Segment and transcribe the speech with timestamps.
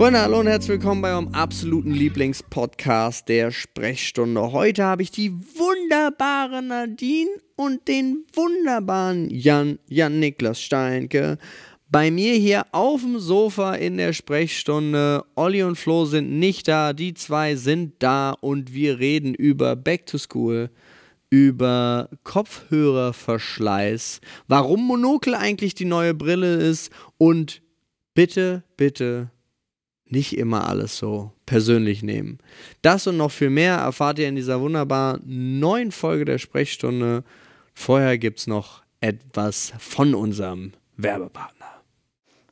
[0.00, 4.50] Freunde, hallo und herzlich willkommen bei eurem absoluten Lieblingspodcast der Sprechstunde.
[4.50, 11.36] Heute habe ich die wunderbare Nadine und den wunderbaren Jan, Jan Niklas Steinke
[11.90, 15.22] bei mir hier auf dem Sofa in der Sprechstunde.
[15.34, 20.06] Olli und Flo sind nicht da, die zwei sind da und wir reden über Back
[20.06, 20.70] to School,
[21.28, 27.60] über Kopfhörerverschleiß, warum Monokel eigentlich die neue Brille ist und
[28.14, 29.30] bitte, bitte
[30.10, 32.38] nicht immer alles so persönlich nehmen.
[32.82, 37.24] Das und noch viel mehr erfahrt ihr in dieser wunderbaren neuen Folge der Sprechstunde.
[37.74, 41.66] Vorher gibt es noch etwas von unserem Werbepartner.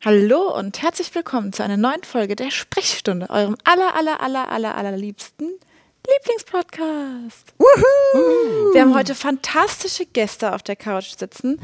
[0.04, 4.76] Hallo und herzlich willkommen zu einer neuen Folge der Sprechstunde, eurem aller, aller, aller, aller,
[4.76, 5.48] allerliebsten
[6.06, 7.52] Lieblingspodcast.
[7.58, 8.72] Woohoo!
[8.72, 11.60] Wir haben heute fantastische Gäste auf der Couch sitzen.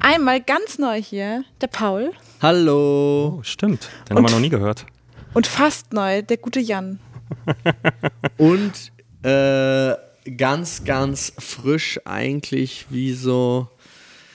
[0.00, 2.12] Einmal ganz neu hier, der Paul.
[2.40, 3.38] Hallo.
[3.38, 3.88] Oh, stimmt.
[4.08, 4.86] Den haben wir noch nie gehört.
[5.34, 6.98] Und fast neu, der gute Jan.
[8.38, 9.94] Und äh,
[10.36, 13.68] ganz, ganz frisch eigentlich wie so.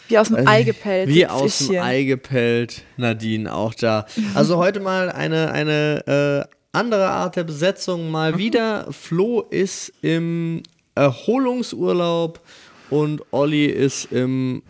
[0.08, 1.10] Wie aus dem Ei gepellt.
[1.10, 4.06] Wie aus dem Ei gepellt, Nadine auch da.
[4.36, 8.88] Also heute mal eine, eine äh, andere Art der Besetzung mal wieder.
[8.92, 10.62] Flo ist im
[10.96, 12.42] Erholungsurlaub
[12.90, 14.62] und Olli ist im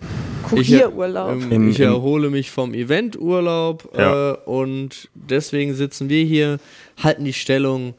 [0.56, 1.38] Kurierurlaub.
[1.38, 4.32] Ich, ähm, ich erhole mich vom Eventurlaub ja.
[4.32, 6.60] äh, und deswegen sitzen wir hier,
[7.02, 7.94] halten die Stellung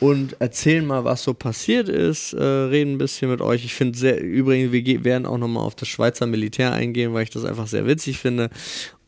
[0.00, 3.64] und erzählen mal, was so passiert ist, äh, reden ein bisschen mit euch.
[3.64, 7.30] Ich finde sehr, übrigens, wir werden auch nochmal auf das Schweizer Militär eingehen, weil ich
[7.30, 8.48] das einfach sehr witzig finde.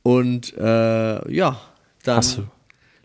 [0.02, 1.60] Und äh, ja,
[2.04, 2.24] dann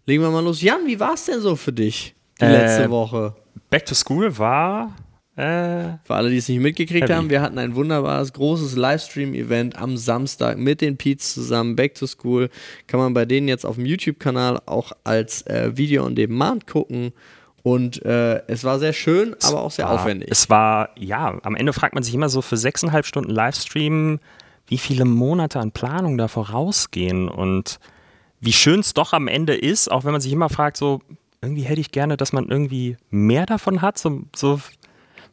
[0.06, 0.62] legen wir mal los.
[0.62, 3.36] Jan, wie war es denn so für dich die äh, letzte Woche?
[3.70, 4.94] Back to School war
[5.38, 7.14] äh, Für alle, die es nicht mitgekriegt heavy.
[7.14, 12.08] haben, wir hatten ein wunderbares, großes Livestream-Event am Samstag mit den Peets zusammen, Back to
[12.08, 12.50] School.
[12.88, 17.14] Kann man bei denen jetzt auf dem YouTube-Kanal auch als äh, Video on Demand gucken.
[17.62, 20.30] Und äh, es war sehr schön, es aber auch sehr war, aufwendig.
[20.32, 24.20] Es war, ja, am Ende fragt man sich immer so für sechseinhalb Stunden Livestream,
[24.66, 27.80] wie viele Monate an Planung da vorausgehen und
[28.40, 31.02] wie schön es doch am Ende ist, auch wenn man sich immer fragt, so,
[31.42, 34.60] irgendwie hätte ich gerne, dass man irgendwie mehr davon hat, so, so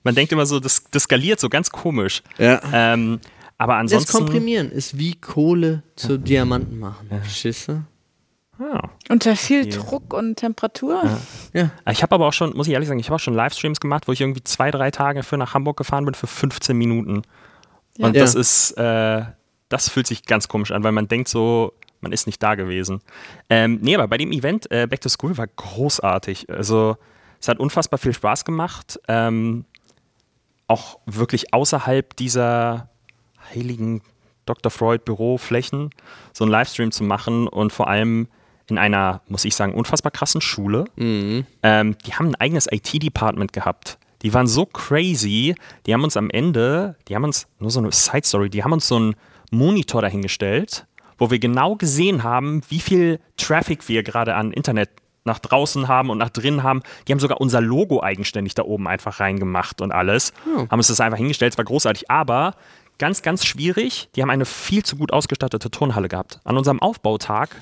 [0.05, 2.23] man denkt immer so, das, das skaliert so ganz komisch.
[2.39, 2.61] Ja.
[2.73, 3.21] Ähm,
[3.59, 4.13] aber ansonsten.
[4.13, 6.19] Das Komprimieren ist wie Kohle zu ja.
[6.19, 7.09] Diamanten machen.
[7.11, 7.25] Ja.
[7.25, 7.85] Schisse.
[8.59, 8.89] Ah.
[9.09, 9.79] Unter viel ja.
[9.79, 11.03] Druck und Temperatur.
[11.53, 11.71] Ja.
[11.85, 11.93] ja.
[11.93, 14.07] Ich habe aber auch schon, muss ich ehrlich sagen, ich habe auch schon Livestreams gemacht,
[14.07, 17.23] wo ich irgendwie zwei, drei Tage für nach Hamburg gefahren bin für 15 Minuten.
[17.97, 18.07] Ja.
[18.07, 19.23] Und das ist, äh,
[19.69, 23.01] das fühlt sich ganz komisch an, weil man denkt so, man ist nicht da gewesen.
[23.49, 26.51] Ähm, nee, aber bei dem Event äh, Back to School war großartig.
[26.51, 26.97] Also
[27.41, 29.01] es hat unfassbar viel Spaß gemacht.
[29.09, 29.65] Ähm,
[30.67, 32.89] auch wirklich außerhalb dieser
[33.55, 34.03] heiligen
[34.47, 34.71] Dr.
[34.71, 35.91] Freud Büroflächen
[36.33, 38.29] so einen Livestream zu machen und vor allem
[38.69, 40.85] in einer, muss ich sagen, unfassbar krassen Schule.
[40.97, 41.47] Mhm.
[41.63, 43.99] Ähm, die haben ein eigenes IT-Department gehabt.
[44.23, 45.55] Die waren so crazy,
[45.87, 48.89] die haben uns am Ende, die haben uns, nur so eine Side-Story, die haben uns
[48.89, 49.17] so einen
[49.51, 50.87] Monitor dahingestellt,
[51.19, 54.89] wo wir genau gesehen haben, wie viel Traffic wir gerade an Internet
[55.25, 56.83] nach draußen haben und nach drinnen haben.
[57.09, 60.33] Die haben sogar unser Logo eigenständig da oben einfach reingemacht und alles.
[60.45, 60.71] Hm.
[60.71, 61.55] Haben uns das einfach hingestellt.
[61.55, 62.11] Es war großartig.
[62.11, 62.55] Aber
[62.99, 64.09] ganz, ganz schwierig.
[64.15, 66.41] Die haben eine viel zu gut ausgestattete Turnhalle gehabt.
[66.45, 67.57] An unserem Aufbautag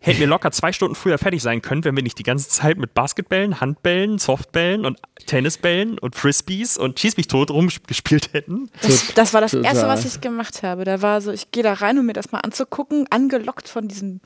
[0.00, 2.78] hätten wir locker zwei Stunden früher fertig sein können, wenn wir nicht die ganze Zeit
[2.78, 8.70] mit Basketbällen, Handbällen, Softbällen und Tennisbällen und Frisbees und Schieß mich tot rumgespielt hätten.
[8.82, 9.66] Das, das war das Total.
[9.66, 10.84] Erste, was ich gemacht habe.
[10.84, 14.20] Da war so, ich gehe da rein, um mir das mal anzugucken, angelockt von diesem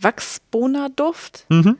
[0.00, 1.46] Wachsbohner-Duft.
[1.48, 1.78] Mhm.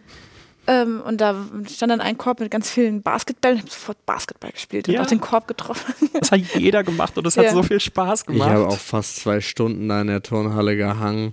[0.69, 1.35] Ähm, und da
[1.67, 3.57] stand dann ein Korb mit ganz vielen Basketballen.
[3.57, 5.03] Ich habe sofort Basketball gespielt und ja.
[5.03, 5.95] auch den Korb getroffen.
[6.19, 7.45] Das hat jeder gemacht und es ja.
[7.45, 8.49] hat so viel Spaß gemacht.
[8.49, 11.33] Ich habe auch fast zwei Stunden da in der Turnhalle gehangen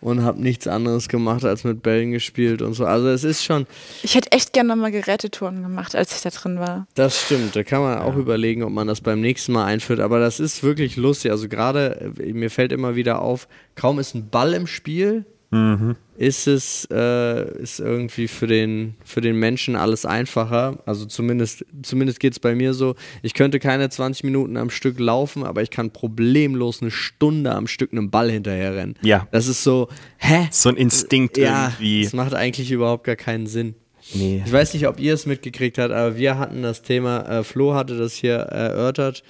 [0.00, 2.84] und habe nichts anderes gemacht als mit Bällen gespielt und so.
[2.84, 3.66] Also es ist schon.
[4.02, 6.86] Ich hätte echt gerne nochmal Gerätetouren gemacht, als ich da drin war.
[6.94, 7.56] Das stimmt.
[7.56, 10.00] Da kann man auch überlegen, ob man das beim nächsten Mal einführt.
[10.00, 11.30] Aber das ist wirklich lustig.
[11.30, 15.24] Also gerade äh, mir fällt immer wieder auf, kaum ist ein Ball im Spiel,
[15.56, 15.96] mhm.
[16.16, 20.78] ist es äh, ist irgendwie für den, für den Menschen alles einfacher.
[20.86, 22.94] Also zumindest, zumindest geht es bei mir so.
[23.22, 27.66] Ich könnte keine 20 Minuten am Stück laufen, aber ich kann problemlos eine Stunde am
[27.66, 28.94] Stück einem Ball hinterherrennen.
[29.02, 29.26] Ja.
[29.30, 29.88] Das ist so,
[30.18, 30.48] hä?
[30.50, 32.04] So ein Instinkt ja, irgendwie.
[32.04, 33.74] Das macht eigentlich überhaupt gar keinen Sinn.
[34.14, 34.42] Nee.
[34.44, 37.74] Ich weiß nicht, ob ihr es mitgekriegt habt, aber wir hatten das Thema, äh, Flo
[37.74, 39.22] hatte das hier erörtert,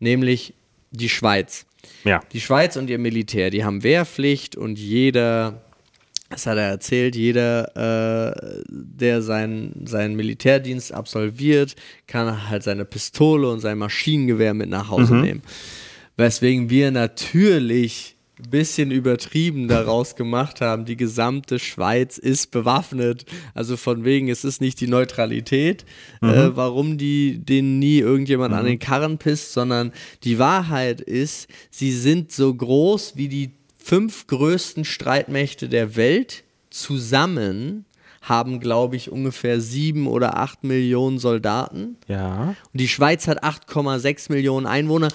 [0.00, 0.54] nämlich
[0.90, 1.66] die Schweiz.
[2.04, 2.22] Ja.
[2.32, 5.62] Die Schweiz und ihr Militär, die haben Wehrpflicht und jeder,
[6.32, 11.76] das hat er erzählt, jeder, äh, der seinen, seinen Militärdienst absolviert,
[12.06, 15.20] kann halt seine Pistole und sein Maschinengewehr mit nach Hause mhm.
[15.20, 15.42] nehmen.
[16.16, 18.16] Weswegen wir natürlich
[18.50, 23.24] bisschen übertrieben daraus gemacht haben, die gesamte Schweiz ist bewaffnet.
[23.54, 25.84] Also von wegen, es ist nicht die Neutralität,
[26.20, 26.28] mhm.
[26.28, 28.58] äh, warum die denen nie irgendjemand mhm.
[28.58, 29.92] an den Karren pisst, sondern
[30.24, 33.52] die Wahrheit ist, sie sind so groß wie die
[33.82, 37.84] fünf größten Streitmächte der Welt zusammen
[38.22, 41.96] haben, glaube ich, ungefähr sieben oder acht Millionen Soldaten.
[42.06, 42.54] Ja.
[42.72, 45.08] Und die Schweiz hat 8,6 Millionen Einwohner.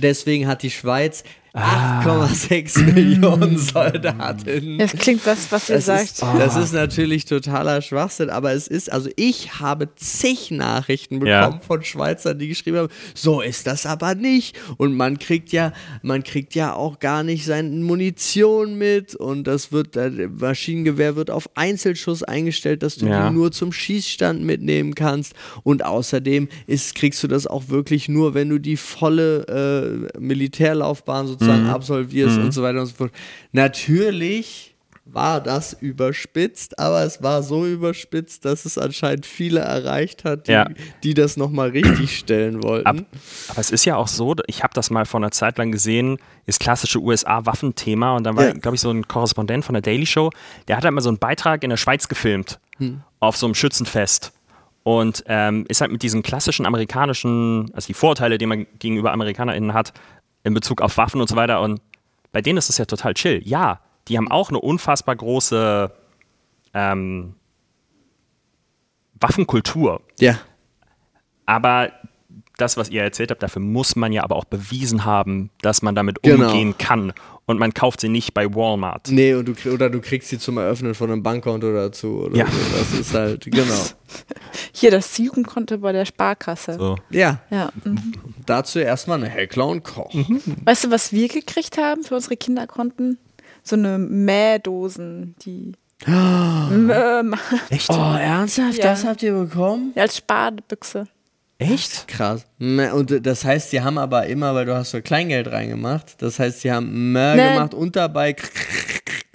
[0.00, 1.24] Deswegen hat die Schweiz
[1.54, 2.92] 8,6 ah.
[2.94, 4.78] Millionen Soldaten.
[4.78, 6.10] Das klingt was, was ihr das sagt.
[6.12, 11.58] Ist, das ist natürlich totaler Schwachsinn, aber es ist, also ich habe zig Nachrichten bekommen
[11.58, 11.60] ja.
[11.60, 14.58] von Schweizern, die geschrieben haben, so ist das aber nicht.
[14.78, 19.72] Und man kriegt ja, man kriegt ja auch gar nicht seine Munition mit und das
[19.72, 23.28] wird, das Maschinengewehr wird auf Einzelschuss eingestellt, dass du ja.
[23.28, 25.34] die nur zum Schießstand mitnehmen kannst.
[25.64, 31.26] Und außerdem ist, kriegst du das auch wirklich nur, wenn du die volle äh, Militärlaufbahn
[31.26, 31.70] sozusagen sozusagen mhm.
[31.70, 32.44] absolvierst mhm.
[32.44, 33.12] und so weiter und so fort.
[33.52, 34.72] Natürlich
[35.04, 40.52] war das überspitzt, aber es war so überspitzt, dass es anscheinend viele erreicht hat, die,
[40.52, 40.68] ja.
[41.02, 42.86] die das nochmal richtig stellen wollten.
[42.86, 42.96] Ab,
[43.48, 46.18] aber es ist ja auch so, ich habe das mal vor einer Zeit lang gesehen,
[46.46, 48.52] ist klassische USA-Waffenthema und dann war, ja.
[48.52, 50.30] glaube ich, so ein Korrespondent von der Daily Show,
[50.68, 53.02] der hat halt mal so einen Beitrag in der Schweiz gefilmt, hm.
[53.18, 54.32] auf so einem Schützenfest
[54.84, 59.74] und ähm, ist halt mit diesen klassischen amerikanischen, also die Vorteile, die man gegenüber AmerikanerInnen
[59.74, 59.92] hat,
[60.44, 61.60] in Bezug auf Waffen und so weiter.
[61.60, 61.80] Und
[62.32, 63.42] bei denen ist das ja total chill.
[63.44, 65.92] Ja, die haben auch eine unfassbar große
[66.74, 67.34] ähm,
[69.14, 70.02] Waffenkultur.
[70.18, 70.38] Ja.
[71.46, 71.92] Aber
[72.62, 75.96] das, was ihr erzählt habt, dafür muss man ja aber auch bewiesen haben, dass man
[75.96, 76.46] damit genau.
[76.46, 77.12] umgehen kann.
[77.44, 79.08] Und man kauft sie nicht bei Walmart.
[79.10, 82.30] Nee, und du, oder du kriegst sie zum Eröffnen von einem Bankkonto dazu.
[82.32, 82.46] ja.
[82.46, 82.78] So.
[82.78, 83.82] Das ist halt, genau.
[84.72, 86.74] Hier das Jugendkonto bei der Sparkasse.
[86.78, 86.96] So.
[87.10, 87.40] Ja.
[87.50, 87.70] ja.
[87.82, 88.12] Mhm.
[88.46, 90.14] Dazu erstmal eine Heckler und Koch.
[90.14, 90.40] Mhm.
[90.64, 93.18] Weißt du, was wir gekriegt haben für unsere Kinderkonten?
[93.64, 95.72] So eine Mähdosen, die
[96.08, 97.90] Oh, Echt?
[97.90, 98.78] Oh, ernsthaft?
[98.78, 98.84] Ja.
[98.84, 99.92] Das habt ihr bekommen?
[99.96, 101.08] Ja, als Sparbüchse.
[101.62, 102.08] Echt?
[102.08, 102.46] Krass.
[102.58, 106.60] Und das heißt, sie haben aber immer, weil du hast so Kleingeld reingemacht, das heißt,
[106.60, 107.54] sie haben mehr nein.
[107.54, 108.36] gemacht und dabei.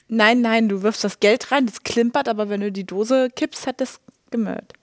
[0.09, 3.67] Nein, nein, du wirfst das Geld rein, das klimpert, aber wenn du die Dose kippst,
[3.67, 3.99] hat das
[4.31, 4.73] gemört.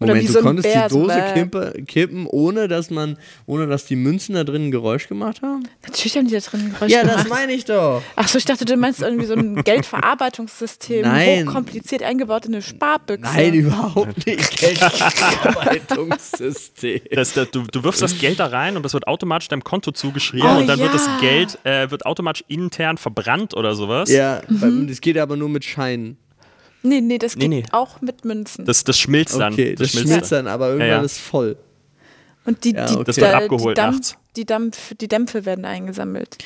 [0.00, 3.96] Moment, du so konntest Bär, die Dose kippen, kippen, ohne dass man, ohne dass die
[3.96, 5.64] Münzen da drin ein Geräusch gemacht haben?
[5.82, 7.16] Natürlich haben die da drin ein Geräusch ja, gemacht.
[7.16, 8.00] Ja, das meine ich doch.
[8.14, 11.48] Achso, ich dachte, du meinst irgendwie so ein Geldverarbeitungssystem, Nein.
[11.48, 13.22] hochkompliziert eingebaut in eine Sparbüchse.
[13.22, 14.56] Nein, überhaupt nicht.
[14.60, 17.00] Geldverarbeitungssystem.
[17.10, 19.90] Das, das, du, du wirfst das Geld da rein und das wird automatisch deinem Konto
[19.90, 20.84] zugeschrieben oh, und dann ja.
[20.84, 24.08] wird das Geld äh, wird automatisch intern verbrannt oder sowas.
[24.08, 24.86] Ja, mhm.
[24.86, 26.18] das geht aber nur mit Scheinen.
[26.82, 27.64] Nee, nee, das geht nee, nee.
[27.72, 28.64] auch mit Münzen.
[28.64, 29.52] Das, das schmilzt dann.
[29.52, 31.02] Okay, das, das schmilzt dann, aber irgendwann ja, ja.
[31.02, 31.56] ist voll.
[32.44, 33.04] Und die, ja, okay.
[33.04, 34.16] das wird abgeholt die, nachts.
[34.36, 36.38] Die, Dampf, die Dämpfe werden eingesammelt.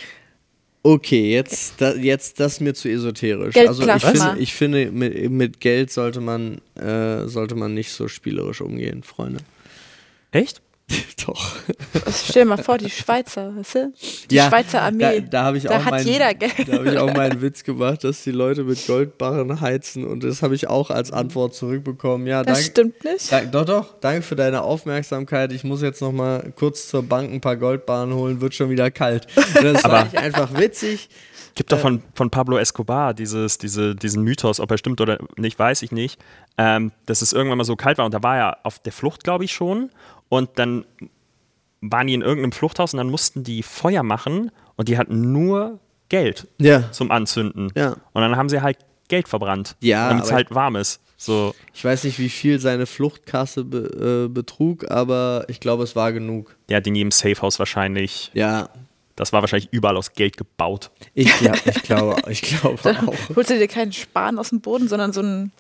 [0.83, 3.57] Okay, jetzt, da, jetzt das ist mir zu esoterisch.
[3.57, 8.09] Also ich finde, ich finde mit, mit, Geld sollte man, äh, sollte man nicht so
[8.09, 9.41] spielerisch umgehen, Freunde.
[10.33, 10.61] Echt?
[11.27, 11.57] Doch.
[12.13, 13.93] Stell dir mal vor, die Schweizer, weißt du?
[14.31, 15.21] Die ja, Schweizer Armee.
[15.21, 16.69] Da, da, ich da auch hat mein, jeder Geld.
[16.69, 20.43] Da habe ich auch meinen Witz gemacht, dass die Leute mit Goldbarren heizen und das
[20.43, 22.27] habe ich auch als Antwort zurückbekommen.
[22.27, 23.33] Ja, das danke, stimmt nicht.
[23.33, 24.01] Dank, doch, doch.
[24.01, 25.53] Danke für deine Aufmerksamkeit.
[25.53, 28.91] Ich muss jetzt noch mal kurz zur Bank ein paar Goldbarren holen, wird schon wieder
[28.91, 29.27] kalt.
[29.55, 31.09] das war ich einfach witzig.
[31.55, 35.59] Gibt doch von, von Pablo Escobar dieses, diese, diesen Mythos, ob er stimmt oder nicht,
[35.59, 36.19] weiß ich nicht,
[36.57, 39.23] ähm, dass es irgendwann mal so kalt war und da war er auf der Flucht,
[39.23, 39.91] glaube ich schon.
[40.33, 40.87] Und dann
[41.83, 45.79] waren die in irgendeinem Fluchthaus und dann mussten die Feuer machen und die hatten nur
[46.09, 46.91] Geld ja.
[46.91, 47.71] zum Anzünden.
[47.77, 47.97] Ja.
[48.15, 51.03] Und dann haben sie halt Geld verbrannt, ja, damit es halt warm ist.
[51.19, 51.55] So.
[51.75, 56.15] Ich weiß nicht, wie viel seine Fluchtkasse be, äh, betrug, aber ich glaube, es war
[56.15, 56.57] genug.
[56.71, 58.71] Der hat in jedem Safehouse wahrscheinlich ja.
[59.17, 60.91] Das war wahrscheinlich überall aus Geld gebaut.
[61.15, 63.37] Ich, ja, ich glaube, ich glaube auch.
[63.37, 65.53] Holst du dir keinen Span aus dem Boden, sondern so ein.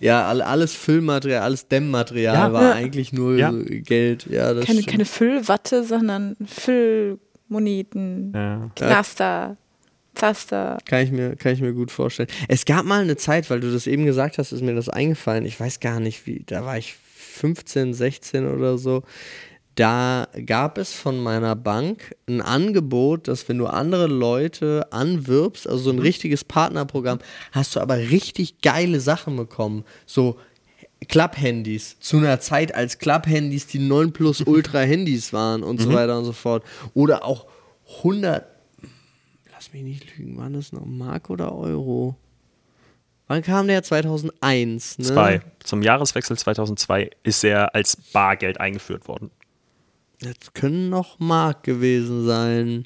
[0.00, 2.72] Ja, alles Füllmaterial, alles Dämmmaterial ja, war ja.
[2.72, 3.52] eigentlich nur ja.
[3.52, 4.26] Geld.
[4.30, 8.70] Ja, das keine, keine Füllwatte, sondern Füllmoneten, ja.
[8.76, 9.56] Knaster.
[10.14, 10.78] Zaster.
[10.84, 12.28] Kann ich, mir, kann ich mir gut vorstellen.
[12.48, 15.46] Es gab mal eine Zeit, weil du das eben gesagt hast, ist mir das eingefallen.
[15.46, 16.96] Ich weiß gar nicht, wie, da war ich
[17.38, 19.04] 15, 16 oder so
[19.78, 25.84] da gab es von meiner Bank ein Angebot, dass wenn du andere Leute anwirbst, also
[25.84, 26.02] so ein mhm.
[26.02, 27.20] richtiges Partnerprogramm,
[27.52, 29.84] hast du aber richtig geile Sachen bekommen.
[30.04, 30.36] So
[31.06, 35.84] Club-Handys zu einer Zeit, als Club-Handys die 9 Plus Ultra-Handys waren und mhm.
[35.84, 36.64] so weiter und so fort.
[36.94, 37.46] Oder auch
[37.98, 38.46] 100,
[39.52, 42.16] lass mich nicht lügen, waren das noch Mark oder Euro?
[43.28, 43.84] Wann kam der?
[43.84, 45.04] 2001, ne?
[45.04, 45.40] Zwei.
[45.62, 49.30] Zum Jahreswechsel 2002 ist er als Bargeld eingeführt worden.
[50.20, 52.84] Jetzt können noch Mark gewesen sein.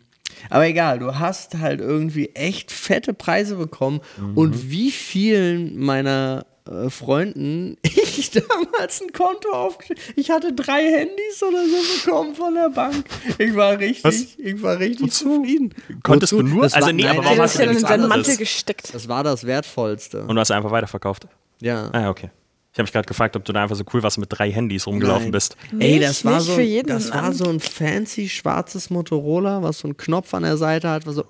[0.51, 4.01] Aber egal, du hast halt irgendwie echt fette Preise bekommen
[4.35, 10.01] und wie vielen meiner äh, Freunden ich damals ein Konto aufgestellt.
[10.17, 13.05] Ich hatte drei Handys oder so bekommen von der Bank.
[13.39, 14.37] Ich war richtig, Was?
[14.39, 15.75] ich war richtig zufrieden.
[16.03, 16.43] Konntest Wozu?
[16.43, 17.89] du nur- Das also war, nee, nein, aber warum hast du ja denn dann in
[18.01, 18.09] seinen?
[18.09, 18.95] Mantel gesteckt.
[18.95, 20.23] Das war das Wertvollste.
[20.25, 21.27] Und du hast einfach weiterverkauft.
[21.61, 21.91] ja.
[21.93, 22.31] Ah, ja, okay.
[22.73, 24.87] Ich habe mich gerade gefragt, ob du da einfach so cool warst mit drei Handys
[24.87, 25.33] rumgelaufen Nein.
[25.33, 25.57] bist.
[25.79, 29.62] Ey, Nicht- das war nicht so, für jeden das war so ein fancy schwarzes Motorola,
[29.62, 31.25] was so einen Knopf an der Seite hat, was so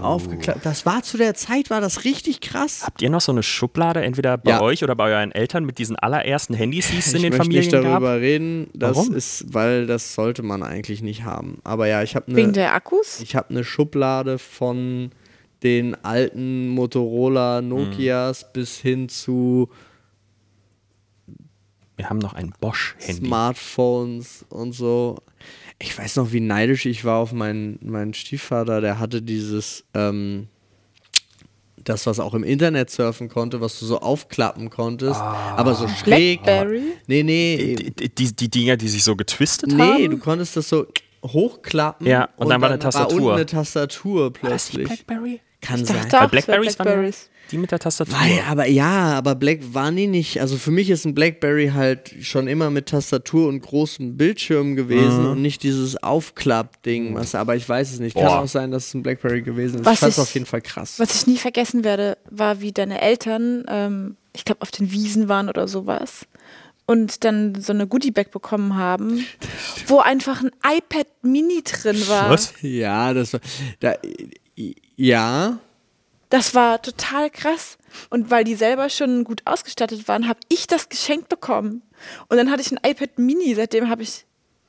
[0.00, 0.64] aufgeklappt.
[0.66, 2.82] Das war zu der Zeit, war das richtig krass.
[2.84, 4.60] Habt ihr noch so eine Schublade, entweder bei Ja.
[4.62, 7.44] euch oder bei euren Eltern mit diesen allerersten Handys, die es in ich den möchte
[7.44, 8.20] Familien nicht darüber gab?
[8.20, 9.14] reden, das Warum?
[9.14, 11.58] ist, weil das sollte man eigentlich nicht haben.
[11.64, 13.20] Aber ja, ich habe Wegen eine, der Akkus?
[13.20, 15.10] ich habe eine Schublade von
[15.62, 19.68] den alten Motorola Nokias bis hin zu
[22.00, 23.26] Wir haben noch ein Bosch-Handy.
[23.26, 25.18] Smartphones und so.
[25.78, 28.80] Ich weiß noch, wie neidisch ich war auf meinen, meinen Stiefvater.
[28.80, 30.48] Der hatte dieses, ähm,
[31.76, 36.42] das, was auch im Internet surfen konnte, was du so aufklappen konntest, aber so schräg.
[36.42, 36.84] Blackberry?
[37.06, 40.10] Nee, nee, Die, die, die Dinger, die sich so getwistet nee, haben?
[40.12, 40.86] du konntest das so
[41.22, 42.06] hochklappen.
[42.06, 43.10] Ja, und dann war eine Tastatur.
[43.10, 44.86] War unten eine Tastatur War das plötzlich.
[45.06, 45.40] Blackberry?
[45.60, 46.08] Kann Ich sein.
[46.08, 47.28] dachte Blackberries Blackberries.
[47.50, 48.14] Die mit der Tastatur.
[48.18, 50.40] Weil, aber ja, aber Black waren die nicht.
[50.40, 55.24] Also für mich ist ein Blackberry halt schon immer mit Tastatur und großem Bildschirm gewesen
[55.24, 55.30] Mhm.
[55.32, 57.14] und nicht dieses Aufklapp-Ding.
[57.14, 58.14] Was, aber ich weiß es nicht.
[58.14, 58.40] Kann Boah.
[58.40, 59.84] auch sein, dass es ein Blackberry gewesen ist.
[59.86, 60.98] Was ich fand es auf jeden Fall krass.
[60.98, 65.28] Was ich nie vergessen werde, war, wie deine Eltern, ähm, ich glaube, auf den Wiesen
[65.28, 66.26] waren oder sowas.
[66.86, 69.24] Und dann so eine Goodiebag bekommen haben,
[69.86, 72.30] wo einfach ein iPad Mini drin war.
[72.30, 72.52] Was?
[72.62, 73.40] Ja, das war.
[73.78, 73.94] Da,
[74.96, 75.58] ja.
[76.30, 77.76] Das war total krass.
[78.08, 81.82] Und weil die selber schon gut ausgestattet waren, habe ich das geschenkt bekommen.
[82.28, 83.54] Und dann hatte ich ein iPad Mini.
[83.54, 84.24] Seitdem habe ich,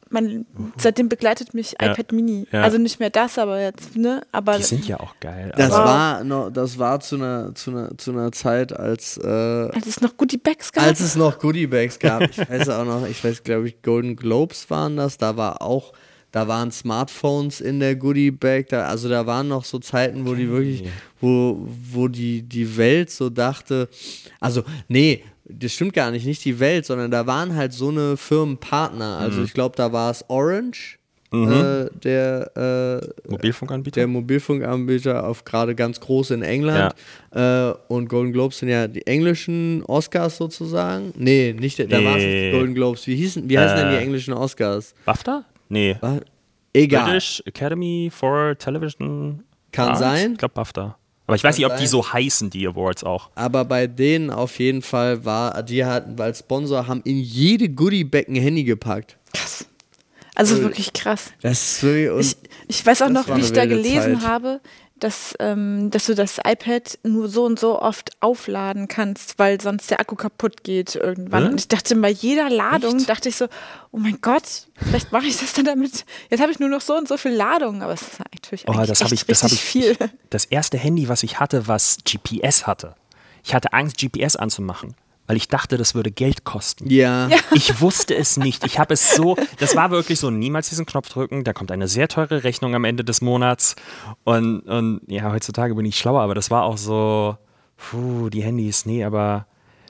[0.10, 0.46] mein,
[0.78, 1.92] seitdem begleitet mich Ja.
[1.92, 2.48] iPad Mini.
[2.52, 2.64] Ja.
[2.64, 4.24] Also nicht mehr das, aber jetzt, ne?
[4.32, 5.54] Aber Die sind ja auch geil.
[5.56, 9.28] Das aber- war noch, das war zu einer, zu einer, zu einer Zeit, als, äh,
[9.28, 10.84] als es noch Goodiebags gab.
[10.84, 12.24] als es noch Goodiebags gab.
[12.24, 15.18] Ich weiß auch noch, ich weiß, glaube ich, Golden Globes waren das.
[15.18, 15.94] Da war auch,
[16.32, 18.68] da waren Smartphones in der Goodiebag.
[18.70, 20.84] Da, also da waren noch so Zeiten, wo die wirklich,
[21.20, 23.90] wo, wo die, die Welt so dachte,
[24.40, 28.16] also nee, das stimmt gar nicht, nicht die Welt, sondern da waren halt so eine
[28.16, 29.18] Firmenpartner.
[29.18, 30.98] Also ich glaube, da war es Orange,
[31.34, 34.02] äh, der äh, Mobilfunkanbieter?
[34.02, 36.94] der Mobilfunkanbieter auf gerade ganz groß in England.
[37.34, 41.14] Äh, und Golden Globes sind ja die englischen Oscars sozusagen.
[41.18, 42.06] Nee, nicht, der- da Nee.
[42.06, 43.08] war es nicht die Golden Globes.
[43.08, 44.02] Wie hießen, wie heißen denn die Äh.
[44.04, 44.94] englischen Oscars?
[45.06, 45.46] BAFTA?
[45.72, 45.96] Nee.
[46.02, 46.20] Was?
[46.74, 47.06] Egal.
[47.06, 49.44] British Academy for Television.
[49.72, 50.00] Kann Arts?
[50.00, 50.34] sein.
[50.34, 50.98] Ich glaube BAFTA.
[51.28, 53.30] Aber ich weiß nicht, ob die so heißen, die Awards auch.
[53.36, 58.28] Aber bei denen auf jeden Fall war, die hatten, weil Sponsor haben in jede Goodiebag
[58.28, 59.18] ein Handy gepackt.
[59.34, 59.66] krass.
[60.36, 61.32] Also Äh, wirklich krass.
[61.42, 62.36] Das ist wirklich,
[62.68, 64.28] Ich, ich weiß auch noch, wie ich da gelesen Zeit.
[64.28, 64.60] habe,
[65.02, 69.90] dass, ähm, dass du das iPad nur so und so oft aufladen kannst, weil sonst
[69.92, 71.44] der Akku kaputt geht irgendwann.
[71.44, 71.50] Hä?
[71.50, 73.46] Und ich dachte, bei jeder Ladung dachte ich so,
[73.92, 76.06] oh mein Gott, vielleicht mache ich das dann damit.
[76.30, 78.72] Jetzt habe ich nur noch so und so viel Ladung, aber es ist natürlich Oh,
[78.72, 79.62] eigentlich das habe echt ich, das habe ich.
[79.62, 79.98] viel.
[80.30, 82.96] Das erste Handy, was ich hatte, was GPS hatte.
[83.44, 84.94] Ich hatte Angst, GPS anzumachen,
[85.32, 86.90] weil ich dachte, das würde Geld kosten.
[86.90, 87.30] ja.
[87.54, 88.66] Ich wusste es nicht.
[88.66, 91.46] Ich habe es so, das war wirklich so, niemals diesen Knopf drücken.
[91.46, 93.78] Da kommt eine sehr teure Rechnung am Ende des Monats.
[94.26, 97.38] Und, und ja, heutzutage bin ich schlauer, aber das war auch so,
[97.78, 99.48] puh, die Handys, nee, aber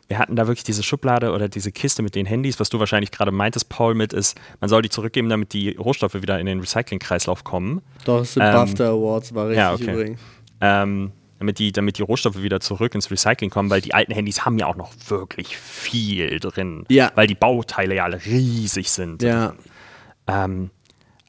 [0.09, 3.09] wir hatten da wirklich diese Schublade oder diese Kiste mit den Handys, was du wahrscheinlich
[3.09, 6.59] gerade meintest, Paul, mit ist, man soll die zurückgeben, damit die Rohstoffe wieder in den
[6.59, 7.81] Recyclingkreislauf kommen.
[8.05, 9.91] Doch, das sind Ähm, BAFTA Awards, war richtig ja, okay.
[9.91, 10.21] übrigens.
[10.61, 14.45] Ähm, damit die, damit die Rohstoffe wieder zurück ins Recycling kommen, weil die alten Handys
[14.45, 16.85] haben ja auch noch wirklich viel drin.
[16.87, 17.11] Ja.
[17.15, 19.23] Weil die Bauteile ja alle riesig sind.
[19.23, 19.55] Ja.
[20.27, 20.69] Ähm,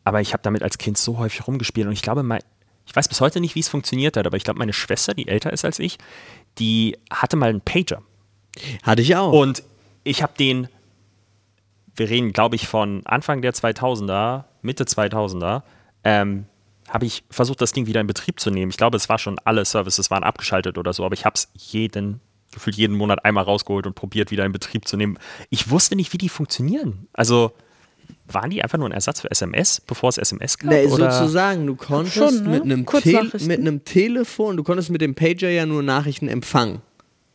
[0.05, 2.43] aber ich habe damit als Kind so häufig rumgespielt und ich glaube, mein,
[2.87, 5.29] ich weiß bis heute nicht, wie es funktioniert hat, aber ich glaube, meine Schwester, die
[5.29, 5.97] älter ist als ich,
[6.59, 8.03] die hatte mal einen Pager.
[8.83, 9.33] Hatte ich auch.
[9.33, 9.63] Und
[10.05, 10.69] ich habe den,
[11.97, 15.63] wir reden, glaube ich, von Anfang der 2000er, Mitte 2000er,
[16.05, 16.45] ähm,
[16.93, 18.71] habe ich versucht, das Ding wieder in Betrieb zu nehmen.
[18.71, 21.49] Ich glaube, es war schon, alle Services waren abgeschaltet oder so, aber ich habe es
[21.55, 22.21] jeden,
[22.53, 25.19] gefühlt jeden Monat einmal rausgeholt und probiert, wieder in Betrieb zu nehmen.
[25.49, 27.09] Ich wusste nicht, wie die funktionieren.
[27.15, 27.53] Also,
[28.27, 30.71] waren die einfach nur ein Ersatz für SMS, bevor es SMS gab?
[30.71, 31.11] Nee, oder?
[31.11, 32.61] sozusagen, du konntest Schon, ne?
[32.61, 32.87] mit, einem
[33.47, 36.83] mit einem Telefon, du konntest mit dem Pager ja nur Nachrichten empfangen.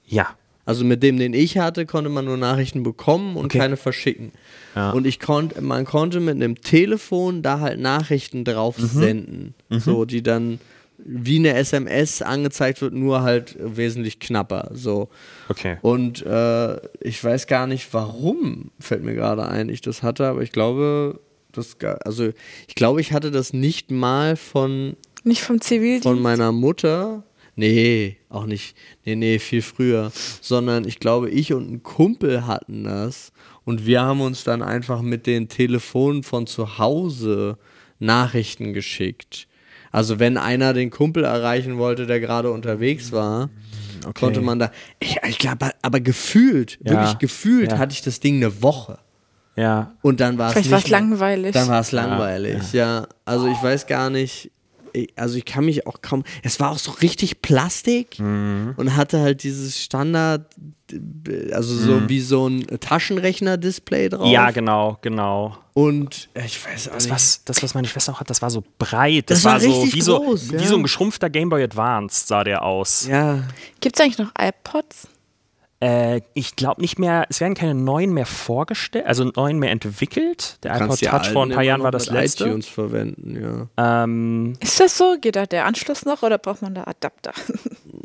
[0.05, 0.35] Ja.
[0.67, 3.57] Also mit dem, den ich hatte, konnte man nur Nachrichten bekommen und Okay.
[3.57, 4.31] keine verschicken.
[4.75, 4.91] Ja.
[4.91, 8.85] Und ich konnte, man konnte mit einem Telefon da halt Nachrichten drauf Mhm.
[8.87, 10.59] senden, so die dann
[10.99, 14.71] wie eine SMS angezeigt wird, nur halt wesentlich knapper.
[14.73, 15.09] So.
[15.47, 15.77] Okay.
[15.81, 20.41] Und äh, ich weiß gar nicht, warum, fällt mir gerade ein, ich das hatte, aber
[20.41, 21.19] ich glaube,
[21.53, 22.29] das, also
[22.67, 26.03] ich glaube, ich hatte das nicht mal von, Nicht vom Zivildienst.
[26.03, 27.23] von meiner Mutter.
[27.57, 28.77] Nee, auch nicht.
[29.03, 30.11] Nee, nee, viel früher.
[30.41, 33.33] Sondern ich glaube, ich und ein Kumpel hatten das.
[33.65, 37.57] Und wir haben uns dann einfach mit den Telefonen von zu Hause
[37.99, 39.47] Nachrichten geschickt.
[39.91, 43.49] Also wenn einer den Kumpel erreichen wollte, der gerade unterwegs war,
[44.13, 44.71] konnte man da.
[44.99, 47.77] Ich, ich glaube, aber gefühlt, Ja, wirklich gefühlt, ja.
[47.79, 48.99] hatte ich das Ding eine Woche.
[49.55, 49.95] Ja.
[50.03, 51.53] Und dann war es Vielleicht war es langweilig.
[51.53, 54.51] Dann war es langweilig, ja, Also ich weiß gar nicht, ich,
[55.15, 58.73] also ich kann mich auch kaum, es war auch so richtig Plastik Mhm.
[58.77, 60.45] und hatte halt dieses Standard,
[61.51, 64.25] also so wie so ein Taschenrechner-Display drauf.
[64.27, 64.31] Mhm.
[64.33, 65.57] Ja, genau, genau.
[65.73, 67.13] Und ich weiß auch Das, nicht.
[67.13, 69.29] was, das, was meine Schwester auch hat, das war so breit.
[69.29, 70.59] Das Das, war war, so richtig wie, so groß, ja.
[70.59, 73.05] wie so ein geschrumpfter Game Boy Advance sah der aus.
[73.07, 73.43] Ja,
[73.79, 75.07] Gibt es eigentlich noch iPods?
[75.79, 80.57] Äh, ich glaube nicht mehr, es werden keine neuen mehr vorgestellt, also neuen mehr entwickelt.
[80.63, 82.45] Der iPod Touch vor ein paar Jahren war das letzte.
[82.45, 84.03] iTunes verwenden, ja.
[84.03, 85.17] Ähm, Ist das so?
[85.21, 87.31] Geht da der Anschluss noch oder braucht man da Adapter?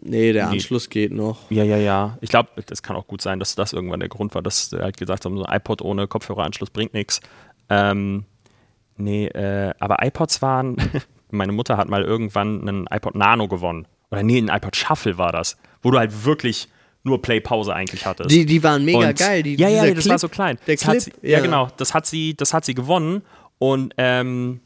[0.05, 0.55] Nee, der Nee.
[0.55, 1.49] Anschluss geht noch.
[1.51, 2.19] ja, ja, ja.
[2.21, 4.81] Ich glaube, das kann auch gut sein, dass das irgendwann der Grund war, dass wir
[4.81, 7.21] halt gesagt haben, so ein iPod ohne Kopfhöreranschluss bringt nichts.
[7.71, 8.25] Ähm,
[8.97, 10.77] nee, äh, aber iPods waren,
[11.31, 13.87] meine Mutter hat mal irgendwann einen iPod Nano gewonnen.
[14.11, 16.69] Oder nee, ein iPod Shuffle war das, wo du halt wirklich
[17.05, 18.31] nur Play-Pause eigentlich hattest.
[18.31, 19.43] Die, die waren mega Und- geil.
[19.43, 20.59] Die, ja, ja, das Clip, war so klein.
[20.67, 21.41] Der Clip, sie, ja.
[21.41, 21.69] genau.
[21.77, 23.23] Das hat sie, das hat sie gewonnen.
[23.59, 24.61] Und ähm,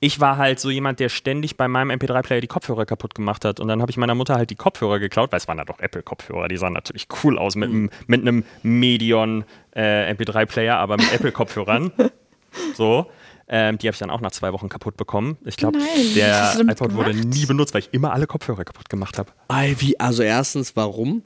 [0.00, 3.60] ich war halt so jemand, der ständig bei meinem MP3-Player die Kopfhörer kaputt gemacht hat.
[3.60, 5.80] Und dann habe ich meiner Mutter halt die Kopfhörer geklaut, weil es waren ja doch
[5.80, 11.12] Apple-Kopfhörer, die sahen natürlich cool aus mit, einem mit einem Medion äh, MP3-Player, aber mit
[11.12, 11.92] Apple-Kopfhörern.
[12.76, 13.10] so.
[13.50, 15.38] Ähm, die habe ich dann auch nach zwei Wochen kaputt bekommen.
[15.46, 15.78] Ich glaube,
[16.14, 17.28] der iPod wurde gemacht?
[17.28, 19.30] nie benutzt, weil ich immer alle Kopfhörer kaputt gemacht habe.
[19.78, 21.22] Wie, also erstens, warum?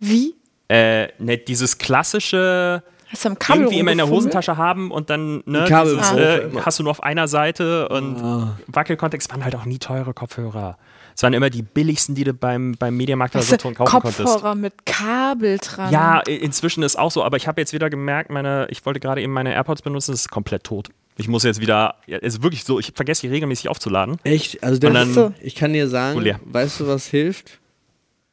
[0.00, 0.34] Wie?
[0.68, 4.08] Äh, ne, dieses klassische Hast du Kabel irgendwie immer in der?
[4.08, 6.66] Hosentasche haben und dann ne, Kabel dieses, äh, immer.
[6.66, 10.76] hast du nur auf einer Seite und Wackelkontext waren halt auch nie teure Kopfhörer.
[11.16, 14.18] Es waren immer die billigsten, die du beim, beim Mediamarkt oder Saturn kaufen konntest.
[14.22, 15.90] Kopfhörer mit Kabel dran.
[15.90, 19.00] Ja, i- inzwischen ist auch so, aber ich habe jetzt wieder gemerkt, meine, ich wollte
[19.00, 20.90] gerade eben meine AirPods benutzen, das ist komplett tot.
[21.16, 24.18] Ich muss jetzt wieder, ja, ist wirklich so, ich vergesse die regelmäßig aufzuladen.
[24.22, 24.62] Echt?
[24.62, 25.32] Also dann- So.
[25.40, 27.58] ich kann dir sagen, Oh, weißt du, was hilft?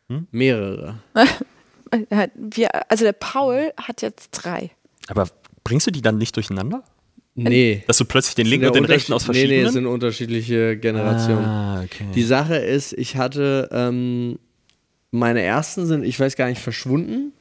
[0.10, 0.28] Hm?
[0.32, 1.00] Mehrere.
[2.10, 4.72] Äh, Wir, also der Paul hat jetzt drei.
[5.08, 5.28] Aber
[5.64, 6.84] bringst du die dann nicht durcheinander?
[7.38, 7.84] Nee.
[7.88, 9.68] Dass du plötzlich den linken und den rechten aus unterschied- Nee, nee, verschiedenen?
[9.68, 11.46] es sind unterschiedliche Generationen.
[11.46, 12.06] ah, okay.
[12.16, 14.40] Die Sache ist, ich hatte, ähm,
[15.12, 17.34] meine ersten sind, ich weiß gar nicht, verschwunden.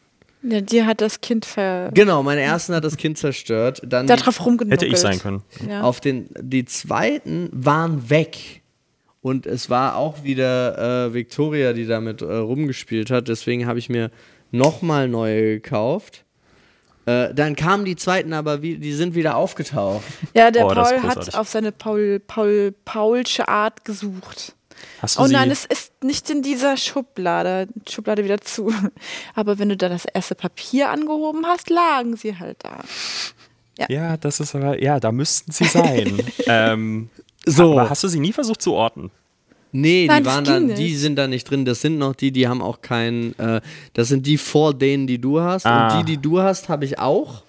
[0.43, 3.83] Ja, dir hat das Kind ver Genau, meine ersten hat das Kind zerstört.
[3.87, 4.83] Dann drauf rumgenuckelt.
[4.83, 5.43] Hätte ich sein können.
[5.69, 5.83] Ja.
[5.83, 8.63] auf den, die zweiten waren weg.
[9.23, 13.29] Und es war auch wieder äh, Victoria, die damit äh, rumgespielt hat.
[13.29, 14.11] Deswegen habe ich mir
[14.55, 16.25] nochmal neue gekauft.
[17.07, 20.03] Äh, dann kamen die zweiten aber, wie, die sind wieder aufgetaucht.
[20.33, 24.55] ja, der Oh, Paul hat auf seine Paul, Paul, Paulsche Art gesucht.
[25.03, 27.69] Hast du Oh sie, nein, es ist nicht in dieser Schublade.
[27.89, 28.73] Schublade wieder zu.
[29.35, 32.79] Aber wenn du da das erste Papier angehoben hast, lagen sie halt da.
[33.89, 36.23] Ja, das ist aber, ja, da müssten sie sein.
[36.47, 37.11] ähm,
[37.45, 37.73] So.
[37.73, 39.11] Aber hast du sie nie versucht zu orten?
[39.77, 40.79] Nee, Nein, die waren nicht.
[40.79, 41.65] die sind da nicht drin.
[41.65, 43.37] Das sind noch die, die haben auch keinen.
[43.41, 43.61] Äh,
[43.93, 45.67] das sind die vor denen, die du hast.
[45.67, 45.99] Ah.
[45.99, 47.43] Und die, die du hast, habe ich auch.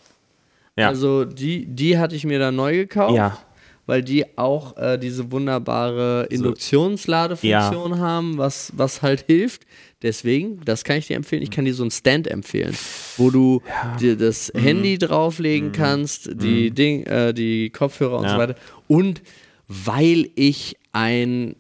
[0.76, 0.88] Ja.
[0.88, 3.16] Also die, die hatte ich mir dann neu gekauft.
[3.16, 3.38] Ja.
[3.86, 9.62] Weil die auch äh, diese wunderbare Induktionsladefunktion haben, was, was halt hilft.
[10.02, 11.44] Deswegen, das kann ich dir empfehlen.
[11.44, 12.76] Ich kann dir so einen Stand empfehlen,
[13.18, 13.62] wo du
[14.00, 14.60] dir das Mhm.
[14.60, 18.32] Handy drauflegen kannst, die, Ding, äh, die Kopfhörer und Ja.
[18.32, 18.56] so weiter.
[18.88, 19.22] Und
[19.68, 21.56] weil ich ein,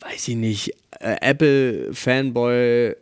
[0.00, 2.94] weiß ich nicht, äh, Apple-Fanboy,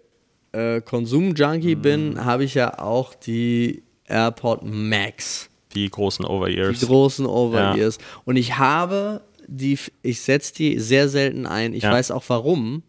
[0.52, 1.82] äh, Konsum-Junkie Mhm.
[1.82, 6.80] bin, habe ich ja auch die AirPod Max Die großen Over-Ears.
[6.80, 7.98] die großen Over-Ears.
[8.24, 11.72] Und ich habe die, ich setze die sehr selten ein.
[11.74, 11.92] Ich Ja.
[11.92, 12.82] weiß auch warum,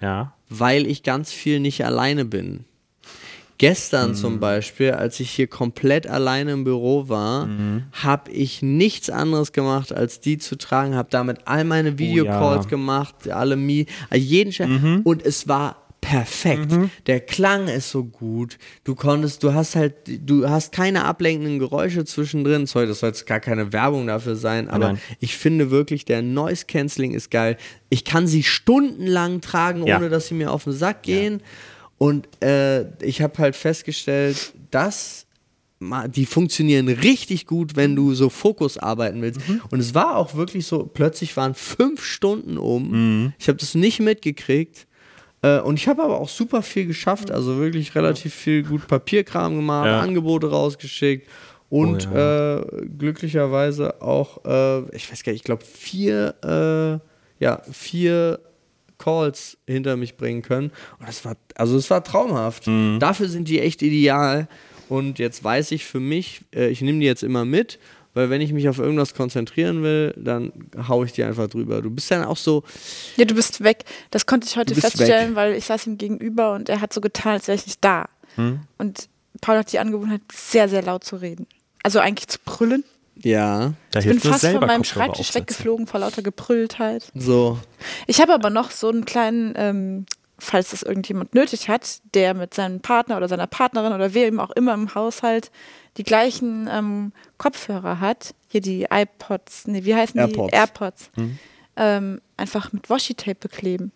[0.00, 0.34] Ja.
[0.48, 2.64] weil ich ganz viel nicht alleine bin.
[3.58, 4.14] Gestern Mhm.
[4.14, 7.84] zum Beispiel, als ich hier komplett alleine im Büro war, Mhm.
[7.92, 12.64] habe ich nichts anderes gemacht, als die zu tragen, habe damit all meine Videocalls Oh
[12.64, 12.68] ja.
[12.70, 14.68] gemacht, alle Mi, jeden Scheiß.
[14.68, 15.00] Mhm.
[15.04, 16.68] Und es war perfekt.
[17.08, 18.58] Der Klang ist so gut.
[18.84, 22.66] Du konntest, du hast halt, du hast keine ablenkenden Geräusche zwischendrin.
[22.66, 24.98] Sorry, das soll jetzt gar keine Werbung dafür sein, aber Nein.
[25.18, 27.56] ich finde wirklich, der Noise Cancelling ist geil.
[27.88, 29.96] Ich kann sie stundenlang tragen, Ja.
[29.96, 31.40] ohne dass sie mir auf den Sack gehen.
[31.98, 35.26] Und äh, ich habe halt festgestellt, dass
[36.08, 39.40] die funktionieren richtig gut, wenn du so Fokus arbeiten willst.
[39.70, 43.32] Und es war auch wirklich so, plötzlich waren fünf Stunden um.
[43.38, 44.86] Ich habe das nicht mitgekriegt.
[45.42, 49.54] Äh, und ich habe aber auch super viel geschafft, also wirklich relativ viel gut Papierkram
[49.54, 50.00] gemacht, Ja.
[50.00, 51.28] Angebote rausgeschickt
[51.68, 52.58] und Oh ja.
[52.60, 58.40] äh, glücklicherweise auch, äh, ich weiß gar nicht, ich glaube vier, äh, ja, vier
[58.98, 60.70] Calls hinter mich bringen können.
[60.98, 62.66] Und das war, also es war traumhaft.
[62.66, 62.98] Mhm.
[63.00, 64.48] Dafür sind die echt ideal.
[64.88, 67.78] Und jetzt weiß ich für mich, äh, ich nehme die jetzt immer mit,
[68.14, 70.50] weil wenn ich mich auf irgendwas konzentrieren will, dann
[70.88, 71.82] hau ich die einfach drüber.
[71.82, 72.62] Du bist dann auch so,
[73.16, 73.84] Ja, du bist weg.
[74.10, 75.36] Das konnte ich heute feststellen, weg.
[75.36, 78.08] weil ich saß ihm gegenüber und er hat so getan, als wäre ich nicht da.
[78.36, 78.60] Hm?
[78.78, 79.08] Und
[79.40, 81.46] Paul hat die Angewohnheit, sehr, sehr laut zu reden.
[81.82, 82.84] Also eigentlich zu brüllen.
[83.22, 87.10] Ja, Da Ich bin fast von meinem Kopfhörer Schreibtisch weggeflogen vor lauter Gebrülltheit.
[87.14, 87.58] so.
[88.06, 90.06] Ich habe aber noch so einen kleinen, ähm,
[90.38, 94.50] falls das irgendjemand nötig hat, der mit seinem Partner oder seiner Partnerin oder wem auch
[94.50, 95.50] immer im Haushalt
[95.96, 98.34] die gleichen ähm, Kopfhörer hat.
[98.48, 100.50] Hier die iPods, nee, wie heißen AirPods.
[100.50, 100.56] die?
[100.56, 101.10] AirPods.
[101.76, 103.92] Ähm, einfach mit Washi-Tape bekleben.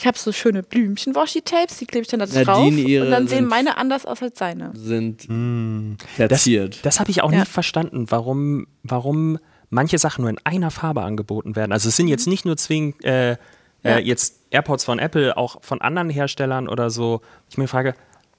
[0.00, 2.66] Ich habe so schöne Blümchen-Washi-Tapes, die klebe ich dann da drauf.
[2.66, 4.70] Und dann sehen meine anders aus als seine.
[4.74, 6.78] Sind Das, verziert.
[6.86, 7.40] das habe ich auch Ja.
[7.40, 11.70] nie verstanden, warum, warum manche Sachen nur in einer Farbe angeboten werden.
[11.72, 13.36] Also es sind jetzt nicht nur zwingend äh, Mhm.
[13.82, 13.96] Ja.
[13.96, 17.20] äh, jetzt AirPods von Apple, auch von anderen Herstellern oder so.
[17.50, 17.94] Ich mir frage,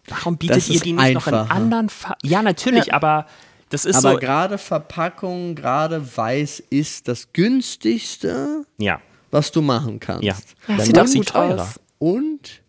[0.08, 2.20] warum bietet Das ihr die nicht noch in anderen Farben?
[2.28, 2.94] Ja, natürlich, Ja.
[2.96, 3.28] aber
[3.70, 4.18] das ist Aber so.
[4.20, 9.00] gerade Verpackung, gerade weiß ist das günstigste, Ja,
[9.32, 10.24] was du machen kannst.
[10.24, 10.36] ja.
[10.68, 11.64] Dann sieht auch sie gut teurer.
[11.64, 11.80] aus.
[12.00, 12.62] Und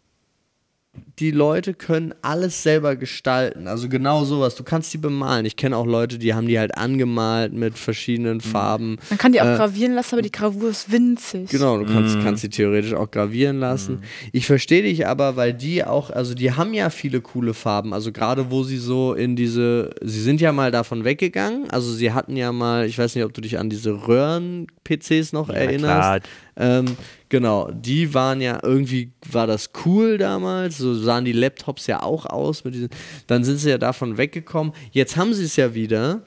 [1.18, 3.66] die Leute können alles selber gestalten.
[3.68, 4.54] Also genau sowas.
[4.54, 5.44] Du kannst die bemalen.
[5.44, 8.96] Ich kenne auch Leute, die haben die halt angemalt mit verschiedenen Farben.
[9.10, 11.50] Man kann die auch Äh, gravieren lassen, aber die Gravur ist winzig.
[11.50, 12.22] Genau, du kannst, Mhm.
[12.22, 14.00] kannst sie theoretisch auch gravieren lassen.
[14.32, 17.92] Ich verstehe dich aber, weil die auch, also die haben ja viele coole Farben.
[17.92, 21.70] Also gerade wo sie so in diese, sie sind ja mal davon weggegangen.
[21.70, 25.48] Also sie hatten ja mal, ich weiß nicht, ob du dich an diese Röhren-PCs noch
[25.48, 25.84] Ja, erinnerst.
[25.84, 26.20] klar.
[26.56, 26.96] Ähm,
[27.32, 32.26] genau, die waren ja irgendwie, war das cool damals, so sahen die Laptops ja auch
[32.26, 32.90] aus mit diesen,
[33.26, 34.74] dann sind sie ja davon weggekommen.
[34.90, 36.20] Jetzt haben sie es ja wieder.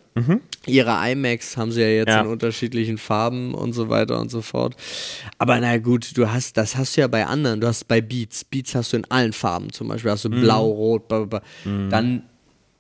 [0.66, 2.22] Ihre iMacs haben sie ja jetzt Ja.
[2.22, 4.76] in unterschiedlichen Farben und so weiter und so fort.
[5.38, 7.62] Aber na gut, du hast, das hast du ja bei anderen.
[7.62, 10.66] Du hast bei Beats, Beats hast du in allen Farben zum Beispiel, hast du blau,
[10.72, 11.88] rot, bla, bla, bla.
[11.90, 12.24] Dann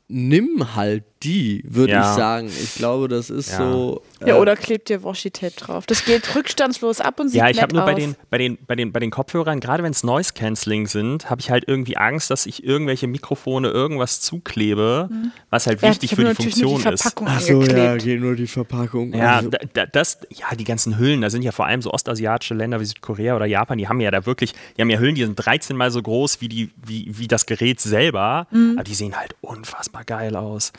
[0.07, 2.09] nimm halt die, würde Ja.
[2.11, 2.47] ich sagen.
[2.47, 3.57] Ich glaube, das ist Ja.
[3.57, 4.01] so.
[4.21, 5.85] Ja, äh, oder klebt dir Washi-Tape drauf.
[5.85, 7.99] Das geht rückstandslos ab und sieht Ja, ich habe nur bei aus.
[7.99, 11.41] den, bei, den, bei, den, bei den Kopfhörern, gerade wenn es Noise Cancelling sind, habe
[11.41, 15.09] ich halt irgendwie Angst, dass ich irgendwelche Mikrofone irgendwas zuklebe,
[15.49, 17.01] was halt Ja, wichtig für die natürlich nur Funktion die ist.
[17.01, 19.13] Verpackung Ach so, ja, geht nur die Verpackung.
[19.13, 21.91] Ja, Also, da, da, das, ja, die ganzen Hüllen, da sind ja vor allem so
[21.91, 25.15] ostasiatische Länder wie Südkorea oder Japan, die haben ja da wirklich, die haben ja Hüllen,
[25.15, 28.73] die sind 13 mal so groß wie, die, wie, wie das Gerät selber, Mhm.
[28.75, 30.71] aber die sehen halt unfassbar geil aus.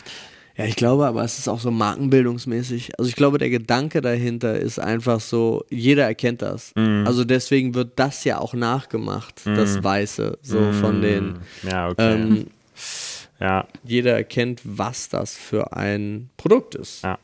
[0.56, 2.98] Ja, ich glaube aber, es ist auch so markenbildungsmäßig.
[2.98, 6.72] Also ich glaube, der Gedanke dahinter ist einfach so, jeder erkennt das.
[6.74, 7.04] Mhm.
[7.06, 12.14] Also deswegen wird das ja auch nachgemacht, das Weiße, so von den, Ja, okay.
[12.14, 12.46] ähm,
[13.38, 17.04] ja, jeder erkennt, was das für ein Produkt ist.
[17.04, 17.18] ja.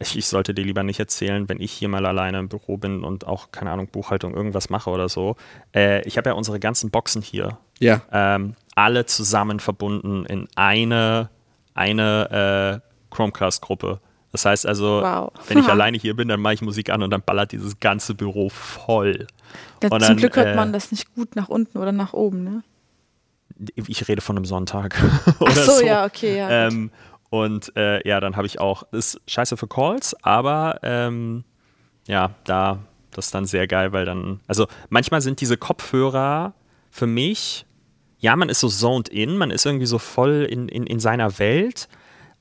[0.00, 3.04] Ich, ich sollte dir lieber nicht erzählen, wenn ich hier mal alleine im Büro bin
[3.04, 5.36] und auch, keine Ahnung, Buchhaltung irgendwas mache oder so.
[5.74, 7.58] Äh, ich habe ja unsere ganzen Boxen hier.
[7.78, 8.02] Ja.
[8.10, 11.28] ähm, alle zusammen verbunden in eine,
[11.74, 14.00] eine äh, Chromecast-Gruppe.
[14.32, 15.32] Das heißt also, Wow.
[15.48, 18.14] wenn ich alleine hier bin, dann mache ich Musik an und dann ballert dieses ganze
[18.14, 19.26] Büro voll.
[19.82, 22.42] Ja, zum dann, Glück hört äh, man das nicht gut nach unten oder nach oben,
[22.42, 22.62] ne?
[23.76, 25.00] Ich rede von einem Sonntag.
[25.26, 26.48] Ach oder so, ja, okay, ja.
[26.50, 26.90] Ähm,
[27.28, 31.44] und äh, ja, dann habe ich auch, ist scheiße für Calls, aber ähm,
[32.06, 32.78] ja, da,
[33.10, 36.54] das ist dann sehr geil, weil dann, also manchmal sind diese Kopfhörer
[36.90, 37.64] für mich,
[38.22, 41.40] ja, man ist so zoned in, man ist irgendwie so voll in, in, in seiner
[41.40, 41.88] Welt,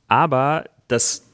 [0.07, 1.25] aber das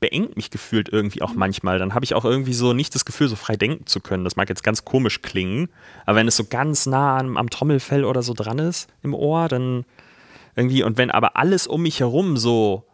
[0.00, 1.78] beengt mich gefühlt irgendwie auch manchmal.
[1.78, 4.24] Dann habe ich auch irgendwie so nicht das Gefühl, so frei denken zu können.
[4.24, 5.68] Das mag jetzt ganz komisch klingen,
[6.06, 9.48] aber wenn es so ganz nah am, am Trommelfell oder so dran ist im Ohr,
[9.48, 9.84] dann
[10.54, 12.86] irgendwie, und wenn aber alles um mich herum so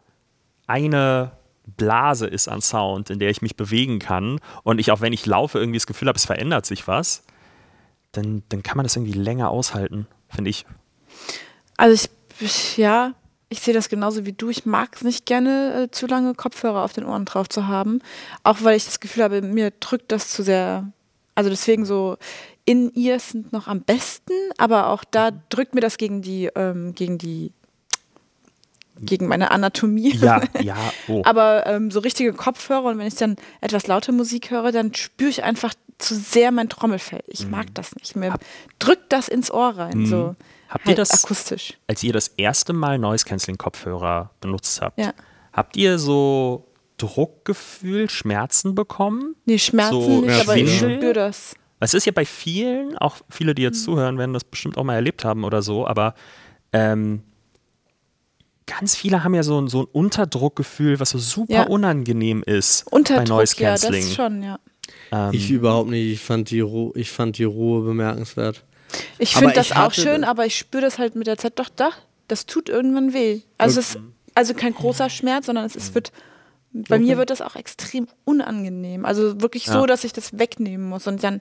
[0.66, 1.30] eine
[1.76, 5.24] Blase ist an Sound, in der ich mich bewegen kann und ich auch wenn ich
[5.24, 7.22] laufe irgendwie das Gefühl habe, es verändert sich was,
[8.10, 10.66] dann, dann kann man das irgendwie länger aushalten, finde ich.
[11.76, 12.08] Also
[12.40, 13.14] ich, ja,
[13.48, 14.48] ich sehe das genauso wie du.
[14.48, 18.00] Ich mag es nicht gerne, äh, zu lange Kopfhörer auf den Ohren drauf zu haben.
[18.44, 20.90] Auch weil ich das Gefühl habe, mir drückt das zu sehr.
[21.34, 22.16] Also deswegen so
[22.64, 27.18] In-Ears sind noch am besten, aber auch da drückt mir das gegen die, ähm, gegen
[27.18, 27.52] die,
[29.02, 30.14] gegen meine Anatomie.
[30.16, 30.76] Ja, ja,
[31.08, 31.22] oh.
[31.24, 35.30] Aber ähm, so richtige Kopfhörer und wenn ich dann etwas laute Musik höre, dann spüre
[35.30, 37.22] ich einfach zu sehr mein Trommelfell.
[37.26, 38.16] Ich mag das nicht.
[38.16, 38.34] Mir
[38.78, 40.06] drückt das ins Ohr rein.
[40.06, 40.36] So Mhm.
[40.68, 41.74] Habt ihr halt das- akustisch.
[41.86, 45.12] als ihr das erste Mal Noise Cancelling Kopfhörer benutzt habt, Ja.
[45.52, 49.34] habt ihr so Druckgefühl, Schmerzen bekommen?
[49.44, 51.54] Nee, Schmerzen So nicht, aber ich spüre das.
[51.80, 54.94] Es ist ja bei vielen, auch viele, die jetzt zuhören, werden das bestimmt auch mal
[54.94, 56.14] erlebt haben oder so, aber
[56.72, 57.22] ähm,
[58.66, 61.62] ganz viele haben ja so ein, so ein Unterdruckgefühl, was so super Ja.
[61.66, 64.14] unangenehm ist bei Unterdruck, Noise ja, das Cancelling.
[64.14, 64.58] schon, ja.
[65.10, 66.12] Ähm, Ich überhaupt nicht.
[66.12, 68.64] Ich fand die, Ru ich fand die Ruhe bemerkenswert.
[69.18, 71.58] Ich finde das ich auch schön, das- aber ich spüre das halt mit der Zeit
[71.58, 71.94] doch, doch,
[72.28, 73.40] das tut irgendwann weh.
[73.58, 74.00] Also es ist
[74.34, 76.12] also kein großer Schmerz, sondern es ist, wird,
[76.72, 79.04] bei mir wird das auch extrem unangenehm.
[79.04, 79.86] Also wirklich so, Ja.
[79.86, 81.06] dass ich das wegnehmen muss.
[81.06, 81.40] Und dann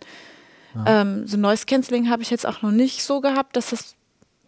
[0.85, 3.95] ähm, so Noise Cancelling habe ich jetzt auch noch nicht so gehabt, dass das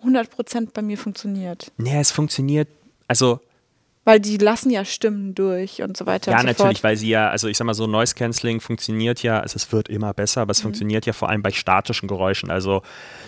[0.04, 1.72] 100% bei mir funktioniert.
[1.78, 2.68] nee, es funktioniert,
[3.08, 3.40] also
[4.06, 6.84] Weil die lassen ja Stimmen durch und so weiter Ja, so natürlich, fort.
[6.84, 9.88] weil sie ja, also ich sag mal so, Noise Cancelling funktioniert ja, also es wird
[9.88, 10.64] immer besser, aber es Mhm.
[10.64, 12.52] funktioniert ja vor allem bei statischen Geräuschen.
[12.52, 12.82] Also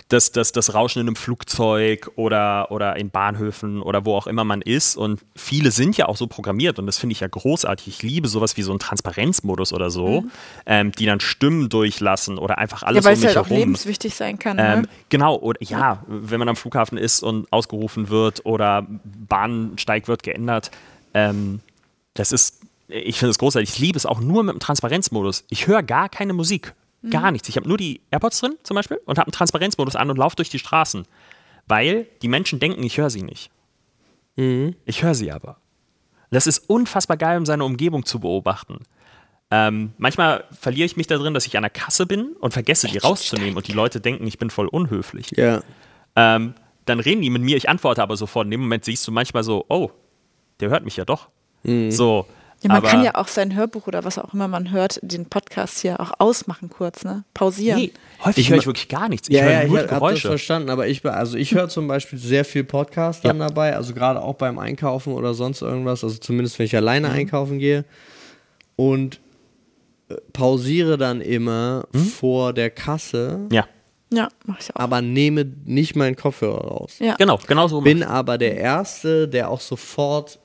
[0.09, 4.43] das, das, das Rauschen in einem Flugzeug oder, oder in Bahnhöfen oder wo auch immer
[4.43, 4.97] man ist.
[4.97, 7.87] Und viele sind ja auch so programmiert und das finde ich ja großartig.
[7.87, 10.25] Ich liebe sowas wie so einen Transparenzmodus oder so,
[10.65, 12.85] ähm, die dann Stimmen durchlassen oder einfach Mhm.
[12.85, 13.59] Ja, alles weil um es mich halt auch herum.
[13.59, 14.57] lebenswichtig sein kann.
[14.59, 14.87] Ähm, ne?
[15.09, 18.85] genau, oder ja, wenn man am Flughafen ist und ausgerufen wird oder
[19.29, 20.64] Bahnsteig wird geändert,
[21.15, 21.61] ähm,
[22.13, 23.69] das ist, ich finde es großartig.
[23.71, 25.45] Ich liebe es auch nur mit dem Transparenzmodus.
[25.49, 26.75] Ich höre gar keine Musik,
[27.09, 27.49] gar nichts.
[27.49, 30.35] Ich habe nur die AirPods drin zum Beispiel und habe einen Transparenzmodus an und laufe
[30.35, 31.07] durch die Straßen,
[31.67, 33.49] weil die Menschen denken, ich höre sie nicht.
[34.85, 35.57] Ich höre sie aber.
[36.29, 38.79] Das ist unfassbar geil, um seine Umgebung zu beobachten.
[39.51, 42.87] Ähm, manchmal verliere ich mich da drin, dass ich an der Kasse bin und vergesse,
[42.87, 45.31] die rauszunehmen und die Leute denken, ich bin voll unhöflich.
[45.37, 45.61] Ja.
[46.17, 48.45] Ähm, dann reden die mit mir, ich antworte aber sofort.
[48.45, 49.91] In dem Moment siehst du manchmal so, oh,
[50.59, 51.29] der hört mich ja doch.
[51.89, 52.25] So.
[52.61, 55.25] Ja, man aber kann ja auch sein Hörbuch oder was auch immer man hört, den
[55.27, 57.23] Podcast hier auch ausmachen kurz, ne?
[57.33, 57.79] Pausieren.
[57.79, 57.91] Nee,
[58.23, 59.27] häufig Ich höre ich wirklich gar nichts.
[59.29, 60.27] Ich Ja, höre ja, ich nur habe das Geräusche.
[60.29, 63.47] verstanden, aber ich, also ich höre zum Beispiel sehr viel Podcast dann Ja.
[63.49, 67.13] dabei, also gerade auch beim Einkaufen oder sonst irgendwas, also zumindest wenn ich alleine Mhm.
[67.15, 67.83] einkaufen gehe
[68.77, 69.19] und
[70.09, 71.99] äh, pausiere dann immer Mhm.
[72.05, 73.65] vor der Kasse, Ja,
[74.11, 74.79] Ja, mach ich auch.
[74.79, 76.95] aber nehme nicht meinen Kopfhörer raus.
[76.99, 77.15] ja.
[77.15, 77.81] genau, genau so.
[77.81, 80.39] Bin aber der Erste, der auch sofort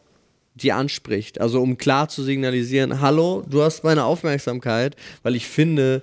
[0.62, 1.40] die anspricht.
[1.40, 6.02] Also um klar zu signalisieren, hallo, du hast meine Aufmerksamkeit, weil ich finde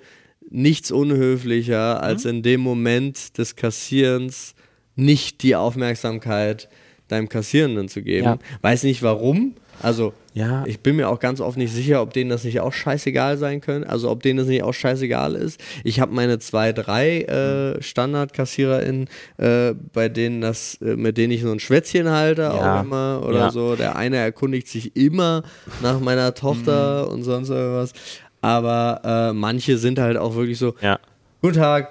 [0.50, 2.30] nichts unhöflicher, als Mhm.
[2.30, 4.56] in dem Moment des Kassierens
[4.96, 6.70] nicht die Aufmerksamkeit
[7.08, 8.26] deinem Kassierenden zu geben.
[8.26, 8.38] Ja.
[8.62, 9.54] Weiß nicht warum.
[9.82, 10.64] Also Ja.
[10.68, 13.60] ich bin mir auch ganz oft nicht sicher, ob denen das nicht auch scheißegal sein
[13.62, 13.84] können.
[13.84, 15.60] Also ob denen das nicht auch scheißegal ist.
[15.84, 21.42] Ich habe meine zwei, drei äh, StandardkassiererInnen, äh, bei denen das, äh, mit denen ich
[21.42, 22.80] so ein Schwätzchen halte, Ja.
[22.80, 23.52] auch immer oder Ja.
[23.52, 23.76] so.
[23.76, 25.44] Der eine erkundigt sich immer
[25.82, 27.14] nach meiner Tochter Mhm.
[27.14, 27.94] und sonst irgendwas.
[28.42, 31.00] Aber äh, manche sind halt auch wirklich so, Ja.
[31.42, 31.90] guten Tag,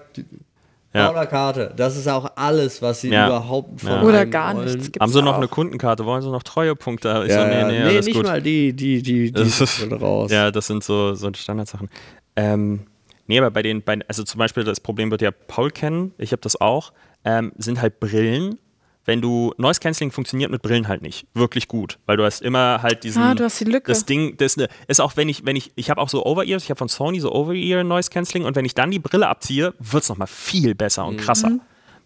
[0.97, 1.07] Ja.
[1.09, 1.73] Paula Karte.
[1.77, 3.27] Das ist auch alles, was sie Ja.
[3.27, 4.03] überhaupt von Ja.
[4.03, 4.65] Oder gar wollen.
[4.67, 5.37] nichts gibt's Haben sie noch auch.
[5.39, 6.05] eine Kundenkarte?
[6.05, 7.23] Wollen sie noch Treuepunkte?
[7.27, 8.25] Ich Ja, so, nee, nee, nee, nicht gut.
[8.27, 10.31] mal die, die, die, die Das ist- sind raus.
[10.31, 11.89] Ja, das sind so, so Standardsachen.
[12.37, 12.81] Ähm,
[13.27, 16.33] nee, aber bei den, bei, also zum Beispiel das Problem wird ja Paul kennen, ich
[16.33, 16.93] habe das auch,
[17.25, 18.59] ähm, sind halt Brillen.
[19.07, 22.83] Wenn du, Noise Cancelling funktioniert mit Brillen halt nicht wirklich gut, weil du hast immer
[22.83, 23.90] halt diesen, Ah, du hast die Lücke.
[23.92, 26.64] das Ding, das ne- ist auch, wenn ich, wenn ich, ich habe auch so Over-Ears,
[26.64, 29.75] ich habe von Sony so Over-Ear Noise Cancelling und wenn ich dann die Brille abziehe,
[29.79, 31.09] wird es nochmal viel besser Mhm.
[31.11, 31.53] und krasser.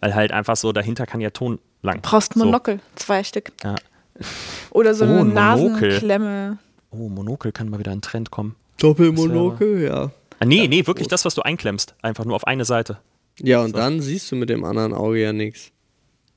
[0.01, 2.01] Weil halt einfach so, dahinter kann ja Ton lang.
[2.03, 2.45] Brauchst so.
[2.45, 3.53] Monokel, zwei Stück.
[3.65, 3.77] Ja.
[4.71, 5.89] Oder so Oh, eine ein Monokel.
[5.89, 6.59] Nasenklemme.
[6.91, 8.57] Oh, Monokel kann mal wieder ein Trend kommen.
[8.79, 10.11] Doppelmonokel, ja.
[10.39, 11.95] Ah, nee, nee, wirklich das, was du einklemmst.
[12.03, 12.99] Einfach nur auf eine Seite.
[13.41, 15.71] Ja, und dann siehst du mit dem anderen Auge ja nichts.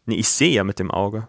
[0.06, 1.28] Nee, ich sehe ja mit dem Auge.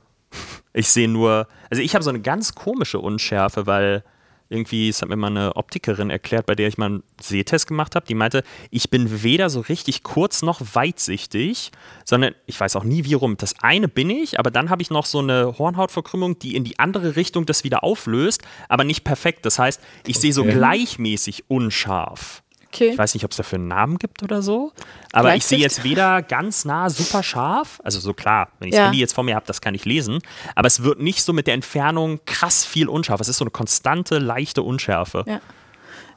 [0.73, 4.03] Ich sehe nur, also ich habe so eine ganz komische Unschärfe, weil
[4.51, 7.97] irgendwie, es hat mir mal eine Optikerin erklärt, bei der ich mal einen Sehtest gemacht
[7.97, 11.73] habe, die meinte, ich bin weder so richtig kurz noch weitsichtig,
[12.05, 13.37] sondern ich weiß auch nie wie rum.
[13.39, 16.79] Das eine bin ich, aber dann habe ich noch so eine Hornhautverkrümmung, die in die
[16.79, 19.47] andere Richtung das wieder auflöst, aber nicht perfekt.
[19.47, 20.53] Das heißt, ich sehe so Okay.
[20.53, 22.44] gleichmäßig unscharf.
[22.75, 22.91] Okay.
[22.91, 24.73] Ich weiß nicht, ob es dafür einen Namen gibt oder so.
[25.13, 28.79] Aber ich sehe jetzt weder ganz nah super scharf, also so klar, wenn ich das
[28.79, 28.85] Ja.
[28.87, 30.19] Handy jetzt vor mir habe, das kann ich lesen.
[30.57, 33.21] Aber es wird nicht so mit der Entfernung krass viel unscharf.
[33.21, 35.23] Es ist so eine konstante, leichte Unschärfe.
[35.27, 35.41] Ja.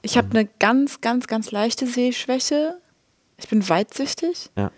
[0.01, 2.79] Ich habe eine ganz, ganz, ganz leichte Sehschwäche.
[3.37, 4.49] Ich bin weitsichtig.
[4.55, 4.71] Ja.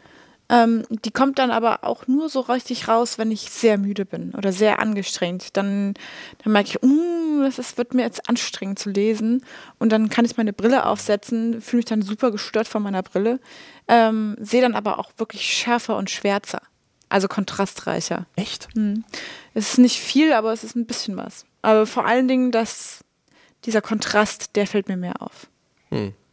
[0.49, 4.33] Ähm, die kommt dann aber auch nur so richtig raus, wenn ich sehr müde bin
[4.35, 5.55] oder sehr angestrengt.
[5.55, 5.93] Dann,
[6.43, 6.89] dann merke ich,
[7.43, 9.45] das ist, wird mir jetzt anstrengend zu lesen.
[9.77, 13.39] Und dann kann ich meine Brille aufsetzen, fühle mich dann super gestört von meiner Brille,
[13.87, 16.61] ähm, sehe dann aber auch wirklich schärfer und schwärzer.
[17.09, 18.25] Also kontrastreicher.
[18.35, 18.69] Echt?
[19.53, 21.45] Es ist nicht viel, aber es ist ein bisschen was.
[21.61, 23.03] Aber vor allen Dingen, dass
[23.65, 25.47] dieser Kontrast, der fällt mir mehr auf.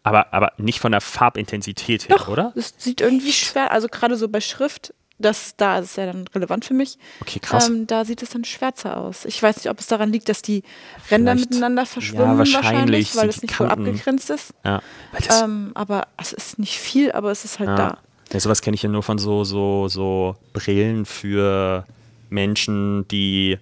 [0.07, 2.53] Aber, aber nicht von der Farbintensität her, oder?
[2.55, 6.29] Es sieht irgendwie schwer, also gerade so bei Schrift, das da ist es ja dann
[6.35, 6.99] relevant für mich.
[7.23, 7.69] Okay, krass.
[7.69, 9.25] Ähm, da sieht es dann schwärzer aus.
[9.25, 10.63] Ich weiß nicht, ob es daran liegt, dass die
[11.11, 14.53] Ränder Vielleicht- miteinander verschwimmen wahrscheinlich wahrscheinlich, weil es nicht so abgegrenzt ist.
[14.65, 14.83] Ja.
[15.27, 17.77] Das, Ähm, aber es ist nicht viel, aber es ist halt ja.
[17.77, 17.99] da.
[18.33, 21.87] Ja, sowas kenne ich ja nur von so, so, so Brillen für
[22.29, 23.59] Menschen, die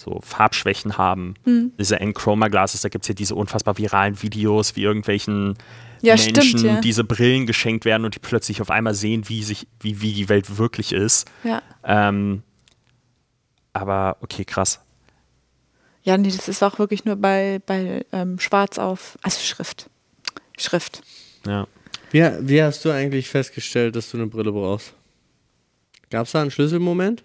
[0.00, 1.34] so Farbschwächen haben.
[1.44, 1.72] Hm.
[1.78, 5.56] Diese Enchroma-Glasses, da gibt es ja diese unfassbar viralen Videos, wie irgendwelchen
[6.00, 6.80] Ja, Menschen stimmt, ja.
[6.80, 10.28] diese Brillen geschenkt werden und die plötzlich auf einmal sehen, wie, sich, wie, wie die
[10.28, 11.30] Welt wirklich ist.
[11.44, 11.62] Ja.
[11.84, 12.42] Ähm,
[13.72, 14.80] aber okay, krass.
[16.02, 19.90] Ja, nee, das ist auch wirklich nur bei, bei ähm, Schwarz auf, also Schrift.
[20.56, 21.02] Schrift.
[21.46, 21.66] Ja.
[22.10, 24.94] Wie, wie hast du eigentlich festgestellt, dass du eine Brille brauchst?
[26.10, 27.22] Gab es da einen Schlüsselmoment?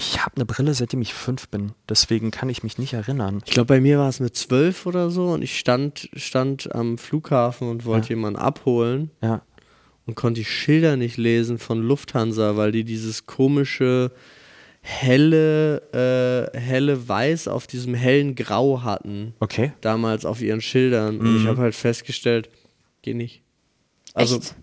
[0.00, 1.72] Ich habe eine Brille, seitdem ich fünf bin.
[1.88, 3.40] Deswegen kann ich mich nicht erinnern.
[3.46, 6.98] Ich glaube, bei mir war es mit zwölf oder so und ich stand, stand am
[6.98, 8.14] Flughafen und wollte Ja.
[8.16, 9.42] jemanden abholen Ja.
[10.06, 14.12] und konnte die Schilder nicht lesen von Lufthansa, weil die dieses komische
[14.82, 15.82] helle,
[16.54, 19.34] äh, helle Weiß auf diesem hellen Grau hatten.
[19.40, 19.72] Okay.
[19.80, 21.18] Damals auf ihren Schildern.
[21.18, 21.48] Und ich Mhm.
[21.48, 22.48] habe halt festgestellt,
[23.02, 23.42] geht nicht.
[24.14, 24.54] Also, Echt?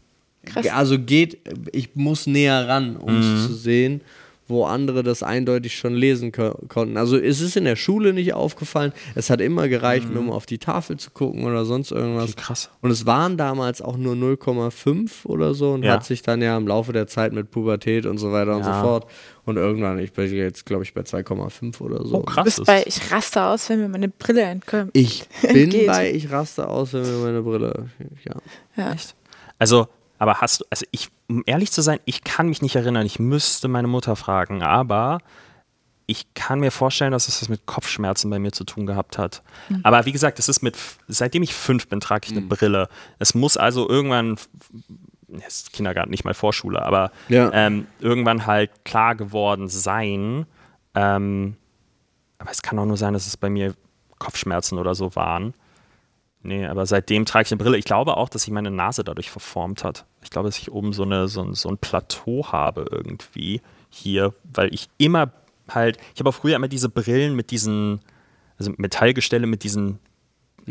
[0.45, 0.67] Krass.
[0.67, 1.39] also geht,
[1.73, 3.47] ich muss näher ran, um es Mhm.
[3.47, 4.01] zu sehen,
[4.47, 6.97] wo andere das eindeutig schon lesen ko konnten.
[6.97, 8.93] Also es ist in der Schule nicht aufgefallen.
[9.15, 12.27] Es hat immer gereicht, nur mal auf die Tafel zu gucken oder sonst irgendwas.
[12.29, 12.33] Mhm.
[12.33, 12.69] Okay, krass.
[12.81, 15.93] Und es waren damals auch nur 0,5 oder so und Ja.
[15.93, 18.69] hat sich dann ja im Laufe der Zeit mit Pubertät und so weiter und so
[18.69, 18.81] Ja.
[18.81, 19.07] fort.
[19.45, 22.17] Und irgendwann, ich bin jetzt, glaube ich, bei 2,5 oder so.
[22.17, 22.55] Oh, krass.
[22.55, 24.89] Du bist bei, ich raste aus, wenn mir meine Brille entkommt.
[24.93, 27.89] Ich bin bei, ich raste aus, wenn mir meine Brille.
[28.23, 28.35] Ja.
[28.75, 28.93] Ja.
[28.93, 29.15] Echt?
[29.59, 33.05] Also, aber hast du, also ich, um ehrlich zu sein, ich kann mich nicht erinnern.
[33.05, 35.19] Ich müsste meine Mutter fragen, aber
[36.07, 39.41] ich kann mir vorstellen, dass es das mit Kopfschmerzen bei mir zu tun gehabt hat.
[39.81, 42.89] Aber wie gesagt, es ist mit, seitdem ich fünf bin, trage ich eine Brille.
[43.17, 44.37] Es muss also irgendwann,
[45.47, 47.49] es ist Kindergarten, nicht mal Vorschule, aber Ja.
[47.53, 50.45] ähm, irgendwann halt klar geworden sein.
[50.93, 51.57] Ähm,
[52.37, 53.73] aber es kann auch nur sein, dass es bei mir
[54.19, 55.55] Kopfschmerzen oder so waren.
[56.45, 57.77] Nee, aber seitdem trage ich eine Brille.
[57.77, 60.05] Ich glaube auch, dass sich meine Nase dadurch verformt hat.
[60.23, 64.33] Ich glaube, dass ich oben so, eine, so, ein, so ein Plateau habe irgendwie hier,
[64.53, 65.31] weil ich immer
[65.69, 67.99] halt, ich habe auch früher immer diese Brillen mit diesen,
[68.59, 69.99] also Metallgestelle mit diesen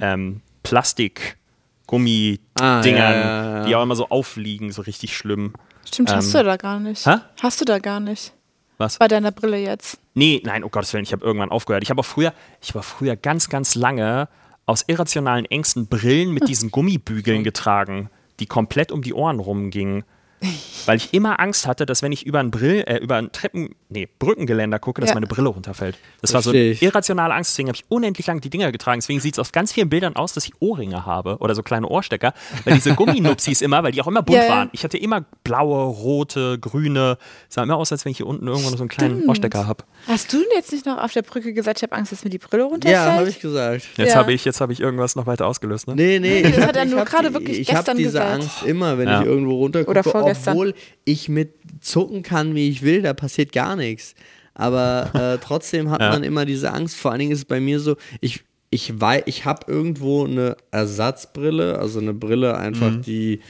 [0.00, 3.64] ähm, Plastik-Gummi-Dingern, Ah, ja, ja, ja.
[3.66, 5.52] die auch immer so aufliegen, so richtig schlimm.
[5.86, 7.06] Stimmt, Ähm, hast du da gar nicht.
[7.06, 7.16] hä?
[7.42, 8.32] Hast du da gar nicht.
[8.78, 8.98] Was?
[8.98, 9.98] Bei deiner Brille jetzt.
[10.14, 11.82] Nee, nein, um Gottes Willen, ich habe irgendwann aufgehört.
[11.84, 14.28] Ich habe auch früher, ich war früher ganz, ganz lange
[14.66, 20.04] aus irrationalen Ängsten Brillen mit diesen Gummibügeln getragen, die komplett um die Ohren rumgingen.
[20.86, 23.74] Weil ich immer Angst hatte, dass wenn ich über ein Brill, äh, über ein Treppen,
[23.88, 25.14] nee, Brückengeländer gucke, dass Ja.
[25.14, 25.96] meine Brille runterfällt.
[26.20, 29.00] Das war so eine irrationale Angst, deswegen habe ich unendlich lang die Dinger getragen.
[29.00, 31.88] Deswegen sieht es auf ganz vielen Bildern aus, dass ich Ohrringe habe oder so kleine
[31.88, 32.34] Ohrstecker.
[32.64, 34.48] Weil diese Gumminupsis immer, weil die auch immer bunt ja.
[34.48, 34.68] waren.
[34.72, 37.16] Ich hatte immer blaue, rote, grüne.
[37.48, 39.28] Sah immer aus, als wenn ich hier unten irgendwo noch so einen kleinen Stimmt.
[39.30, 39.84] Ohrstecker habe.
[40.06, 42.30] Hast du denn jetzt nicht noch auf der Brücke gesagt, ich habe Angst, dass mir
[42.30, 42.94] die Brille runterfällt?
[43.06, 43.88] Ja, habe ich gesagt.
[43.96, 44.16] Jetzt Ja.
[44.16, 45.94] habe ich, jetzt habe ich irgendwas noch weiter ausgelöst, ne?
[45.94, 46.42] Nee, nee.
[46.42, 48.32] Nee, ich das hab- hat er nur hab gerade wirklich Ich habe gestern diese gesagt.
[48.34, 49.20] Angst immer, wenn Ja.
[49.22, 50.52] ich irgendwo runtergucke, Oder vorgestern.
[50.54, 54.14] obwohl ich mit zucken kann, wie ich will, da passiert gar nichts.
[54.54, 56.10] Aber äh, trotzdem hat Ja.
[56.10, 56.96] man immer diese Angst.
[56.96, 60.56] Vor allen Dingen ist es bei mir so, ich, ich weiß, ich habe irgendwo eine
[60.70, 63.02] Ersatzbrille, also eine Brille einfach, Mhm.
[63.02, 63.40] die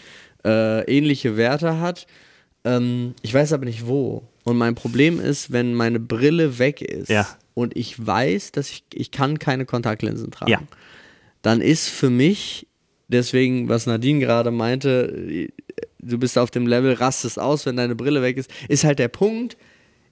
[0.44, 2.06] äh, ähnliche Werte hat.
[2.64, 4.22] Ähm, ich weiß aber nicht wo.
[4.44, 7.26] Und mein Problem ist, wenn meine Brille weg ist Ja.
[7.54, 10.60] und ich weiß, dass ich, ich kann keine Kontaktlinsen tragen Ja.
[11.42, 12.66] dann ist für mich,
[13.08, 15.48] deswegen, was Nadine gerade meinte,
[16.04, 19.08] du bist auf dem Level, rastest aus, wenn deine Brille weg ist, ist halt der
[19.08, 19.56] Punkt,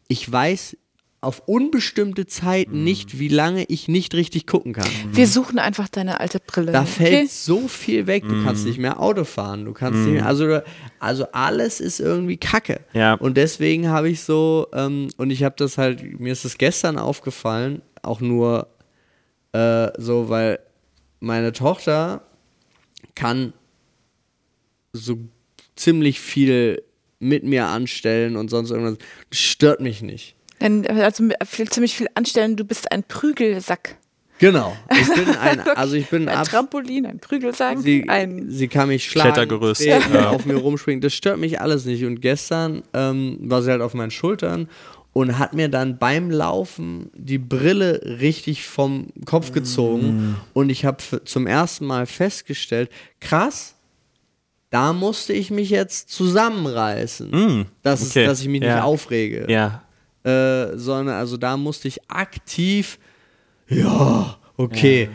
[0.09, 0.77] ich weiß
[1.21, 2.83] auf unbestimmte Zeit Mhm.
[2.83, 4.89] nicht, wie lange ich nicht richtig gucken kann.
[5.13, 6.73] Wir suchen einfach deine alte Brille.
[6.73, 7.27] Da fällt okay?
[7.27, 8.25] so viel weg.
[8.29, 8.43] Du Mhm.
[8.45, 9.65] kannst nicht mehr Auto fahren.
[9.65, 10.61] Du kannst nicht mehr, also,
[10.99, 12.81] also alles ist irgendwie Kacke.
[12.93, 13.15] Ja.
[13.15, 16.99] Und deswegen habe ich so, ähm, und ich habe das halt, mir ist das gestern
[16.99, 18.67] aufgefallen, auch nur
[19.53, 20.59] äh, so, weil
[21.21, 22.23] meine Tochter
[23.15, 23.53] kann
[24.93, 25.19] so
[25.77, 26.83] ziemlich viel
[27.19, 28.99] mit mir anstellen und sonst irgendwas.
[29.31, 30.35] Das stört mich nicht.
[30.61, 33.97] Also viel, ziemlich viel anstellen, du bist ein Prügelsack.
[34.39, 34.77] Genau.
[34.91, 38.89] Ich bin ein, also ich bin Ein ab, Trampolin, ein Prügelsack, Sie, ein sie kann
[38.89, 39.85] mich schlagen, Klettergerüst.
[39.85, 40.31] Ja.
[40.31, 41.01] auf mir rumspringen.
[41.01, 42.05] Das stört mich alles nicht.
[42.05, 44.69] Und gestern ähm, war sie halt auf meinen Schultern
[45.13, 50.37] und hat mir dann beim Laufen die Brille richtig vom Kopf gezogen.
[50.55, 53.77] Und ich habe zum ersten Mal festgestellt, krass,
[54.73, 58.23] da musste ich mich jetzt zusammenreißen, Mm, dass, okay.
[58.25, 58.75] es, dass ich mich Ja.
[58.77, 59.83] nicht aufrege Ja.
[60.25, 62.99] äh, sondern also da musste ich aktiv,
[63.69, 65.09] ja, okay,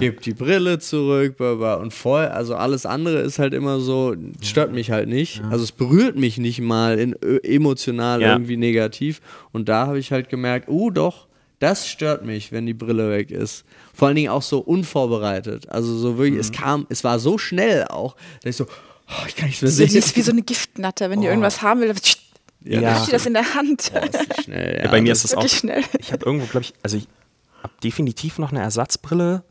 [0.00, 4.90] gib die Brille zurück, und voll, also alles andere ist halt immer so, stört mich
[4.90, 7.12] halt nicht, also es berührt mich nicht mal in,
[7.42, 8.32] emotional Ja.
[8.32, 9.20] irgendwie negativ
[9.52, 11.26] und da habe ich halt gemerkt, oh doch,
[11.60, 13.64] das stört mich, wenn die Brille weg ist.
[13.94, 15.68] Vor allen Dingen auch so unvorbereitet.
[15.70, 18.66] Also so wirklich, es kam, es war so schnell auch, dass ich so,
[19.08, 19.96] oh, ich kann nichts mehr Das sehen.
[19.96, 21.98] ist wie so eine Giftnatter, wenn die irgendwas haben will, dann
[22.62, 23.04] Ja, Ja.
[23.04, 23.90] die das in der Hand.
[23.92, 25.46] Boah, ist schnell, Ja, bei mir das- ist es auch.
[25.48, 25.82] Schnell.
[25.98, 27.06] Ich habe irgendwo, glaube ich, also ich,
[27.62, 29.42] habe definitiv noch eine Ersatzbrille.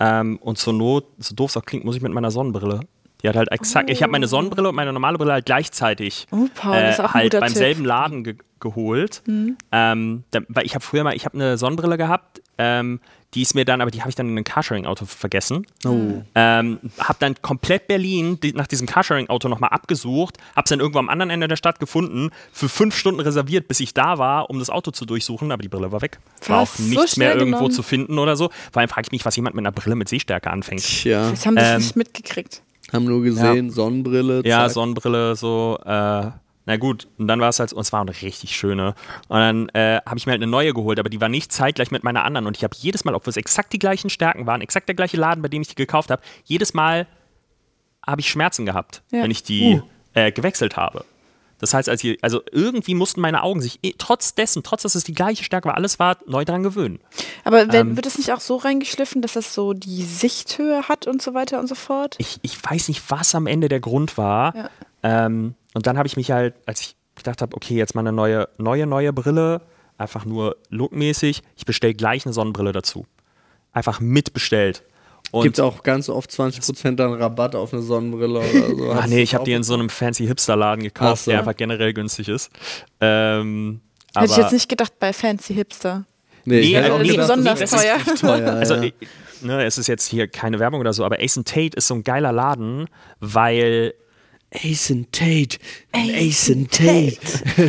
[0.00, 2.80] Ähm, und zur Not, so doof es auch klingt, muss ich mit meiner Sonnenbrille.
[3.22, 3.92] Die hat halt exakt, oh.
[3.92, 7.48] ich habe meine Sonnenbrille und meine normale Brille halt gleichzeitig oh, Paul, äh, halt beim
[7.48, 7.56] Tipp.
[7.56, 9.22] selben Laden ge geholt.
[9.26, 9.56] Mhm.
[9.70, 12.98] Ähm, da, weil ich habe früher mal, ich habe eine Sonnenbrille gehabt, ähm,
[13.34, 15.66] die ist mir dann, aber die habe ich dann in einem Carsharing-Auto vergessen.
[15.84, 16.22] Oh.
[16.34, 20.98] Ähm, habe dann komplett Berlin die, nach diesem Carsharing-Auto nochmal abgesucht, habe es dann irgendwo
[20.98, 24.58] am anderen Ende der Stadt gefunden, für fünf Stunden reserviert, bis ich da war, um
[24.58, 26.18] das Auto zu durchsuchen, aber die Brille war weg.
[26.46, 27.74] War auch nichts so mehr irgendwo genommen.
[27.74, 28.50] zu finden oder so.
[28.72, 30.82] Vor allem frage ich mich, was jemand mit einer Brille mit Sehstärke anfängt.
[30.82, 31.30] Tja.
[31.30, 32.62] Das haben das ähm, nicht mitgekriegt.
[32.92, 33.72] Haben nur gesehen, ja.
[33.72, 34.38] Sonnenbrille.
[34.38, 34.46] Zack.
[34.46, 35.78] Ja, Sonnenbrille, so.
[35.84, 36.30] Äh,
[36.68, 38.94] na gut, und dann war es halt, und es war eine richtig schöne.
[39.28, 41.90] Und dann äh, habe ich mir halt eine neue geholt, aber die war nicht zeitgleich
[41.90, 42.46] mit meiner anderen.
[42.46, 45.16] Und ich habe jedes Mal, obwohl es exakt die gleichen Stärken waren, exakt der gleiche
[45.16, 47.06] Laden, bei dem ich die gekauft habe, jedes Mal
[48.06, 49.22] habe ich Schmerzen gehabt, ja.
[49.22, 49.82] wenn ich die uh.
[50.12, 51.06] äh, gewechselt habe.
[51.58, 55.04] Das heißt, als ich, also irgendwie mussten meine Augen sich trotz dessen, trotz dass es
[55.04, 57.00] die gleiche Stärke war, alles war, neu dran gewöhnen.
[57.44, 61.06] Aber wenn, ähm, wird es nicht auch so reingeschliffen, dass das so die Sichthöhe hat
[61.06, 62.14] und so weiter und so fort?
[62.18, 64.54] Ich, ich weiß nicht, was am Ende der Grund war.
[64.54, 64.70] Ja.
[65.02, 68.12] Ähm, und dann habe ich mich halt, als ich gedacht habe, okay, jetzt mal eine
[68.12, 69.62] neue, neue, neue Brille,
[69.96, 73.06] einfach nur lookmäßig, ich bestelle gleich eine Sonnenbrille dazu.
[73.72, 74.84] Einfach mitbestellt.
[75.30, 78.92] Und Gibt auch ganz oft 20% dann Rabatt auf eine Sonnenbrille oder so.
[78.92, 81.30] Ach nee, ich habe die in so einem fancy Hipster-Laden gekauft, so.
[81.30, 82.50] der einfach generell günstig ist.
[83.00, 83.80] Ähm,
[84.16, 86.06] Hätte ich jetzt nicht gedacht bei fancy Hipster.
[86.44, 87.98] Nee, nee also nicht besonders teuer.
[88.18, 88.52] teuer.
[88.54, 88.90] Also, ja.
[89.42, 92.04] ne, es ist jetzt hier keine Werbung oder so, aber Ace Tate ist so ein
[92.04, 92.86] geiler Laden,
[93.20, 93.92] weil
[94.54, 95.58] Ace and Tate,
[95.92, 97.18] Ace and Tate.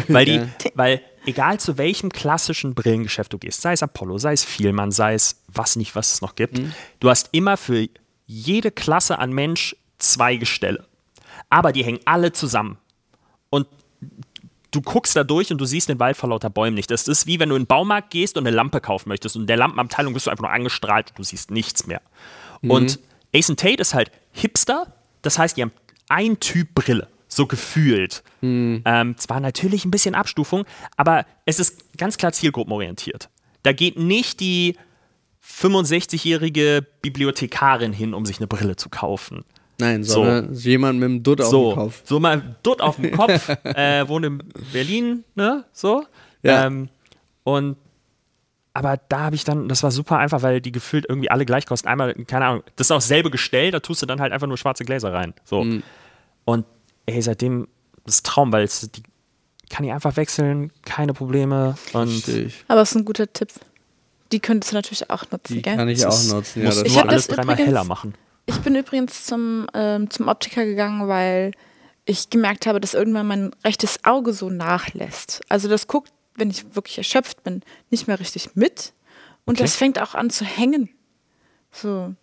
[0.08, 0.42] weil, die,
[0.76, 5.14] weil egal zu welchem klassischen Brillengeschäft du gehst, sei es Apollo, sei es Vielmann, sei
[5.14, 6.74] es was nicht, was es noch gibt, mhm.
[7.00, 7.88] du hast immer für
[8.26, 10.86] jede Klasse an Mensch zwei Gestelle.
[11.50, 12.78] Aber die hängen alle zusammen.
[13.50, 13.68] Und
[14.72, 16.92] du guckst da durch und du siehst den Wald vor lauter Bäumen nicht.
[16.92, 19.36] Das ist wie wenn du in den Baumarkt gehst und eine Lampe kaufen möchtest.
[19.36, 22.02] Und in der Lampenabteilung bist du einfach nur angestrahlt, du siehst nichts mehr.
[22.62, 22.72] Mhm.
[22.72, 23.00] Und
[23.36, 25.72] Ace Tate ist halt Hipster, das heißt, die haben
[26.08, 28.24] ein Typ Brille, so gefühlt.
[28.42, 28.82] Hm.
[28.84, 30.66] Ähm, zwar natürlich ein bisschen Abstufung,
[30.98, 33.30] aber es ist ganz klar zielgruppenorientiert.
[33.64, 34.76] Da geht nicht die
[35.46, 39.46] 65-jährige Bibliothekarin hin, um sich eine Brille zu kaufen.
[39.80, 40.70] Nein, sondern so.
[40.70, 41.70] jemand mit einem Dutt auf so.
[41.70, 42.02] dem Kopf.
[42.04, 45.64] So mal Dutt auf dem Kopf, äh, wohnt in Berlin, ne?
[45.72, 46.04] So.
[46.44, 46.66] Ja.
[46.66, 46.90] Ähm,
[47.44, 47.78] und
[48.74, 51.66] aber da habe ich dann, das war super einfach, weil die gefühlt irgendwie alle gleich
[51.66, 51.88] kosten.
[51.88, 54.58] Einmal, keine Ahnung, das ist auch dasselbe Gestell, da tust du dann halt einfach nur
[54.58, 55.34] schwarze Gläser rein.
[55.44, 55.64] So.
[55.64, 55.84] Mhm.
[56.46, 56.66] Und
[57.14, 57.68] ey, seitdem
[58.06, 59.04] das ist Traum, weil es, die
[59.70, 61.78] kann ich einfach wechseln, keine Probleme.
[61.94, 62.24] Und
[62.68, 63.50] Aber es ist ein guter Tipp.
[64.32, 65.76] Die könntest du natürlich auch nutzen, die gell?
[65.76, 66.70] kann ich auch nutzen, ja.
[66.70, 68.14] Das ich nur alles dreimal übrigens, heller machen.
[68.46, 71.52] Ich bin übrigens zum, ähm, zum Optiker gegangen, weil
[72.06, 75.42] ich gemerkt habe, dass irgendwann mein rechtes Auge so nachlässt.
[75.50, 78.94] Also das guckt, wenn ich wirklich erschöpft bin, nicht mehr richtig mit.
[79.46, 79.64] Und okay.
[79.64, 80.90] das fängt auch an zu hängen.
[81.72, 82.14] So.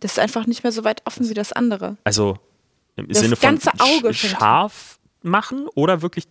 [0.00, 1.96] Das ist einfach nicht mehr so weit offen wie das andere.
[2.04, 2.38] Also
[2.96, 6.26] im das Sinne ganze von Auge scharf machen oder wirklich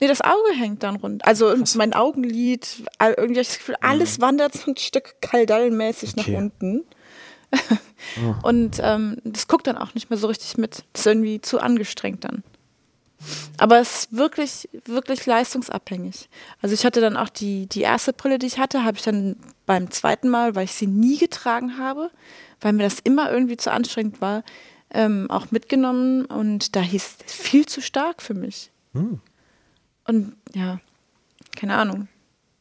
[0.00, 1.24] Nee, das Auge hängt dann rund.
[1.24, 1.76] Also Krass.
[1.76, 4.22] mein Augenlid, irgendwie das Gefühl, alles mhm.
[4.22, 6.32] wandert so ein Stück kaldallmäßig okay.
[6.32, 6.84] nach unten.
[7.52, 8.34] oh.
[8.48, 10.84] Und ähm, das guckt dann auch nicht mehr so richtig mit.
[10.92, 12.42] Das ist irgendwie zu angestrengt dann.
[13.58, 16.28] Aber es ist wirklich, wirklich leistungsabhängig.
[16.60, 19.36] Also ich hatte dann auch die, die erste Brille, die ich hatte, habe ich dann
[19.66, 22.10] beim zweiten Mal, weil ich sie nie getragen habe,
[22.60, 24.42] weil mir das immer irgendwie zu anstrengend war,
[24.92, 28.70] ähm, auch mitgenommen und da hieß es viel zu stark für mich.
[28.92, 29.20] Hm.
[30.06, 30.80] Und ja,
[31.56, 32.08] keine Ahnung.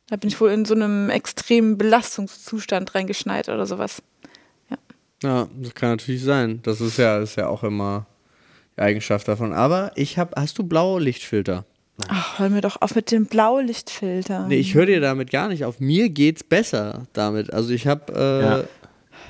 [0.07, 4.01] Da bin ich wohl in so einem extremen Belastungszustand reingeschneit oder sowas.
[4.69, 4.77] Ja.
[5.23, 6.59] ja, das kann natürlich sein.
[6.63, 8.07] Das ist ja, ist ja auch immer
[8.75, 9.53] die Eigenschaft davon.
[9.53, 11.65] Aber ich habe, hast du blaue Lichtfilter?
[12.07, 14.47] Ach, hör mir doch auf mit dem Blaulichtfilter.
[14.47, 15.79] Nee, ich höre dir damit gar nicht auf.
[15.79, 17.53] Mir geht's besser damit.
[17.53, 18.63] Also ich habe äh, ja.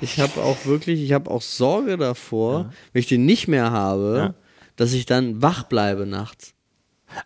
[0.02, 2.70] Ich habe auch wirklich, ich habe auch Sorge davor, ja.
[2.92, 4.34] wenn ich den nicht mehr habe, ja.
[4.76, 6.54] dass ich dann wach bleibe nachts.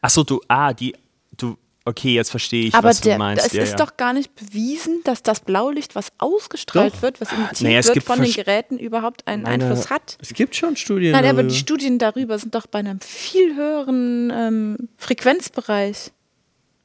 [0.03, 0.95] Achso, du, ah, die,
[1.37, 1.57] du,
[1.87, 3.47] okay, jetzt verstehe ich, Aber was der, du meinst.
[3.47, 3.77] Es ja, ist ja.
[3.77, 7.03] doch gar nicht bewiesen, dass das Blaulicht, was ausgestrahlt doch.
[7.03, 10.19] wird, was emittiert naja, wird von den Geräten, überhaupt einen Meine, Einfluss hat.
[10.21, 11.41] Es gibt schon Studien Nein, darüber.
[11.41, 16.13] aber die Studien darüber sind doch bei einem viel höheren ähm, Frequenzbereich.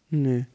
[0.10, 0.46] Nee.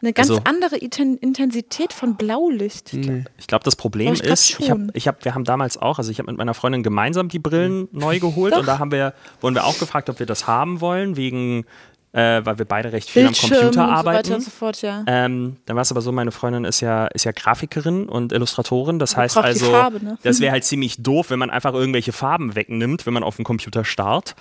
[0.00, 2.92] Eine ganz also, andere Intensität von Blaulicht.
[2.92, 3.24] Nee.
[3.36, 6.10] Ich glaube, das Problem ich ist, ich hab, ich hab, wir haben damals auch, also
[6.10, 7.88] ich habe mit meiner Freundin gemeinsam die Brillen mhm.
[7.92, 8.60] neu geholt Doch.
[8.60, 11.64] und da haben wir, wurden wir auch gefragt, ob wir das haben wollen, wegen,
[12.12, 14.34] äh, weil wir beide recht viel Bildschirm am Computer arbeiten.
[14.34, 15.02] Und so fort, ja.
[15.08, 19.00] ähm, dann war es aber so, meine Freundin ist ja, ist ja Grafikerin und Illustratorin.
[19.00, 20.18] Das heißt also, Farbe, ne?
[20.22, 23.44] das wäre halt ziemlich doof, wenn man einfach irgendwelche Farben wegnimmt, wenn man auf dem
[23.44, 24.36] Computer starrt.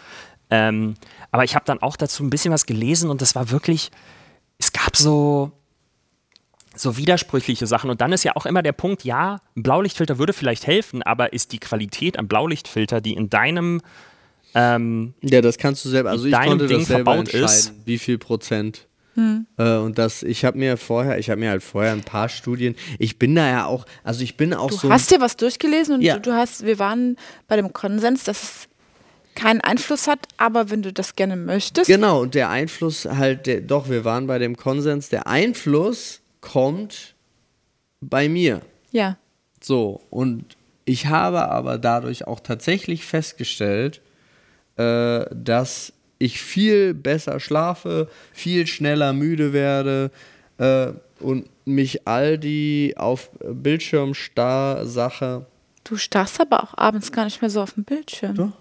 [0.49, 0.95] Ähm,
[1.31, 3.91] aber ich habe dann auch dazu ein bisschen was gelesen und das war wirklich,
[4.59, 5.51] es gab so,
[6.75, 7.89] so widersprüchliche Sachen.
[7.89, 11.33] Und dann ist ja auch immer der Punkt, ja, ein Blaulichtfilter würde vielleicht helfen, aber
[11.33, 13.81] ist die Qualität am Blaulichtfilter, die in deinem
[14.55, 16.09] ähm, Ja, das kannst du selber.
[16.11, 17.73] Also ich konnte Ding das selber entscheiden, ist.
[17.85, 18.87] wie viel Prozent.
[19.15, 19.47] Hm.
[19.57, 22.75] Äh, und das, ich habe mir vorher, ich habe mir halt vorher ein paar Studien.
[22.99, 24.89] Ich bin da ja auch, also ich bin auch Du so.
[24.91, 26.15] hast dir was durchgelesen und Ja.
[26.15, 28.67] du, du hast, wir waren bei dem Konsens, dass es
[29.37, 33.61] keinen Einfluss hat, aber wenn du das gerne möchtest, Genau, und der Einfluss halt, der,
[33.61, 37.15] doch, wir waren bei dem Konsens, der Einfluss kommt
[38.01, 38.61] bei mir.
[38.91, 39.17] ja.
[39.59, 44.01] So, und ich habe aber dadurch auch tatsächlich festgestellt,
[44.77, 50.11] äh, dass ich viel besser schlafe, viel schneller müde werde
[50.59, 55.47] äh, und mich all die auf Bildschirm starr Sache.
[55.83, 58.35] Du starrst aber auch abends gar nicht mehr so auf dem Bildschirm.
[58.35, 58.51] Doch.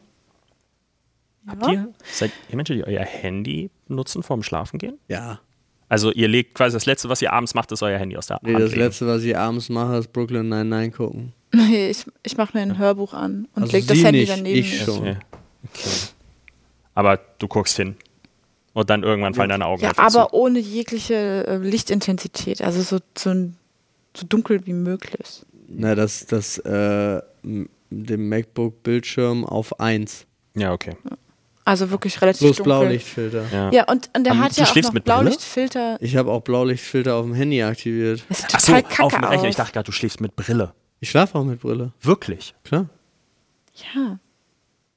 [1.47, 4.99] Habt ihr, seid ihr Menschen, die euer Handy nutzen vorm Schlafengehen?
[5.09, 5.41] Ja.
[5.89, 8.41] Also ihr legt quasi das Letzte, was ihr abends macht, ist euer Handy aus der
[8.43, 8.83] Nee, Hand das legen.
[8.83, 11.33] letzte, was ich abends mache, ist Brooklyn 99 gucken.
[11.55, 14.33] Nee, ich, ich mache mir ein Hörbuch an und Also leg das sie Handy nicht,
[14.33, 14.59] daneben.
[14.59, 14.99] ich schon.
[14.99, 15.17] Okay.
[15.65, 15.91] okay.
[16.95, 17.97] Aber du guckst hin.
[18.73, 20.35] Und dann irgendwann fallen deine Augen Ja, aber zu.
[20.35, 23.33] ohne jegliche äh, Lichtintensität, also so, so,
[24.15, 25.43] so dunkel wie möglich.
[25.69, 30.27] Na, das, das, äh, dem MacBook-Bildschirm auf 1.
[30.57, 30.95] Ja, okay.
[31.67, 32.73] Also wirklich relativ Plus dunkel.
[32.79, 33.45] Blaulichtfilter.
[33.53, 33.71] Ja.
[33.73, 35.21] Ja, und, und der Aber hat ja auch noch mit Brille?
[35.21, 35.99] Blaulichtfilter.
[36.01, 38.23] Ich habe auch Blaulichtfilter auf dem Handy aktiviert.
[38.29, 39.49] Das sieht Ach so, total kacke auf dem Rechner.
[39.49, 40.73] Ich dachte gerade, du schläfst mit Brille.
[41.01, 42.55] Ich schlafe auch mit Brille, Wirklich?
[42.65, 42.87] klar.
[43.95, 44.19] ja,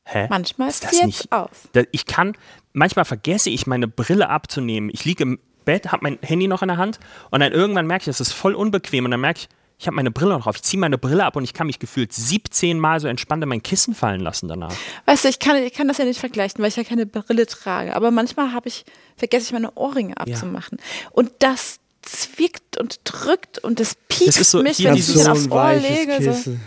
[0.05, 0.27] Hä?
[0.29, 1.67] manchmal Ist das nicht- auf.
[1.73, 2.33] Da- Ich kann,
[2.73, 4.89] manchmal vergesse ich meine Brille abzunehmen.
[4.93, 6.99] Ich liege im Bett, habe mein Handy noch in der Hand
[7.31, 9.49] und dann irgendwann merke ich, das ist voll unbequem und dann merke ich,
[9.81, 10.57] ich habe meine Brille noch drauf.
[10.57, 13.47] Ich ziehe meine Brille ab und ich kann mich gefühlt 17 Mal so entspannt in
[13.49, 14.73] mein Kissen fallen lassen danach.
[15.05, 17.45] Weißt du, ich kann, ich kann das ja nicht vergleichen, weil ich ja keine Brille
[17.47, 17.95] trage.
[17.95, 18.83] Aber manchmal habe ich,
[19.15, 20.79] vergesse ich meine Ohrringe abzumachen.
[21.11, 25.73] Und das zwickt und drückt und das ist so- mich, wenn ich den aufs Ohr
[25.75, 26.13] lege.
[26.23, 26.31] So.
[26.31, 26.61] Kissen.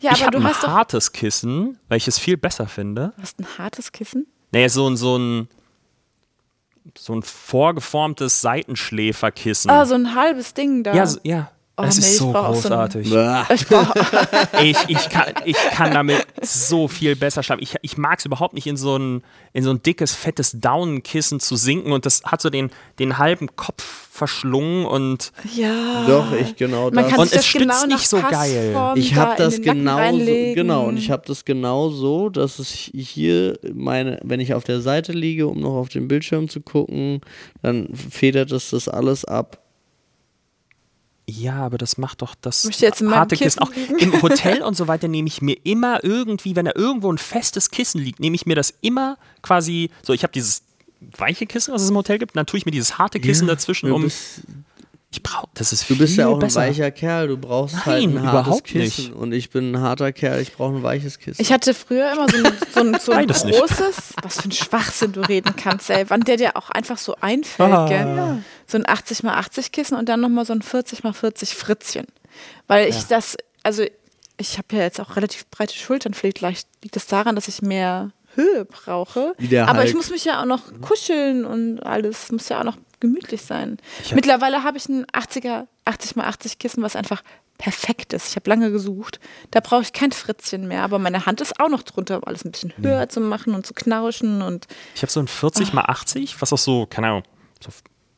[0.00, 2.66] Ja, ich aber habe du ein hast doch hartes Kissen, weil ich es viel besser
[2.66, 3.12] finde.
[3.16, 4.26] du hast ein hartes Kissen.
[4.52, 5.48] Naja, so ein, so ein,
[6.98, 9.70] so ein vorgeformtes Seitenschläferkissen.
[9.70, 10.94] Ah, so ein halbes Ding da.
[10.94, 11.50] ja, so, ja.
[11.76, 13.10] Oh, das nee, ist so so großartig.
[13.14, 13.46] Bah.
[14.62, 17.62] Ich ich, kann, ich kann damit so viel besser schlafen.
[17.62, 19.22] Ich, ich mag es überhaupt nicht, in so, ein,
[19.52, 22.70] in so ein dickes, fettes Daunenkissen zu sinken und das hat so den,
[23.00, 26.06] den halben Kopf verschlungen und ja.
[26.06, 27.08] Doch, ich genau Man das.
[27.08, 28.92] kann Und sich es das stützt genau nicht so geil.
[28.94, 32.60] Ich da habe in das genau so, genau und ich habe das genau so, dass
[32.60, 36.60] es hier meine, wenn ich auf der Seite liege, um noch auf den Bildschirm zu
[36.60, 37.22] gucken,
[37.62, 39.63] dann federt es das alles ab.
[41.26, 43.70] Ja, aber das macht doch das Möchte jetzt in harte Kissen auch.
[43.98, 47.70] Im Hotel und so weiter nehme ich mir immer irgendwie, wenn da irgendwo ein festes
[47.70, 50.62] Kissen liegt, nehme ich mir das immer quasi, so ich habe dieses
[51.16, 53.88] weiche Kissen, was es im Hotel gibt, dann tue ich mir dieses harte Kissen dazwischen,
[53.88, 54.42] du um, bist,
[55.16, 56.60] ich brauche, das ist du bist ja auch ein besser.
[56.62, 59.14] weicher Kerl, du brauchst halt Nein, ein hartes überhaupt Kissen nicht.
[59.14, 61.40] und ich bin ein harter Kerl, ich brauche ein weiches Kissen.
[61.40, 63.58] Ich hatte früher immer so ein, so ein, so ein Beides nicht.
[63.58, 66.04] großes, was für ein Schwachsinn du reden kannst, ey.
[66.08, 67.86] Wann der dir auch einfach so einfällt, Ah.
[67.88, 68.42] gell?
[68.66, 72.06] So ein 80 x 80 Kissen und dann nochmal so ein 40 x 40 Fritzchen.
[72.66, 73.84] Weil ich das, also
[74.36, 77.62] ich habe ja jetzt auch relativ breite Schultern, vielleicht leicht liegt es daran, dass ich
[77.62, 79.34] mehr Höhe brauche.
[79.38, 79.88] Wie der Aber Hulk.
[79.90, 83.76] ich muss mich ja auch noch kuscheln und alles muss ja auch noch gemütlich sein.
[84.14, 87.22] Mittlerweile habe ich ein 80er, 80 x 80 Kissen, was einfach
[87.58, 88.28] perfekt ist.
[88.30, 89.20] Ich habe lange gesucht.
[89.50, 92.44] Da brauche ich kein Fritzchen mehr, aber meine Hand ist auch noch drunter, um alles
[92.44, 95.74] ein bisschen höher zu machen und zu knauschen und Ich habe so ein 40 Ah.
[95.76, 97.22] mal 80, was auch so, keine Ahnung,
[97.60, 97.70] so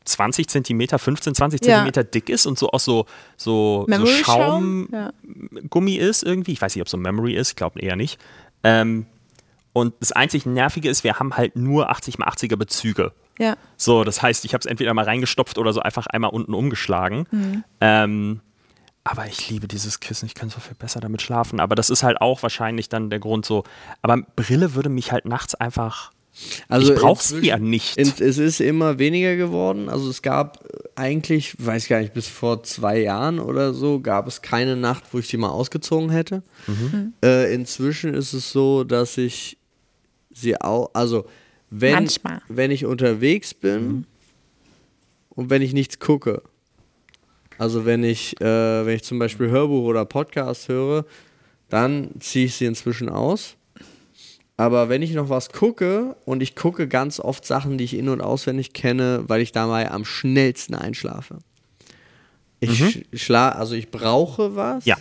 [0.07, 1.75] 20 Zentimeter, 15, 20 Ja.
[1.75, 3.07] Zentimeter dick ist und so aus so,
[3.37, 4.89] so, so Schaumgummi Schaum.
[4.93, 6.09] Ja.
[6.09, 6.53] ist irgendwie.
[6.53, 8.19] Ich weiß nicht, ob es so Memory ist, ich glaube eher nicht.
[8.63, 9.07] Ähm,
[9.73, 13.13] und das einzig Nervige ist, wir haben halt nur 80 mal 80er Bezüge.
[13.39, 13.57] Ja.
[13.77, 17.27] So, das heißt, ich habe es entweder mal reingestopft oder so einfach einmal unten umgeschlagen.
[17.31, 17.65] Mhm.
[17.81, 18.41] Ähm,
[19.05, 21.61] aber ich liebe dieses Kissen, ich kann so viel besser damit schlafen.
[21.61, 23.63] Aber das ist halt auch wahrscheinlich dann der Grund so.
[24.03, 26.11] Aber Brille würde mich halt nachts einfach.
[26.69, 27.97] Also ich brauche sie inzwischen- ja nicht.
[27.97, 29.89] In, es ist immer weniger geworden.
[29.89, 30.65] Also es gab
[30.95, 35.19] eigentlich, weiß gar nicht, bis vor zwei Jahren oder so, gab es keine Nacht, wo
[35.19, 36.43] ich die mal ausgezogen hätte.
[37.25, 39.57] Äh, inzwischen ist es so, dass ich
[40.31, 41.27] sie auch, also
[41.71, 42.43] wenn, Manchmal.
[42.49, 44.07] wenn ich unterwegs bin
[45.31, 46.43] und wenn ich nichts gucke,
[47.59, 51.05] also wenn ich, äh, wenn ich zum Beispiel Hörbuch oder Podcast höre,
[51.69, 53.57] dann ziehe ich sie inzwischen aus.
[54.59, 58.09] Aber wenn ich noch was gucke und ich gucke ganz oft Sachen, die ich in-
[58.09, 61.39] und auswendig kenne, weil ich dabei am schnellsten einschlafe.
[62.61, 64.87] Ich sch schla also ich brauche was.
[64.87, 64.97] Ja.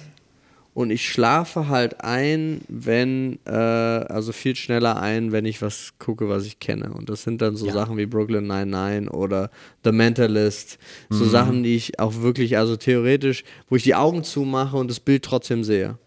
[0.76, 6.28] Und ich schlafe halt ein, wenn, äh, also viel schneller ein, wenn ich was gucke,
[6.30, 6.92] was ich kenne.
[6.94, 7.74] Und das sind dann so Ja.
[7.74, 9.50] Sachen wie Brooklyn 99 oder
[9.86, 10.78] The Mentalist.
[11.10, 11.30] So Mhm.
[11.30, 15.24] Sachen, die ich auch wirklich, also theoretisch, wo ich die Augen zumache und das Bild
[15.24, 15.98] trotzdem sehe.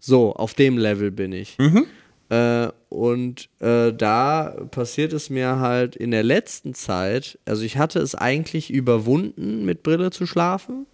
[0.00, 1.56] So, auf dem Level bin ich.
[1.58, 1.86] Mhm.
[2.30, 8.00] Äh, und äh, da passiert es mir halt in der letzten Zeit, also ich hatte
[8.00, 10.86] es eigentlich überwunden, mit Brille zu schlafen,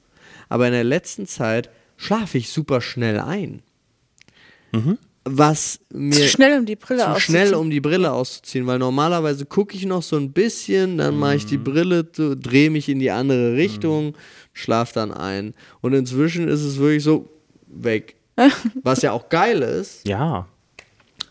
[0.50, 1.70] aber in der letzten Zeit
[2.00, 3.62] schlafe ich super schnell ein.
[5.24, 7.36] Was mir Zu schnell, um die Brille zu auszuziehen.
[7.36, 11.36] schnell, um die Brille auszuziehen, weil normalerweise gucke ich noch so ein bisschen, dann mache
[11.36, 11.64] ich die Mhm.
[11.64, 14.16] Brille, drehe mich in die andere Richtung,
[14.54, 15.54] schlaf dann ein.
[15.82, 17.28] Und inzwischen ist es wirklich so
[17.66, 18.16] weg.
[18.82, 20.06] Was ja auch geil ist.
[20.08, 20.48] Ja.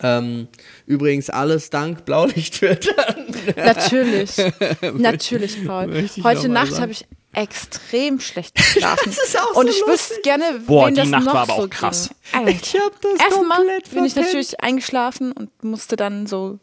[0.02, 0.48] Ähm,
[0.86, 3.26] übrigens alles dank Blaulichtfiltern.
[3.56, 4.32] Natürlich.
[4.94, 6.08] Natürlich, Paul.
[6.24, 9.04] Heute Nacht habe ich extrem schlecht geschlafen.
[9.16, 10.24] Das ist auch Und so ich wüsste lustig.
[10.24, 12.10] gerne, Boah, wen die das Nacht noch war aber so auch krass.
[12.34, 12.48] Ging.
[12.48, 16.60] Ich hab das Erstmal komplett bin ich natürlich eingeschlafen und musste dann so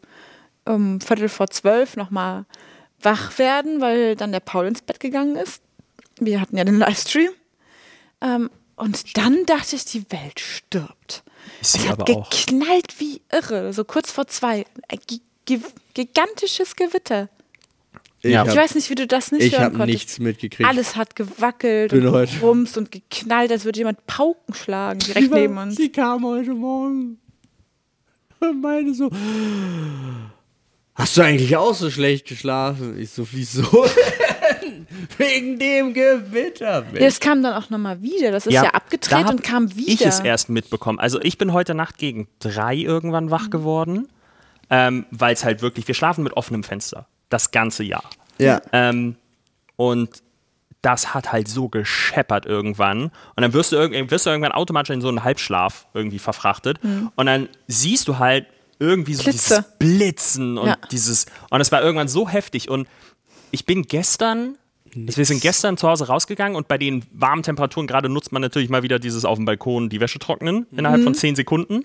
[0.65, 2.45] um Viertel vor zwölf nochmal
[3.01, 5.61] wach werden, weil dann der Paul ins Bett gegangen ist.
[6.19, 7.29] Wir hatten ja den Livestream.
[8.21, 11.23] Ähm, und dann dachte ich, die Welt stirbt.
[11.61, 12.29] Ist sie es hat aber auch.
[12.29, 14.65] geknallt wie irre, so kurz vor zwei.
[14.89, 15.61] Ein gi- gi-
[15.93, 17.29] gigantisches Gewitter.
[18.21, 18.43] Ich Ja.
[18.43, 19.87] Ich habe weiß nicht, wie du das nicht hören hab konntest.
[19.87, 20.67] nichts mitgekriegt.
[20.67, 25.57] Alles hat gewackelt Bin und gerumst und geknallt, als würde jemand Pauken schlagen, direkt neben
[25.57, 25.75] uns.
[25.75, 27.19] Sie kam heute Morgen
[28.39, 29.09] und meinte so,
[30.95, 32.99] hast du eigentlich auch so schlecht geschlafen?
[32.99, 33.63] Ich so, wieso?
[35.17, 36.81] Wegen dem Gewitter.
[36.81, 36.99] Mensch.
[36.99, 38.31] Ja, es kam dann auch nochmal wieder.
[38.31, 39.91] Das ist ja, da abgedreht hab und kam wieder.
[39.91, 40.99] Ich es erst mitbekommen.
[40.99, 44.07] Also ich bin heute Nacht gegen drei irgendwann wach geworden,
[44.69, 47.07] ähm, weil es halt wirklich, wir schlafen mit offenem Fenster.
[47.29, 48.03] Das ganze Jahr.
[48.37, 48.61] Ja.
[48.71, 49.15] Ähm,
[49.75, 50.23] und
[50.81, 53.05] das hat halt so gescheppert irgendwann.
[53.35, 56.79] Und dann wirst du, irg wirst du irgendwann automatisch in so einen Halbschlaf irgendwie verfrachtet.
[57.15, 58.45] Und dann siehst du halt
[58.79, 59.25] irgendwie so Mhm.
[59.31, 59.55] Blitze.
[59.55, 60.77] dieses Blitzen und Ja.
[60.91, 61.25] dieses.
[61.49, 62.69] Und es war irgendwann so heftig.
[62.69, 62.87] Und
[63.51, 64.57] ich bin gestern.
[64.93, 68.69] Wir sind gestern zu Hause rausgegangen und bei den warmen Temperaturen gerade nutzt man natürlich
[68.69, 71.05] mal wieder dieses auf dem Balkon die Wäsche trocknen innerhalb Mhm.
[71.05, 71.83] von zehn Sekunden.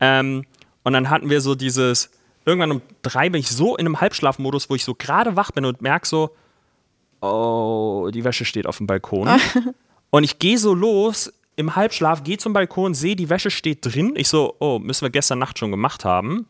[0.00, 0.44] Ähm,
[0.84, 2.10] und dann hatten wir so dieses,
[2.44, 5.64] irgendwann um drei bin ich so in einem Halbschlafmodus, wo ich so gerade wach bin
[5.64, 6.34] und merke so,
[7.20, 9.28] oh, die Wäsche steht auf dem Balkon.
[10.10, 14.14] und ich gehe so los im Halbschlaf, gehe zum Balkon, sehe, die Wäsche steht drin.
[14.16, 16.46] Ich so, oh, müssen wir gestern Nacht schon gemacht haben.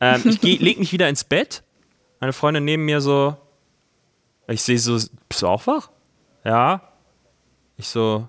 [0.00, 1.62] Ähm, ich leg mich wieder ins Bett.
[2.20, 3.36] Meine Freundin neben mir so,
[4.46, 4.94] ich sehe so,
[5.28, 5.90] bist du auch wach?
[6.44, 6.82] Ja.
[7.76, 8.28] Ich so,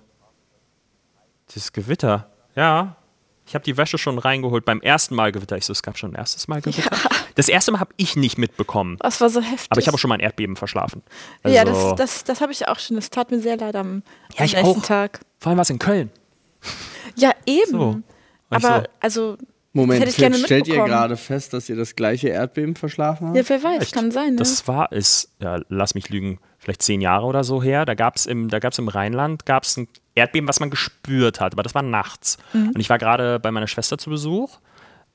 [1.54, 2.30] das Gewitter.
[2.54, 2.96] Ja.
[3.52, 5.58] Ich habe die Wäsche schon reingeholt beim ersten Mal Gewitter.
[5.58, 6.88] Ich so, es gab schon ein erstes Mal Gewitter.
[7.34, 8.96] Das erste Mal habe ich nicht mitbekommen.
[9.00, 9.66] Das war so heftig.
[9.70, 11.02] Aber ich habe auch schon mal ein Erdbeben verschlafen.
[11.46, 12.96] ja, Also, das, das, das habe ich auch schon.
[12.96, 14.02] Das tat mir sehr leid am,
[14.38, 14.82] Ja, am nächsten auch.
[14.82, 15.20] Tag.
[15.38, 16.10] vor allem was in Köln.
[17.14, 17.70] Ja, eben.
[17.72, 18.00] So.
[18.48, 19.36] Aber so, also,
[19.74, 23.28] Moment, hätte ich gerne jetzt stellt ihr gerade fest, dass ihr das gleiche Erdbeben verschlafen
[23.28, 23.36] habt?
[23.36, 23.94] ja, wer weiß, Echt?
[23.94, 24.30] kann sein.
[24.30, 24.36] Ne?
[24.36, 27.84] Das war, ist, ja, lass mich lügen, vielleicht zehn Jahre oder so her.
[27.86, 31.54] Da gab es im, da gab's im Rheinland gab's ein Erdbeben, was man gespürt hat,
[31.54, 32.36] aber das war nachts.
[32.52, 32.68] Mhm.
[32.74, 34.58] Und ich war gerade bei meiner Schwester zu Besuch,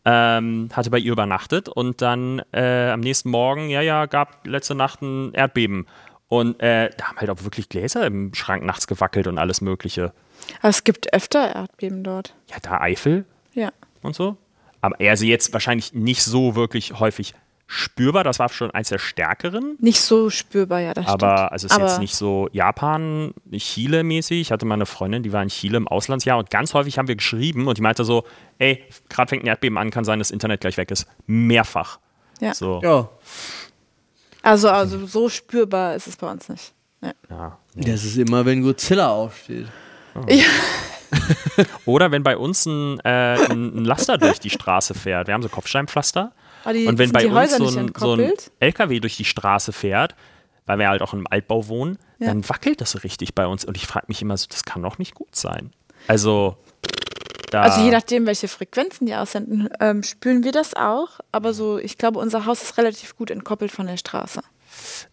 [0.06, 4.74] ähm, hatte bei ihr übernachtet und dann äh, am nächsten Morgen, ja, ja, gab letzte
[4.74, 5.86] Nacht ein Erdbeben.
[6.30, 10.14] Und äh, da haben halt auch wirklich Gläser im Schrank nachts gewackelt und alles Mögliche.
[10.60, 12.34] Aber es gibt öfter Erdbeben dort.
[12.50, 13.70] Ja, da Eifel Ja.
[14.02, 14.36] und so.
[14.82, 17.34] Aber er sie jetzt wahrscheinlich nicht so wirklich häufig
[17.68, 18.24] spürbar.
[18.24, 19.76] Das war schon eins der stärkeren.
[19.80, 21.52] Nicht so spürbar, ja, das Aber stimmt.
[21.52, 24.40] also es ist Aber jetzt nicht so Japan, Chile-mäßig.
[24.40, 27.10] Ich hatte mal eine Freundin, die war in Chile im Auslandsjahr und ganz häufig haben
[27.10, 28.24] wir geschrieben und die meinte so,
[28.58, 31.08] ey, gerade fängt ein Erdbeben an, kann sein, dass das Internet gleich weg ist.
[31.26, 32.00] Mehrfach.
[32.40, 32.54] Ja.
[32.54, 32.80] So.
[32.84, 33.10] Ja.
[34.44, 36.74] Also, also so spürbar ist es bei uns nicht.
[37.02, 37.14] Ja.
[37.30, 37.58] Ja.
[37.76, 39.68] Das ist immer, wenn Godzilla aufsteht.
[40.30, 40.46] Ja.
[41.86, 45.28] Oder wenn bei uns ein, äh, ein Laster durch die Straße fährt.
[45.28, 46.32] Wir haben so Kopfsteinpflaster.
[46.64, 48.34] Aber die, Und wenn bei uns so ein, so ein?
[48.60, 50.16] LKW durch die Straße fährt,
[50.66, 52.28] weil wir halt auch im Altbau wohnen, Ja.
[52.28, 53.64] dann wackelt das so richtig bei uns.
[53.64, 55.72] Und ich frage mich immer so, das kann doch nicht gut sein.
[56.08, 56.58] Also,
[57.52, 57.62] da.
[57.64, 61.20] Also je nachdem, welche Frequenzen die aussenden, ähm, spüren wir das auch.
[61.32, 64.42] Aber so, ich glaube, unser Haus ist relativ gut entkoppelt von der Straße.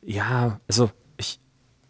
[0.02, 1.38] ja, also ich,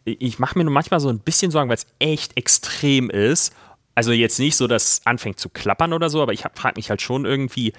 [0.04, 3.54] ich mache mir nur manchmal so ein bisschen Sorgen, weil es echt extrem ist.
[3.94, 6.90] Also jetzt nicht so, dass es anfängt zu klappern oder so, aber ich frage mich
[6.90, 7.72] halt schon irgendwie,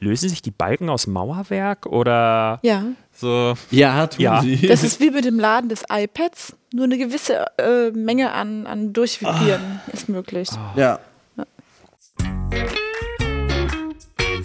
[0.00, 2.84] lösen sich die Balken aus Mauerwerk oder Ja.
[3.12, 3.54] so?
[3.70, 4.40] Ja, tun Ja.
[4.42, 4.66] sie.
[4.66, 6.56] Das ist wie mit dem Laden des iPads.
[6.74, 10.48] Nur eine gewisse äh, Menge an, an Durchvibrieren ist möglich.
[10.76, 10.98] ja.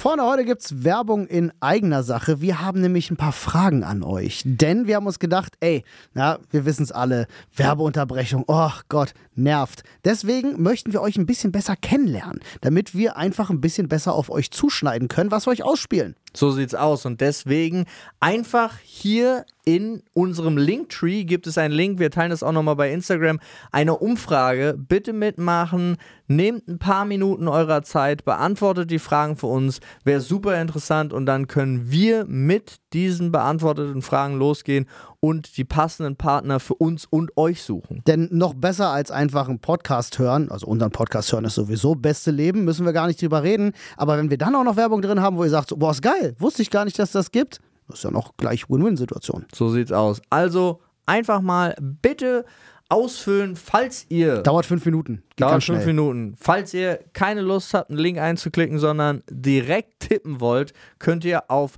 [0.07, 2.39] Freunde, heute gibt es Werbung in eigener Sache.
[2.39, 4.41] Wir haben nämlich ein paar Fragen an euch.
[4.45, 5.83] Denn wir haben uns gedacht, ey,
[6.13, 9.83] na, wir wissen es alle, Werbeunterbrechung, oh Gott, nervt.
[10.05, 14.29] Deswegen möchten wir euch ein bisschen besser kennenlernen, damit wir einfach ein bisschen besser auf
[14.29, 16.15] euch zuschneiden können, was wir euch ausspielen.
[16.35, 17.05] So sieht's aus.
[17.05, 17.85] Und deswegen
[18.19, 21.99] einfach hier in unserem Linktree gibt es einen Link.
[21.99, 23.39] Wir teilen das auch nochmal bei Instagram.
[23.71, 24.75] Eine Umfrage.
[24.77, 25.97] Bitte mitmachen.
[26.27, 29.79] Nehmt ein paar Minuten eurer Zeit, beantwortet die Fragen für uns.
[30.03, 31.11] Wäre super interessant.
[31.11, 34.87] Und dann können wir mit diesen beantworteten Fragen losgehen
[35.19, 38.03] und die passenden Partner für uns und euch suchen.
[38.07, 42.31] Denn noch besser als einfach einen Podcast hören, also unseren Podcast hören ist sowieso beste
[42.31, 43.73] Leben, müssen wir gar nicht drüber reden.
[43.95, 46.35] Aber wenn wir dann auch noch Werbung drin haben, wo ihr sagt, boah, ist geil,
[46.39, 49.45] wusste ich gar nicht, dass das gibt, das ist ja noch gleich Win-Win-Situation.
[49.53, 50.21] So sieht's aus.
[50.29, 52.45] Also einfach mal bitte
[52.89, 54.43] ausfüllen, falls ihr.
[54.43, 55.23] Dauert fünf Minuten.
[55.35, 55.85] Geht Dauert fünf.
[55.85, 56.35] Minuten.
[56.39, 61.77] Falls ihr keine Lust habt, einen Link einzuklicken, sondern direkt tippen wollt, könnt ihr auf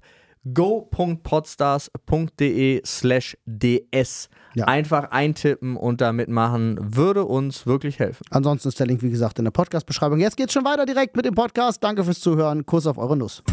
[0.53, 4.65] go.podstars.de slash ds Ja.
[4.65, 6.77] einfach eintippen und da mitmachen.
[6.95, 8.23] Würde uns wirklich helfen.
[8.31, 10.19] Ansonsten ist der Link, wie gesagt, in der Podcast-Beschreibung.
[10.19, 11.83] Jetzt geht's schon weiter direkt mit dem Podcast.
[11.83, 12.65] Danke fürs Zuhören.
[12.65, 13.43] Kuss auf eure Nuss.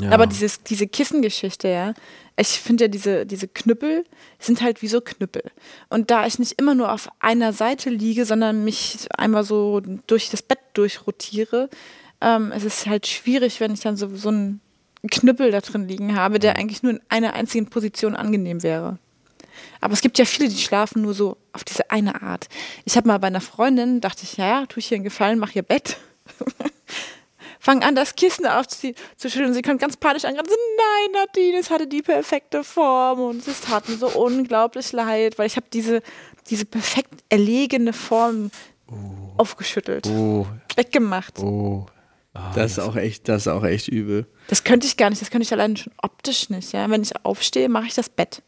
[0.00, 0.10] Ja.
[0.10, 1.94] Aber dieses, diese Kissengeschichte, ja,
[2.36, 4.04] ich finde ja diese, diese Knüppel
[4.40, 5.44] sind halt wie so Knüppel.
[5.88, 10.30] Und da ich nicht immer nur auf einer Seite liege, sondern mich einmal so durch
[10.30, 11.70] das Bett durchrotiere,
[12.24, 14.60] ähm, es ist halt schwierig, wenn ich dann so, so einen
[15.10, 18.98] Knüppel da drin liegen habe, der eigentlich nur in einer einzigen Position angenehm wäre.
[19.80, 22.48] Aber es gibt ja viele, die schlafen nur so auf diese eine Art.
[22.84, 25.38] Ich habe mal bei einer Freundin, dachte ich, ja, ja, tue ich ihr einen Gefallen,
[25.38, 25.98] mach ihr Bett.
[27.60, 29.46] Fang an, das Kissen aufzuschütteln.
[29.46, 30.34] und Sie kommt ganz panisch an.
[30.34, 35.38] So, Nein, Nadine, es hatte die perfekte Form und es tat mir so unglaublich leid,
[35.38, 36.02] weil ich habe diese,
[36.50, 38.50] diese perfekt erlegene Form
[39.38, 40.46] aufgeschüttelt, Oh,
[40.76, 41.38] weggemacht.
[41.38, 41.86] oh.
[42.54, 44.26] Das ist auch echt, das ist auch echt übel.
[44.48, 46.72] Das könnte ich gar nicht, das könnte ich allein schon optisch nicht.
[46.72, 46.90] Ja?
[46.90, 48.42] Wenn ich aufstehe, mache ich das Bett.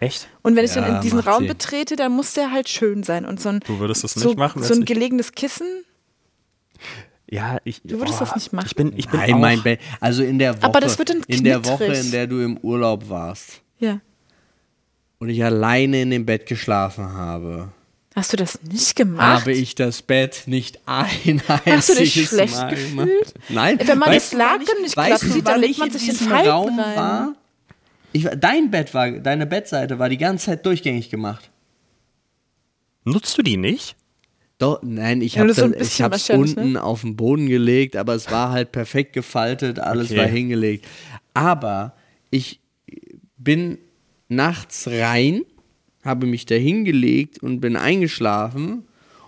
[0.00, 0.28] Echt?
[0.42, 1.48] Und wenn ich Ja, dann in diesen Raum Sinn.
[1.48, 3.24] betrete, dann muss der halt schön sein.
[3.24, 5.66] Und so ein, Du würdest das so, nicht machen, so ein gelegenes Kissen,
[7.30, 7.80] Ja, ich.
[7.82, 8.66] Du würdest das nicht machen.
[8.66, 9.80] Ich bin, ich bin Nein, auch, mein Bett.
[10.00, 12.58] Also in der Woche, Aber das wird dann in der Woche, in der du im
[12.58, 14.00] Urlaub warst ja.
[15.18, 17.72] und ich alleine in dem Bett geschlafen habe,
[18.14, 19.40] Hast du das nicht gemacht?
[19.40, 22.90] habe ich das Bett nicht ein Hast du dich einziges schlecht Mal gefühlt?
[22.90, 23.34] gemacht.
[23.48, 23.78] Nein.
[23.84, 26.08] Wenn man Weißt das Laken ich- nicht du, sieht, dann legt ich man in sich
[26.08, 26.96] in diesem Falten Raum rein.
[26.96, 27.34] War?
[28.12, 31.50] Ich, dein Bett war, deine Bettseite war die ganze Zeit durchgängig gemacht.
[33.04, 33.96] Nutzt du die nicht?
[34.58, 38.70] Doch, nein, ich habe so wahrscheinlich, unten auf den Boden gelegt, aber es war halt
[38.70, 40.18] perfekt gefaltet, alles Okay.
[40.20, 40.86] war hingelegt.
[41.34, 41.94] Aber
[42.30, 42.60] ich
[43.36, 43.78] bin
[44.28, 45.42] nachts rein,
[46.04, 48.84] habe mich da hingelegt und bin eingeschlafen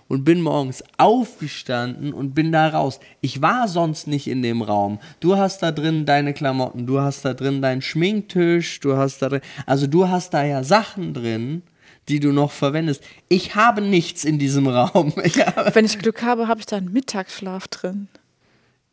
[0.07, 2.99] und bin morgens aufgestanden und bin da raus.
[3.21, 4.99] Ich war sonst nicht in dem Raum.
[5.19, 9.29] Du hast da drin deine Klamotten, du hast da drin deinen Schminktisch, du hast da
[9.29, 11.61] drin, also du hast da ja Sachen drin,
[12.07, 13.03] die du noch verwendest.
[13.27, 15.11] Ich habe nichts in diesem Raum.
[15.23, 15.35] Ich
[15.73, 18.07] Wenn ich Glück habe, habe ich da einen Mittagsschlaf drin.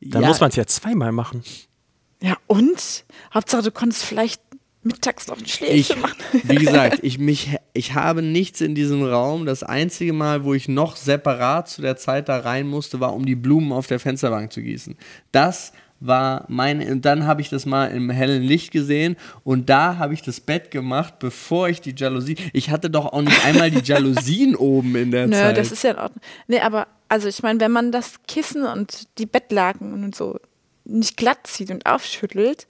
[0.00, 1.42] Dann Ja, muss man es ja zweimal machen.
[2.20, 3.04] Ja, und?
[3.32, 4.40] Hauptsache, du konntest vielleicht
[4.84, 6.16] mittags noch ein Schläfchen machen.
[6.44, 9.46] wie gesagt, ich, mich, ich habe nichts in diesem Raum.
[9.46, 13.26] Das einzige Mal, wo ich noch separat zu der Zeit da rein musste, war, um
[13.26, 14.96] die Blumen auf der Fensterbank zu gießen.
[15.32, 19.96] Das war meine, und dann habe ich das mal im hellen Licht gesehen und da
[19.96, 23.70] habe ich das Bett gemacht, bevor ich die Jalousie, ich hatte doch auch nicht einmal
[23.70, 25.56] die Jalousien oben in der Nö, Zeit.
[25.56, 26.20] das ist ja in Ordnung.
[26.46, 30.38] Nee, aber, also ich meine, wenn man das Kissen und die Bettlaken und so
[30.84, 32.66] nicht glatt zieht und aufschüttelt,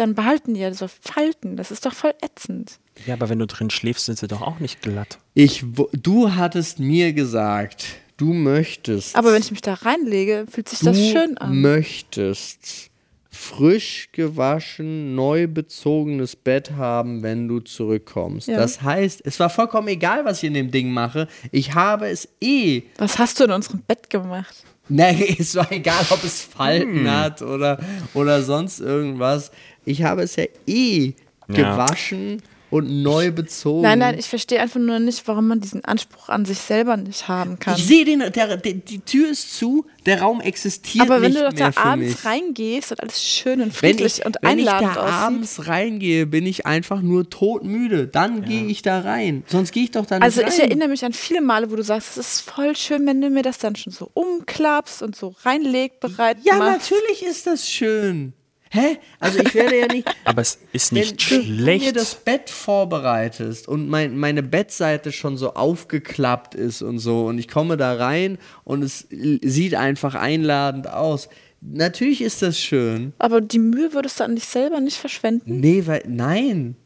[0.00, 1.56] dann behalten die ja so Falten.
[1.56, 2.78] Das ist doch voll ätzend.
[3.06, 5.18] Ja, aber wenn du drin schläfst, sind sie doch auch nicht glatt.
[5.34, 7.86] ich, du hattest mir gesagt,
[8.16, 9.14] du möchtest.
[9.16, 11.60] Aber wenn ich mich da reinlege, fühlt sich das du schön an.
[11.60, 12.90] möchtest
[13.30, 18.48] frisch gewaschen, neu bezogenes Bett haben, wenn du zurückkommst.
[18.48, 18.56] Ja.
[18.56, 21.28] Das heißt, es war vollkommen egal, was ich in dem Ding mache.
[21.52, 22.82] Ich habe es eh.
[22.96, 24.54] Was hast du in unserem Bett gemacht?
[24.90, 27.10] Nee, es war egal, ob es Falten Hm.
[27.10, 27.78] hat oder,
[28.14, 29.50] oder sonst irgendwas.
[29.88, 31.14] Ich habe es ja eh
[31.48, 31.54] Ja.
[31.54, 33.80] gewaschen und neu bezogen.
[33.80, 37.26] Nein, nein, ich verstehe einfach nur nicht, warum man diesen Anspruch an sich selber nicht
[37.26, 37.76] haben kann.
[37.78, 41.40] Ich sehe den, der, der, die Tür ist zu, der Raum existiert Aber wenn nicht
[41.42, 42.24] du doch da abends mich.
[42.26, 45.14] reingehst und alles schön und friedlich ich, und wenn ich einladend da aussieht.
[45.14, 48.06] abends reingehe, bin ich einfach nur totmüde.
[48.06, 49.44] Dann gehe ich da rein.
[49.46, 50.50] Sonst gehe ich doch da nicht Also rein.
[50.52, 53.30] ich erinnere mich an viele Male, wo du sagst, es ist voll schön, wenn du
[53.30, 56.90] mir das dann schon so umklappst und so reinlegst, bereit ja, machst.
[56.90, 58.34] natürlich ist das schön.
[58.70, 58.98] Hä?
[59.18, 60.08] Also ich werde ja nicht.
[60.24, 61.96] Aber es ist wenn nicht du mir schlecht.
[61.96, 67.48] das Bett vorbereitest und mein, meine Bettseite schon so aufgeklappt ist und so und ich
[67.48, 71.28] komme da rein und es sieht einfach einladend aus.
[71.60, 73.12] Natürlich ist das schön.
[73.18, 75.60] Aber die Mühe würdest du an dich selber nicht verschwenden?
[75.60, 76.76] Nee, weil, nein.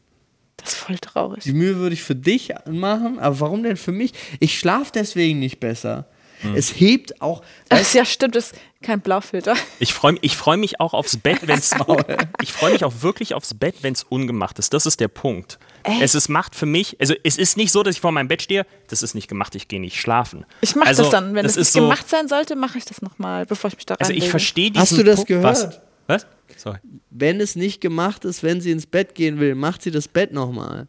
[0.57, 1.43] Das ist voll traurig.
[1.43, 4.13] Die Mühe würde ich für dich machen, aber warum denn für mich?
[4.39, 6.07] Ich schlafe deswegen nicht besser.
[6.41, 6.55] Hm.
[6.55, 7.43] Es hebt auch.
[7.69, 9.55] Ach ja, stimmt, das ist kein Blaufilter.
[9.79, 11.71] Ich freue ich freu mich auch aufs Bett, wenn es.
[12.41, 14.73] ich freue mich auch wirklich aufs Bett, wenn es ungemacht ist.
[14.73, 15.59] Das ist der Punkt.
[16.01, 18.41] Es ist macht für mich, also es ist nicht so, dass ich vor meinem Bett
[18.41, 20.45] stehe, das ist nicht gemacht, ich gehe nicht schlafen.
[20.61, 21.35] Ich mache also, das dann.
[21.35, 23.95] Wenn das es so, gemacht sein sollte, mache ich das nochmal, bevor ich mich da
[23.95, 25.27] Also ich verstehe diesen Hast du das Punkt.
[25.27, 25.45] gehört?
[25.45, 25.81] Was?
[26.07, 26.27] Was?
[26.55, 26.77] Sorry.
[27.09, 30.31] Wenn es nicht gemacht ist, wenn sie ins Bett gehen will, macht sie das Bett
[30.31, 30.87] nochmal.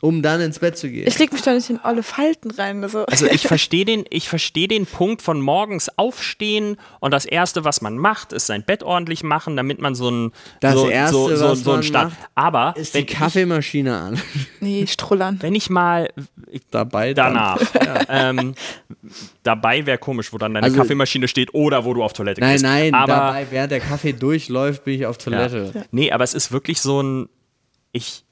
[0.00, 1.08] Um dann ins Bett zu gehen.
[1.08, 2.84] Ich leg mich da nicht in alle Falten rein.
[2.84, 7.64] Also, Also ich verstehe den, ich verstehe den Punkt von morgens aufstehen und das erste,
[7.64, 11.14] was man macht, ist sein Bett ordentlich machen, damit man so ein Das so, Erste,
[11.16, 12.04] so, so, was so einen man Start.
[12.10, 14.22] macht, Aber ist wenn die Kaffeemaschine an.
[14.60, 15.38] nee, Strullern.
[15.40, 16.10] wenn ich mal
[16.70, 17.34] Dabei dann.
[17.34, 17.60] danach
[18.08, 18.54] ähm,
[19.42, 22.52] dabei wäre komisch, wo dann deine Also- Kaffeemaschine steht oder wo du auf Toilette Nein,
[22.52, 22.62] gehst.
[22.64, 25.72] nein, aber dabei, während der Kaffee durchläuft, bin ich auf Toilette.
[25.74, 25.82] Ja.
[25.90, 27.28] Nee, aber es ist wirklich so ein.
[27.92, 28.24] Ich.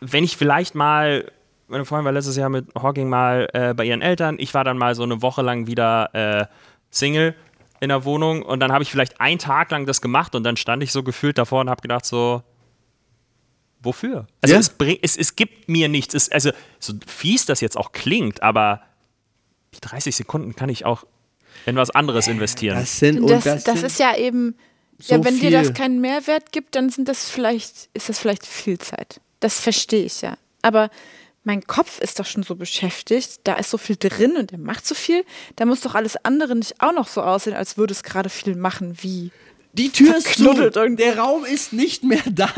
[0.00, 1.30] Wenn ich vielleicht mal.
[1.68, 4.36] Meine Freundin war letztes Jahr mit Hawking mal äh, bei ihren Eltern.
[4.38, 6.46] Ich war dann mal so eine Woche lang wieder äh,
[6.90, 7.34] Single
[7.80, 10.56] in der Wohnung und dann habe ich vielleicht einen Tag lang das gemacht und dann
[10.56, 12.44] stand ich so gefühlt davor und habe gedacht so,
[13.80, 14.26] wofür?
[14.40, 14.60] Also Ja.
[14.60, 16.14] es, bring, es, es gibt mir nichts.
[16.14, 18.82] Es, also so fies das jetzt auch klingt, aber
[19.74, 21.04] die 30 Sekunden kann ich auch
[21.66, 22.78] in was anderes investieren.
[22.78, 24.56] Das sind, und Das, das, das, sind ist ja eben,
[24.98, 25.74] so ja, wenn dir das viel.
[25.74, 29.20] keinen Mehrwert gibt, dann sind das vielleicht, ist das vielleicht viel Zeit.
[29.40, 30.36] Das verstehe ich ja.
[30.62, 30.90] Aber
[31.44, 34.84] mein Kopf ist doch schon so beschäftigt, da ist so viel drin und der macht
[34.86, 35.24] so viel,
[35.54, 38.56] da muss doch alles andere nicht auch noch so aussehen, als würde es gerade viel
[38.56, 39.30] machen wie.
[39.72, 40.44] die Tür ist zu.
[40.50, 40.96] irgendwo.
[40.96, 42.48] Der Raum ist nicht mehr da.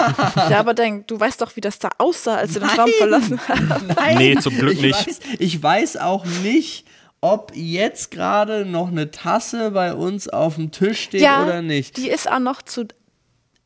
[0.49, 3.39] Ja, aber denk, du weißt doch, wie das da aussah, als du den Raum verlassen
[3.47, 3.61] hast.
[3.97, 5.07] Nein, Nee, zum Glück ich nicht.
[5.07, 6.87] Weiß, ich weiß auch nicht,
[7.21, 11.97] ob jetzt gerade noch eine Tasse bei uns auf dem Tisch steht Ja, oder nicht.
[11.99, 12.87] die ist auch noch zu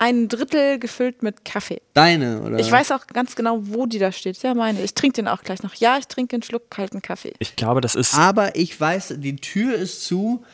[0.03, 1.80] einem Drittel gefüllt mit Kaffee.
[1.94, 2.59] Deine, oder?
[2.59, 4.42] Ich weiß auch ganz genau, wo die da steht.
[4.42, 4.82] Ja, meine.
[4.82, 5.74] Ich trinke den auch gleich noch.
[5.74, 7.34] Ja, ich trinke einen Schluck kalten Kaffee.
[7.38, 8.14] Ich glaube, das ist.
[8.14, 10.44] Aber ich weiß, die Tür ist zu.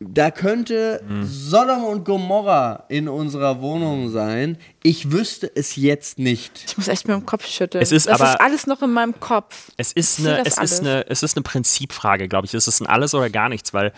[0.00, 1.26] Da könnte Hm.
[1.26, 4.56] Sodom und Gomorra in unserer Wohnung sein.
[4.84, 6.52] Ich wüsste es jetzt nicht.
[6.68, 7.82] Ich muss echt mit dem Kopf schütteln.
[7.82, 9.70] Es ist das aber- ist alles noch in meinem Kopf.
[9.76, 10.72] Es ist eine, es alles.
[10.72, 12.54] ist eine, es ist eine Prinzipfrage, glaube ich.
[12.54, 13.92] Es ist ein alles oder gar nichts, weil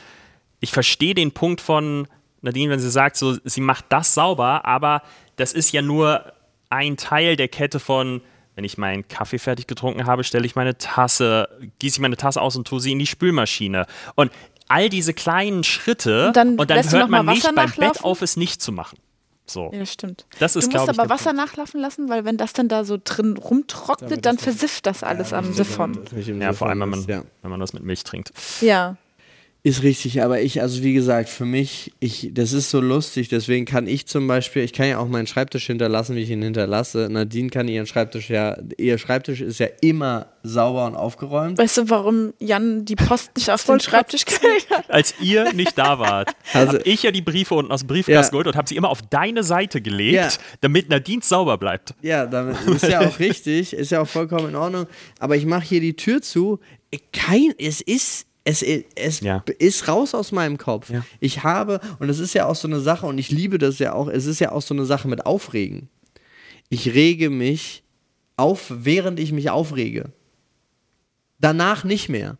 [0.60, 2.08] ich verstehe den Punkt von
[2.42, 5.02] Nadine, wenn sie sagt, so, sie macht das sauber, aber
[5.36, 6.32] das ist ja nur
[6.70, 8.20] ein Teil der Kette von,
[8.54, 12.40] wenn ich meinen Kaffee fertig getrunken habe, stelle ich meine Tasse, gieße ich meine Tasse
[12.40, 13.86] aus und tue sie in die Spülmaschine.
[14.14, 14.30] Und
[14.68, 18.22] all diese kleinen Schritte Und dann und dann hört man nicht Wasser beim Bett auf,
[18.22, 18.98] es nicht zu machen.
[19.46, 19.70] So.
[19.72, 20.26] Ja, das stimmt.
[20.38, 23.36] Das ist, du musst aber Wasser nachlaufen lassen, weil wenn das dann da so drin
[23.36, 25.98] rumtrocknet, dann versifft das alles am Siphon.
[26.38, 27.22] Ja, vor allem, wenn man, Ja.
[27.42, 28.30] wenn man das mit Milch trinkt.
[28.60, 28.96] Ja.
[29.62, 33.66] Ist richtig, aber ich, also wie gesagt, für mich, ich, das ist so lustig, deswegen
[33.66, 37.08] kann ich zum Beispiel, ich kann ja auch meinen Schreibtisch hinterlassen, wie ich ihn hinterlasse.
[37.10, 41.58] Nadine kann ihren Schreibtisch ja, ihr Schreibtisch ist ja immer sauber und aufgeräumt.
[41.58, 44.90] Weißt du, warum Jan die Post nicht auf den Schreibtisch gelegt hat?
[44.90, 48.14] Als ihr nicht da wart, Also- habe ich ja die Briefe unten aus dem Briefkasten
[48.14, 48.30] Ja.
[48.30, 50.28] geholt und habe sie immer auf deine Seite gelegt, Ja.
[50.62, 51.92] damit Nadine sauber bleibt.
[52.00, 54.86] Ja, damit ist ja auch richtig, ist ja auch vollkommen in Ordnung.
[55.18, 56.60] Aber ich mache hier die Tür zu.
[57.12, 59.44] Kein, es ist, es, es Ja.
[59.58, 60.90] ist raus aus meinem Kopf.
[60.90, 61.04] Ja.
[61.20, 63.92] Ich habe, und es ist ja auch so eine Sache, und ich liebe das ja
[63.92, 65.88] auch, es ist ja auch so eine Sache mit Aufregen.
[66.68, 67.82] Ich rege mich
[68.36, 70.12] auf, während ich mich aufrege.
[71.42, 72.36] Danach nicht mehr.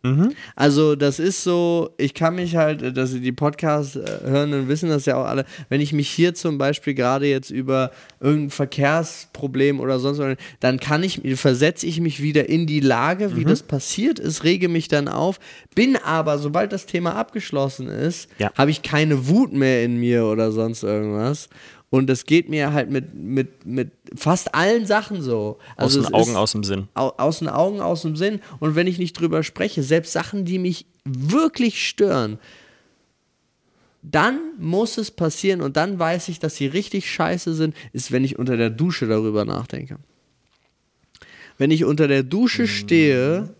[0.55, 5.05] Also das ist so, ich kann mich halt, dass die Podcasts äh, hörenden wissen das
[5.07, 7.89] ja auch alle, wenn ich mich hier zum Beispiel gerade jetzt über
[8.19, 13.35] irgendein Verkehrsproblem oder sonst was, dann kann ich, versetze ich mich wieder in die Lage,
[13.35, 15.39] wie das passiert ist, rege mich dann auf,
[15.73, 18.51] bin aber, sobald das Thema abgeschlossen ist, Ja.
[18.55, 21.49] habe ich keine Wut mehr in mir oder sonst irgendwas.
[21.91, 25.59] Und das geht mir halt mit, mit, mit fast allen Sachen so.
[25.75, 26.87] Aus Also den es Augen, aus dem Sinn.
[26.95, 28.39] au- aus den Augen, aus dem Sinn.
[28.59, 32.39] Und wenn ich nicht drüber spreche, selbst Sachen, die mich wirklich stören,
[34.03, 38.23] dann muss es passieren und dann weiß ich, dass sie richtig scheiße sind, ist, wenn
[38.23, 39.97] ich unter der Dusche darüber nachdenke.
[41.57, 43.53] Wenn ich unter der Dusche stehe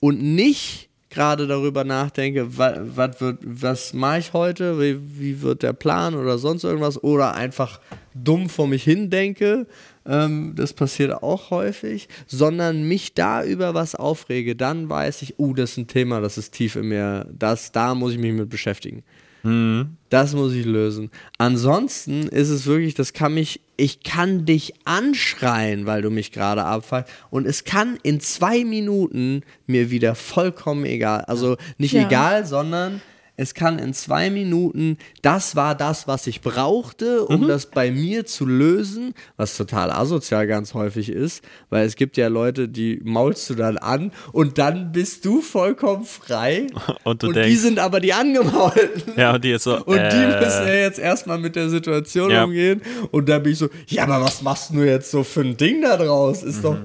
[0.00, 5.62] und nicht gerade darüber nachdenke, wa, wat wird, was mache ich heute, wie, wie wird
[5.62, 7.80] der Plan oder sonst irgendwas, oder einfach
[8.14, 9.66] dumm vor mich hin denke,
[10.06, 15.52] ähm, das passiert auch häufig, sondern mich da über was aufrege, dann weiß ich, oh,
[15.52, 18.48] das ist ein Thema, das ist tief in mir, das, da muss ich mich mit
[18.48, 19.02] beschäftigen.
[19.42, 19.96] Mhm.
[20.08, 21.10] Das muss ich lösen.
[21.38, 26.64] Ansonsten ist es wirklich, das kann mich, ich kann dich anschreien, weil du mich gerade
[26.64, 27.10] abfallst.
[27.30, 31.20] Und es kann in zwei Minuten mir wieder vollkommen egal.
[31.26, 32.06] Also nicht ja.
[32.06, 33.00] egal, sondern
[33.40, 37.48] es kann in zwei Minuten, das war das, was ich brauchte, um mhm.
[37.48, 42.28] das bei mir zu lösen, was total asozial ganz häufig ist, weil es gibt ja
[42.28, 46.66] Leute, die maulst du dann an und dann bist du vollkommen frei
[47.04, 49.14] und, und denkst, die sind aber die Angemaulten.
[49.16, 49.82] Ja, und die jetzt so.
[49.84, 52.44] Und äh, die müssen ja jetzt erstmal mit der Situation ja.
[52.44, 55.56] umgehen und da bin ich so, ja, aber was machst du jetzt so für ein
[55.56, 56.42] Ding da draus?
[56.42, 56.62] Ist mhm.
[56.62, 56.76] doch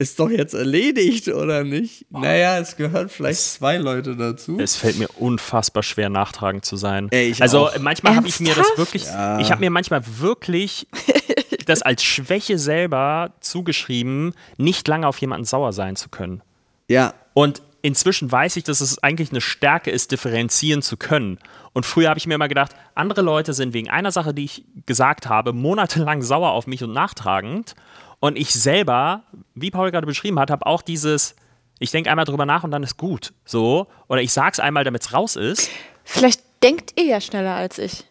[0.00, 2.06] ist doch jetzt erledigt, oder nicht?
[2.10, 2.20] Oh.
[2.20, 4.58] Naja, es gehören vielleicht es, zwei Leute dazu.
[4.58, 7.08] Es fällt mir unfassbar schwer, nachtragend zu sein.
[7.10, 7.78] Ey, also auch.
[7.78, 9.38] manchmal habe ich mir das wirklich, ja.
[9.40, 10.88] ich habe mir manchmal wirklich
[11.66, 16.40] das als Schwäche selber zugeschrieben, nicht lange auf jemanden sauer sein zu können.
[16.88, 17.12] Ja.
[17.34, 21.38] Und inzwischen weiß ich, dass es eigentlich eine Stärke ist, differenzieren zu können.
[21.74, 24.64] Und früher habe ich mir immer gedacht, andere Leute sind wegen einer Sache, die ich
[24.86, 27.74] gesagt habe, monatelang sauer auf mich und nachtragend.
[28.20, 31.34] Und ich selber, wie Paul gerade beschrieben hat, habe auch dieses,
[31.78, 33.32] ich denke einmal drüber nach und dann ist gut.
[33.44, 33.88] So.
[34.08, 35.70] Oder ich sage es einmal, damit es raus ist.
[36.04, 38.04] Vielleicht denkt ihr ja schneller als ich.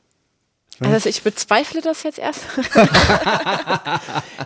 [0.81, 2.45] Also ich bezweifle das jetzt erst.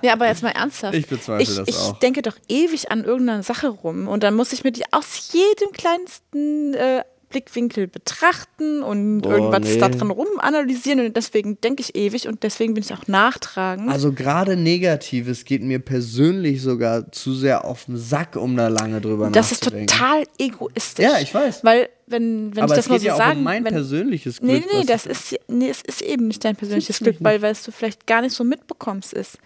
[0.01, 0.95] ja, aber jetzt mal ernsthaft.
[0.95, 1.93] Ich bezweifle ich, das auch.
[1.93, 5.31] Ich denke doch ewig an irgendeine Sache rum und dann muss ich mir die aus
[5.31, 7.03] jedem kleinsten äh,
[7.33, 9.77] Blickwinkel betrachten und Boah, irgendwas nee.
[9.79, 13.89] da drin rum analysieren und deswegen denke ich ewig und deswegen bin ich auch nachtragend.
[13.89, 19.01] Also gerade Negatives geht mir persönlich sogar zu sehr auf den Sack, um da lange
[19.01, 19.87] drüber das nachzudenken.
[19.87, 21.05] Das ist total egoistisch.
[21.05, 21.63] Ja, ich weiß.
[21.63, 24.51] Weil wenn, wenn Aber ich das mal so ja sagen, um mein wenn, persönliches Glück.
[24.51, 27.63] Nee, nee, das ist, nee, es ist eben nicht dein persönliches Glück, weil, weil es
[27.63, 29.39] du vielleicht gar nicht so mitbekommst ist.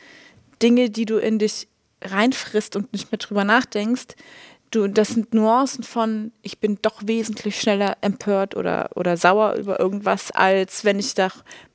[0.62, 1.68] Dinge, die du in dich
[2.04, 4.16] reinfrisst und nicht mehr drüber nachdenkst,
[4.72, 9.80] du, das sind Nuancen von, ich bin doch wesentlich schneller empört oder, oder sauer über
[9.80, 11.30] irgendwas, als wenn ich da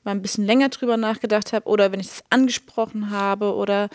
[0.04, 3.88] mal ein bisschen länger drüber nachgedacht habe oder wenn ich es angesprochen habe oder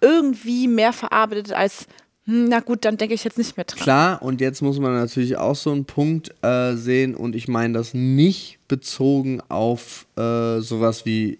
[0.00, 1.86] irgendwie mehr verarbeitet als,
[2.24, 3.78] hm, na gut, dann denke ich jetzt nicht mehr dran.
[3.78, 7.74] Klar, und jetzt muss man natürlich auch so einen Punkt äh, sehen und ich meine
[7.74, 11.38] das nicht bezogen auf äh, sowas wie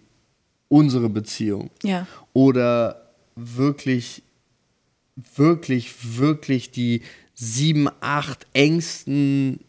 [0.69, 1.71] unsere Beziehung.
[1.83, 2.07] Ja.
[2.33, 3.05] Oder
[3.37, 4.24] wirklich
[5.37, 7.03] wirklich, wirklich die
[7.35, 9.61] sieben, acht engsten,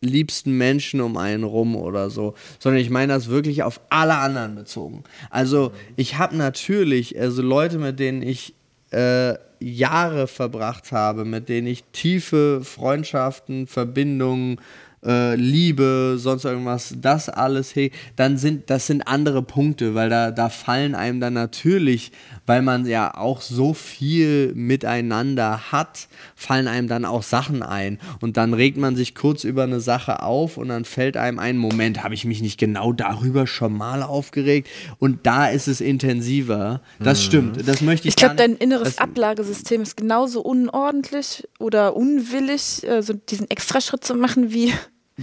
[0.00, 4.54] liebsten Menschen um einen rum oder so, sondern ich meine das wirklich auf alle anderen
[4.54, 5.04] bezogen.
[5.28, 8.54] Also ich habe natürlich, also Leute, mit denen ich
[8.92, 14.58] äh, Jahre verbracht habe, mit denen ich tiefe Freundschaften, Verbindungen,
[15.04, 20.30] äh, Liebe, sonst irgendwas, das alles, hey, dann sind das sind andere Punkte, weil da,
[20.30, 22.12] da fallen einem dann natürlich,
[22.46, 27.98] weil man ja auch so viel miteinander hat, fallen einem dann auch Sachen ein.
[28.20, 31.56] Und dann regt man sich kurz über eine Sache auf und dann fällt einem ein,
[31.56, 34.68] Moment, habe ich mich nicht genau darüber schon mal aufgeregt?
[34.98, 36.80] Und da ist es intensiver.
[36.98, 37.24] Das mhm.
[37.24, 37.68] stimmt.
[37.68, 43.14] Das möchte ich Ich glaube, dein inneres Ablagesystem ist genauso unordentlich oder unwillig, äh, so
[43.14, 44.72] diesen Extraschritt zu machen, wie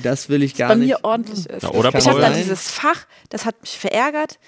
[0.03, 0.87] das will ich gar bei nicht.
[0.89, 1.63] mir ordentlich ist.
[1.63, 4.39] Ja, oder ich habe dann dieses Fach, das hat mich verärgert.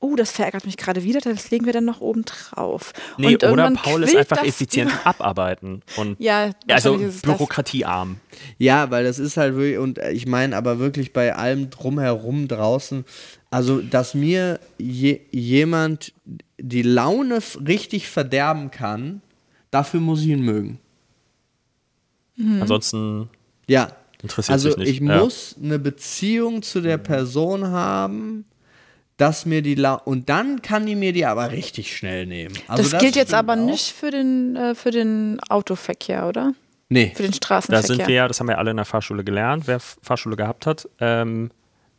[0.00, 2.92] Oh, das verärgert mich gerade wieder, das legen wir dann noch oben drauf.
[3.16, 8.16] Nee, und oder Paul ist einfach effizient abarbeiten und ja, also bürokratiearm.
[8.58, 13.06] Ja, weil das ist halt wirklich, und ich meine aber wirklich bei allem drumherum draußen,
[13.50, 16.12] also dass mir je, jemand
[16.58, 19.22] die Laune richtig verderben kann,
[19.70, 20.80] dafür muss ich ihn mögen.
[22.36, 22.62] Mhm.
[22.62, 23.28] Ansonsten.
[23.66, 23.92] Ja,
[24.24, 24.88] Interessiert also sich nicht.
[24.88, 25.18] ich ja.
[25.18, 28.46] muss eine Beziehung zu der Person haben,
[29.18, 32.54] dass mir die La und dann kann die mir die aber richtig schnell nehmen.
[32.66, 33.66] Also das, das gilt jetzt aber auch.
[33.66, 36.54] nicht für den, äh, für den Autoverkehr, oder?
[36.88, 37.12] Nee.
[37.14, 37.82] Für den Straßenverkehr.
[37.82, 40.64] Da sind wir ja, das haben wir alle in der Fahrschule gelernt, wer Fahrschule gehabt
[40.64, 40.88] hat.
[41.00, 41.50] Ähm,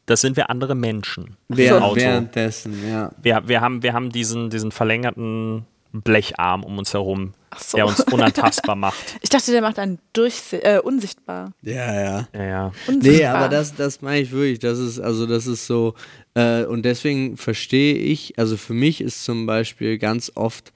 [0.07, 1.37] das sind wir andere Menschen.
[1.47, 3.11] Während, währenddessen, ja.
[3.21, 7.77] Wir, wir, haben, wir haben diesen, diesen verlängerten Blecharm um uns herum, so.
[7.77, 9.17] der uns unantastbar macht.
[9.21, 11.53] Ich dachte, der macht einen durchse äh, unsichtbar.
[11.61, 12.27] Ja, ja.
[12.33, 12.71] ja, ja.
[12.87, 14.59] Nee, aber das, das meine ich wirklich.
[14.59, 15.95] Das ist, also das ist so,
[16.33, 20.73] äh, und deswegen verstehe ich, also für mich ist zum Beispiel ganz oft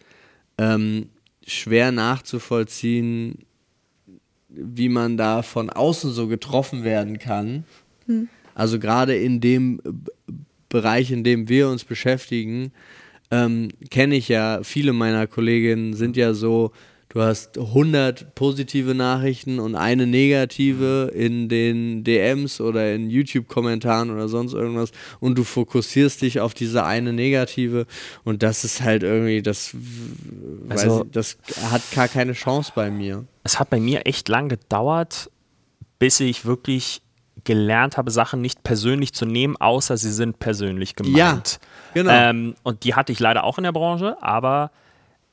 [0.57, 1.09] ähm,
[1.45, 3.45] schwer nachzuvollziehen,
[4.49, 7.63] wie man da von außen so getroffen werden kann.
[8.07, 8.27] Hm.
[8.55, 9.81] Also gerade in dem
[10.69, 12.71] Bereich, in dem wir uns beschäftigen,
[13.31, 16.71] ähm, kenne ich ja, viele meiner Kolleginnen sind ja so,
[17.09, 24.29] du hast 100 positive Nachrichten und eine negative in den DMs oder in YouTube-Kommentaren oder
[24.29, 27.85] sonst irgendwas und du fokussierst dich auf diese eine negative
[28.23, 29.75] und das ist halt irgendwie, das,
[30.69, 31.37] also, ich, das
[31.71, 33.25] hat gar keine Chance bei mir.
[33.43, 35.31] Es hat bei mir echt lang gedauert,
[35.97, 37.01] bis ich wirklich
[37.43, 41.15] gelernt habe, Sachen nicht persönlich zu nehmen, außer sie sind persönlich gemeint.
[41.15, 42.11] Ja, genau.
[42.11, 44.71] Ähm, und die hatte ich leider auch in der Branche, aber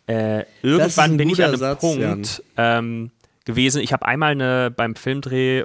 [0.06, 3.10] äh, irgendwann bin ich an einem Satz, Punkt ähm,
[3.44, 3.82] gewesen.
[3.82, 5.64] Ich habe einmal eine, beim Filmdreh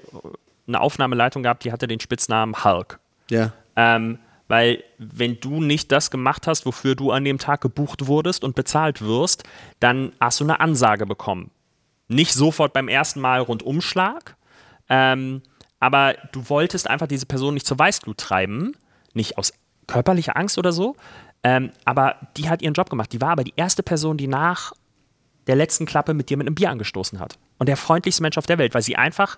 [0.68, 3.00] eine Aufnahmeleitung gehabt, die hatte den Spitznamen Hulk.
[3.30, 3.54] Ja.
[3.76, 8.44] Ähm, weil wenn du nicht das gemacht hast, wofür du an dem Tag gebucht wurdest
[8.44, 9.44] und bezahlt wirst,
[9.80, 11.52] dann hast du eine Ansage bekommen.
[12.10, 14.36] Nicht sofort beim ersten Mal Rundumschlag,
[14.90, 15.42] ähm,
[15.82, 18.78] aber du wolltest einfach diese Person nicht zur Weißglut treiben,
[19.14, 19.52] nicht aus
[19.88, 20.96] körperlicher Angst oder so,
[21.44, 23.12] ähm, aber die hat ihren Job gemacht.
[23.12, 24.72] Die war aber die erste Person, die nach
[25.48, 27.38] der letzten Klappe mit dir mit einem Bier angestoßen hat.
[27.58, 29.38] Und der freundlichste Mensch auf der Welt, weil sie einfach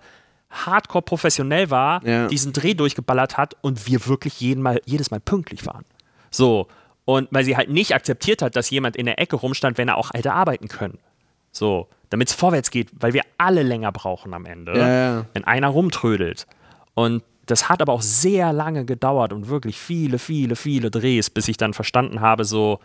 [0.52, 2.28] hardcore professionell war, Ja.
[2.28, 5.86] diesen Dreh durchgeballert hat und wir wirklich jeden Mal, jedes Mal pünktlich waren.
[6.30, 6.68] So.
[7.06, 9.98] Und weil sie halt nicht akzeptiert hat, dass jemand in der Ecke rumstand, wenn er
[9.98, 11.00] auch hätte arbeiten können.
[11.52, 11.88] So.
[12.14, 14.78] Damit es vorwärts geht, weil wir alle länger brauchen am Ende.
[14.78, 15.26] Ja.
[15.34, 16.46] Wenn einer rumtrödelt.
[16.94, 21.48] Und das hat aber auch sehr lange gedauert und wirklich viele, viele, viele Drehs, bis
[21.48, 22.80] ich dann verstanden habe, so,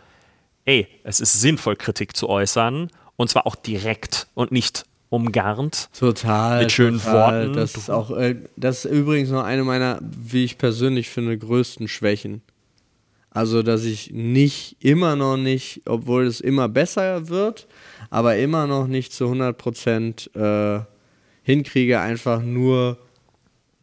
[0.65, 2.89] ey, es ist sinnvoll, Kritik zu äußern.
[3.17, 5.91] Und zwar auch direkt und nicht umgarnt.
[5.93, 6.63] Total.
[6.63, 7.49] Mit schönen total.
[7.49, 7.53] Worten.
[7.53, 11.87] Das ist auch, äh, das ist übrigens noch eine meiner, wie ich persönlich finde, größten
[11.87, 12.41] Schwächen.
[13.29, 17.67] Also, dass ich nicht, immer noch nicht, obwohl es immer besser wird,
[18.09, 20.35] aber immer noch nicht zu 100%
[20.79, 20.83] äh,
[21.43, 22.97] hinkriege, einfach nur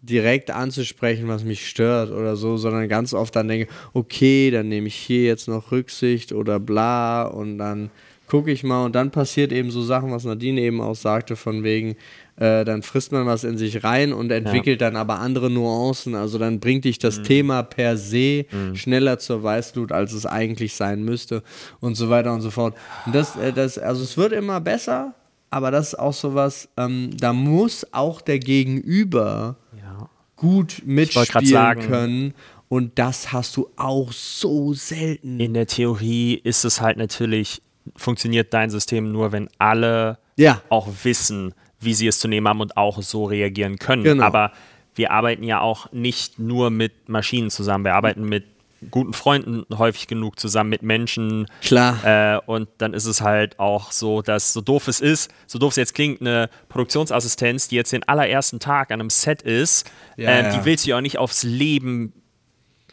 [0.03, 4.87] direkt anzusprechen, was mich stört oder so, sondern ganz oft dann denke, okay, dann nehme
[4.87, 7.91] ich hier jetzt noch Rücksicht oder bla und dann
[8.27, 8.85] gucke ich mal.
[8.85, 11.97] Und dann passiert eben so Sachen, was Nadine eben auch sagte, von wegen,
[12.39, 16.39] äh, dann frisst man was in sich rein und entwickelt dann aber andere Nuancen, also
[16.39, 21.43] dann bringt dich das Thema per se schneller zur Weißglut, als es eigentlich sein müsste
[21.81, 22.77] und so weiter und so fort.
[23.07, 25.15] Und das, äh, das, also es wird immer besser,
[25.51, 30.09] aber das ist auch sowas, ähm, da muss auch der Gegenüber Ja.
[30.37, 32.35] gut mitspielen können.
[32.69, 35.39] Und das hast du auch so selten.
[35.39, 37.63] In der Theorie ist es halt natürlich,
[37.95, 40.63] funktioniert dein System nur, wenn alle Ja.
[40.69, 41.55] auch wissen,
[41.87, 44.03] wie sie es zu nehmen haben und auch so reagieren können.
[44.05, 44.25] Genau.
[44.25, 44.53] Aber
[44.95, 48.45] wir arbeiten ja auch nicht nur mit Maschinen zusammen, wir arbeiten mit
[48.91, 51.47] guten Freunden häufig genug zusammen, mit Menschen.
[51.63, 52.05] Klar.
[52.05, 55.71] Äh, und dann ist es halt auch so, dass so doof es ist, so doof
[55.73, 60.31] es jetzt klingt, eine Produktionsassistenz, die jetzt den allerersten Tag an einem Set ist, Ja,
[60.31, 60.59] ähm, ja.
[60.59, 62.13] die willst du ja auch nicht aufs Leben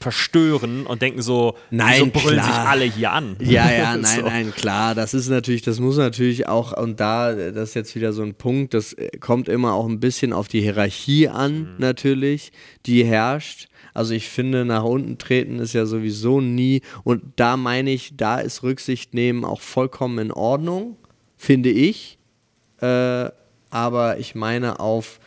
[0.04, 2.46] verstören und denken so, Nein, wieso brüllen klar.
[2.54, 3.36] sich alle hier an?
[3.40, 4.22] Ja, ja, nein, So.
[4.28, 4.94] nein, klar.
[4.94, 8.36] Das ist natürlich, das muss natürlich auch, und da, das ist jetzt wieder so ein
[8.36, 12.52] Punkt, das äh, kommt immer auch ein bisschen auf die Hierarchie an, natürlich,
[12.86, 13.68] die herrscht.
[13.96, 18.40] Also ich finde, nach unten treten ist ja sowieso nie, und da meine ich, da
[18.40, 20.98] ist Rücksicht nehmen auch vollkommen in Ordnung,
[21.38, 22.18] finde ich.
[22.82, 23.30] Äh,
[23.70, 25.20] aber ich meine auf,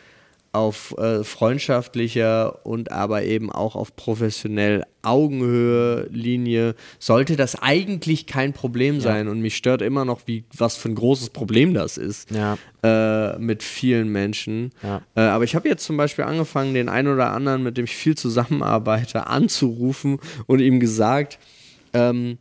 [0.57, 8.51] auf äh, freundschaftlicher und aber eben auch auf professionell Augenhöhe Linie sollte das eigentlich kein
[8.51, 12.29] Problem sein und mich stört immer noch, wie was für ein großes Problem das ist
[12.31, 12.57] Ja.
[12.83, 14.71] äh, mit vielen Menschen.
[14.83, 15.01] Ja.
[15.15, 17.95] Äh, aber ich habe jetzt zum Beispiel angefangen, den einen oder anderen, mit dem ich
[17.95, 21.39] viel zusammenarbeite, anzurufen und ihm gesagt,
[21.93, 22.37] ähm,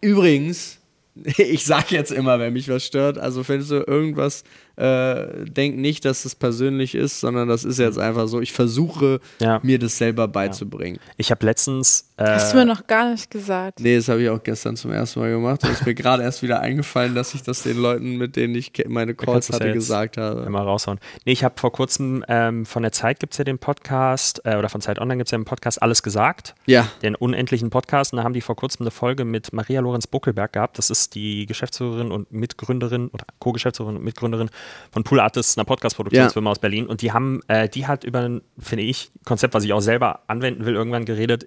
[0.00, 0.78] übrigens,
[1.36, 4.44] ich sag jetzt immer, wenn mich was stört, also findest du irgendwas,
[4.78, 9.20] äh, denk nicht, dass es persönlich ist, sondern das ist jetzt einfach so, ich versuche
[9.40, 9.60] Ja.
[9.62, 10.98] mir das selber beizubringen.
[11.16, 12.07] Ich habe letztens.
[12.18, 13.78] Äh, Hast du mir noch gar nicht gesagt.
[13.78, 16.24] Nee, das habe ich auch gestern zum ersten Mal gemacht und es ist mir gerade
[16.24, 19.72] erst wieder eingefallen, dass ich das den Leuten, mit denen ich meine Calls hatte, ja
[19.72, 20.44] gesagt habe.
[20.44, 20.98] Einmal raushauen.
[21.24, 24.56] Nee, ich habe vor kurzem ähm, von der Zeit gibt es ja den Podcast, äh,
[24.56, 28.12] oder von Zeit Online gibt es ja den Podcast Alles gesagt, Ja, den unendlichen Podcast.
[28.12, 30.76] Und da haben die vor kurzem eine Folge mit Maria Lorenz Buckelberg gehabt.
[30.78, 34.50] Das ist die Geschäftsführerin und Mitgründerin oder Co-Geschäftsführerin und Mitgründerin
[34.90, 36.86] von Pool Artists, einer Podcast-Produktionsfirma aus Berlin.
[36.88, 40.22] Und die haben, äh, die hat über ein, finde ich, Konzept, was ich auch selber
[40.26, 41.46] anwenden will, irgendwann geredet,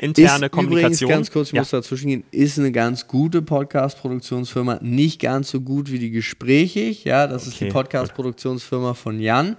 [0.00, 1.10] firmeninterne ist Kommunikation.
[1.10, 1.60] übrigens ganz kurz, ich ja.
[1.60, 7.04] muss dazwischen gehen, ist eine ganz gute Podcast-Produktionsfirma, nicht ganz so gut wie die Gesprächig,
[7.04, 9.56] ja, das ist die Okay, Podcast-Produktionsfirma von Jan.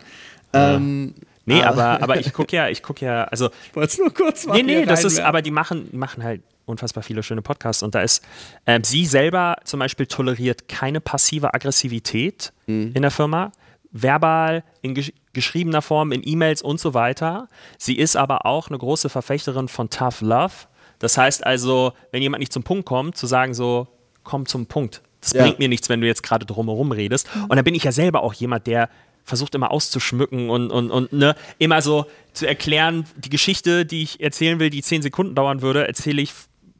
[0.53, 1.13] Ähm,
[1.43, 4.13] Nee, ah, aber, aber ich gucke ja, ich gucke ja, also Ich wollte es nur
[4.13, 7.41] kurz mal Nee, nee, das ist, aber die machen, die machen halt unfassbar viele schöne
[7.41, 8.23] Podcasts und da ist,
[8.67, 12.91] ähm, sie selber zum Beispiel toleriert keine passive Aggressivität Mhm.
[12.93, 13.51] in der Firma,
[13.91, 14.93] verbal, in
[15.33, 17.47] geschriebener Form, in E-Mails und so weiter.
[17.77, 20.53] Sie ist aber auch eine große Verfechterin von Tough Love.
[20.99, 23.87] Das heißt also, wenn jemand nicht zum Punkt kommt, zu sagen so,
[24.23, 25.01] komm zum Punkt.
[25.21, 25.43] Das Ja.
[25.43, 27.27] bringt mir nichts, wenn du jetzt gerade drumherum redest.
[27.47, 28.89] Und dann bin ich ja selber auch jemand, der
[29.23, 34.19] versucht immer auszuschmücken und, und, und ne, immer so zu erklären, die Geschichte, die ich
[34.19, 36.33] erzählen will, die 10 Sekunden dauern würde, erzähle ich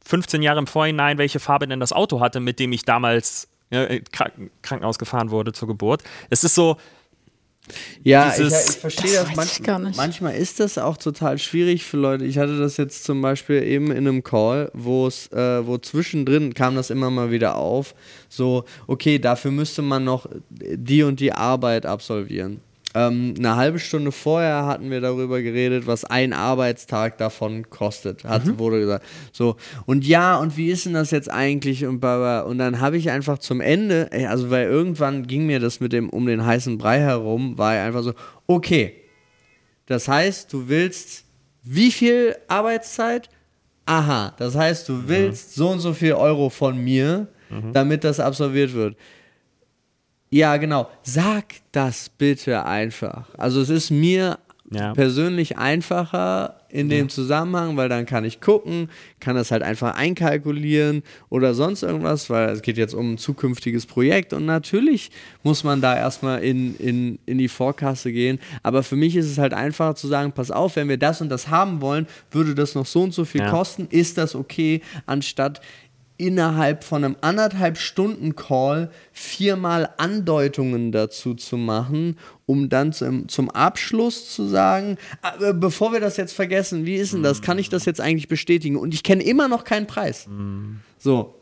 [0.04, 4.04] 15 Jahre im Vorhinein, welche Farbe denn das Auto hatte, mit dem ich damals in
[4.12, 6.04] Kranken Krankenhaus gefahren wurde zur Geburt.
[6.30, 6.78] Es ist so,
[8.04, 9.36] Ja, ich, ich verstehe Das das.
[9.80, 9.98] nicht.
[9.98, 12.26] Manchmal ist das auch total schwierig für Leute.
[12.26, 16.54] Ich hatte das jetzt zum Beispiel eben in einem Call, wo es, äh, wo zwischendrin
[16.54, 17.94] kam das immer mal wieder auf.
[18.30, 22.62] So, okay, dafür müsste man noch die und die Arbeit absolvieren.
[22.94, 28.58] Ähm, eine halbe Stunde vorher hatten wir darüber geredet, was ein Arbeitstag davon kostet, hat,
[28.60, 29.06] wurde gesagt.
[29.32, 29.56] So,
[29.86, 31.86] und ja, und wie ist denn das jetzt eigentlich?
[31.86, 35.80] Und, und dann habe ich einfach zum Ende, ey, also weil irgendwann ging mir das
[35.80, 38.14] mit dem um den heißen Brei herum, war ich einfach so,
[38.48, 38.96] okay,
[39.86, 41.24] das heißt, du willst
[41.64, 43.30] wie viel Arbeitszeit?
[43.86, 47.28] Aha, das heißt, du willst so und so viel Euro von mir,
[47.74, 48.96] damit das absolviert wird.
[50.34, 50.90] Ja, genau.
[51.04, 51.44] Sag
[51.74, 53.28] das bitte einfach.
[53.38, 54.40] Also es ist mir
[54.74, 54.94] Ja.
[54.94, 58.90] persönlich einfacher in dem Zusammenhang, weil dann kann ich gucken,
[59.20, 63.86] kann das halt einfach einkalkulieren oder sonst irgendwas, weil es geht jetzt um ein zukünftiges
[63.86, 65.12] Projekt und natürlich
[65.44, 68.40] muss man da erstmal in, in, in die Vorkasse gehen.
[68.64, 71.28] Aber für mich ist es halt einfacher zu sagen, pass auf, wenn wir das und
[71.28, 73.50] das haben wollen, würde das noch so und so viel Ja.
[73.50, 75.60] kosten, ist das okay, anstatt
[76.22, 83.50] innerhalb von einem anderthalb Stunden Call viermal Andeutungen dazu zu machen, um dann zum, zum
[83.50, 84.98] Abschluss zu sagen,
[85.42, 87.42] äh, bevor wir das jetzt vergessen, wie ist denn das?
[87.42, 88.76] Kann ich das jetzt eigentlich bestätigen?
[88.76, 90.28] Und ich kenne immer noch keinen Preis.
[91.00, 91.36] So.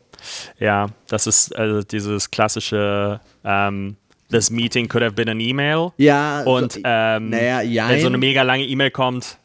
[0.58, 3.96] Ja, das ist also dieses klassische, ähm,
[4.30, 5.90] this meeting could have been an email.
[5.98, 9.38] Ja, Und ähm, naja, wenn so eine mega lange E-Mail kommt,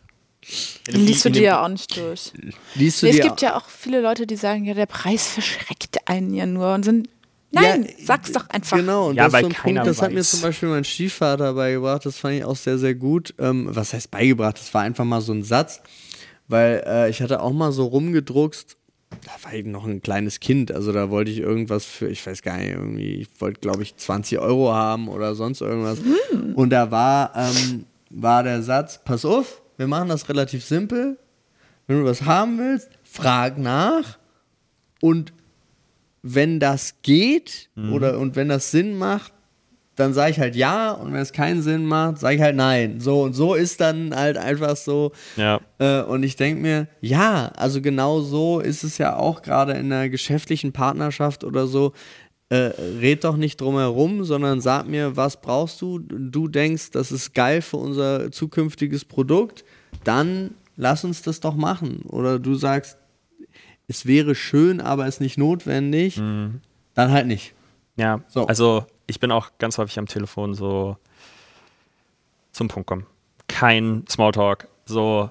[0.87, 2.31] dem Liest du dir ja auch nicht durch.
[2.75, 5.97] liest du Nee, es gibt ja auch viele Leute, die sagen, ja, der Preis verschreckt
[6.07, 7.09] einen ja nur und sind.
[7.51, 8.77] Nein, Ja, sag's doch einfach.
[8.77, 10.83] Genau, und Ja, das ist so ein keiner Punkt, das hat mir zum Beispiel mein
[10.83, 13.33] Stiefvater beigebracht, das fand ich auch sehr, sehr gut.
[13.39, 14.59] Ähm, was heißt beigebracht?
[14.59, 15.81] Das war einfach mal so ein Satz,
[16.47, 18.75] weil äh, ich hatte auch mal so rumgedruckst,
[19.11, 22.41] da war ich noch ein kleines Kind, also da wollte ich irgendwas für, ich weiß
[22.41, 25.99] gar nicht, irgendwie, ich wollte glaube ich 20 Euro haben oder sonst irgendwas.
[26.55, 31.17] Und da war, ähm, war der Satz, pass auf, wir machen das relativ simpel,
[31.87, 34.17] wenn du was haben willst, frag nach
[35.01, 35.33] und
[36.21, 39.31] wenn das geht oder und wenn das Sinn macht,
[39.95, 42.99] dann sage ich halt ja und wenn es keinen Sinn macht, sage ich halt nein.
[42.99, 45.11] So und so ist dann halt einfach so.
[45.37, 45.61] Ja.
[45.79, 49.91] Äh, und ich denke mir, ja, also genau so ist es ja auch gerade in
[49.91, 51.93] einer geschäftlichen Partnerschaft oder so.
[52.49, 55.97] Äh, red doch nicht drum herum, sondern sag mir, was brauchst du?
[55.99, 59.65] Du denkst, das ist geil für unser zukünftiges Produkt,
[60.03, 62.03] dann lass uns das doch machen.
[62.07, 62.97] Oder du sagst,
[63.87, 66.61] es wäre schön, aber ist nicht notwendig, dann
[67.11, 67.53] halt nicht.
[67.97, 68.45] Ja, So.
[68.45, 70.97] also ich bin auch ganz häufig am Telefon so
[72.51, 73.05] zum Punkt kommen.
[73.47, 74.67] Kein Smalltalk.
[74.85, 75.29] So,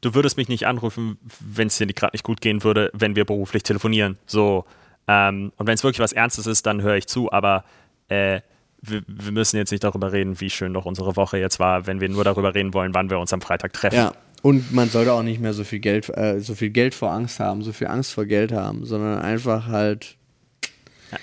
[0.00, 3.24] du würdest mich nicht anrufen, wenn es dir gerade nicht gut gehen würde, wenn wir
[3.24, 4.18] beruflich telefonieren.
[4.26, 4.64] So,
[5.08, 7.64] ähm, und wenn es wirklich was Ernstes ist, dann höre ich zu, aber
[8.08, 8.40] äh,
[8.80, 12.00] wir, wir müssen jetzt nicht darüber reden, wie schön doch unsere Woche jetzt war, wenn
[12.00, 13.96] wir nur darüber reden wollen, wann wir uns am Freitag treffen.
[13.96, 14.12] Ja.
[14.42, 17.38] Und man sollte auch nicht mehr so viel Geld, äh, so viel Geld vor Angst
[17.38, 20.16] haben, so viel Angst vor Geld haben, sondern einfach halt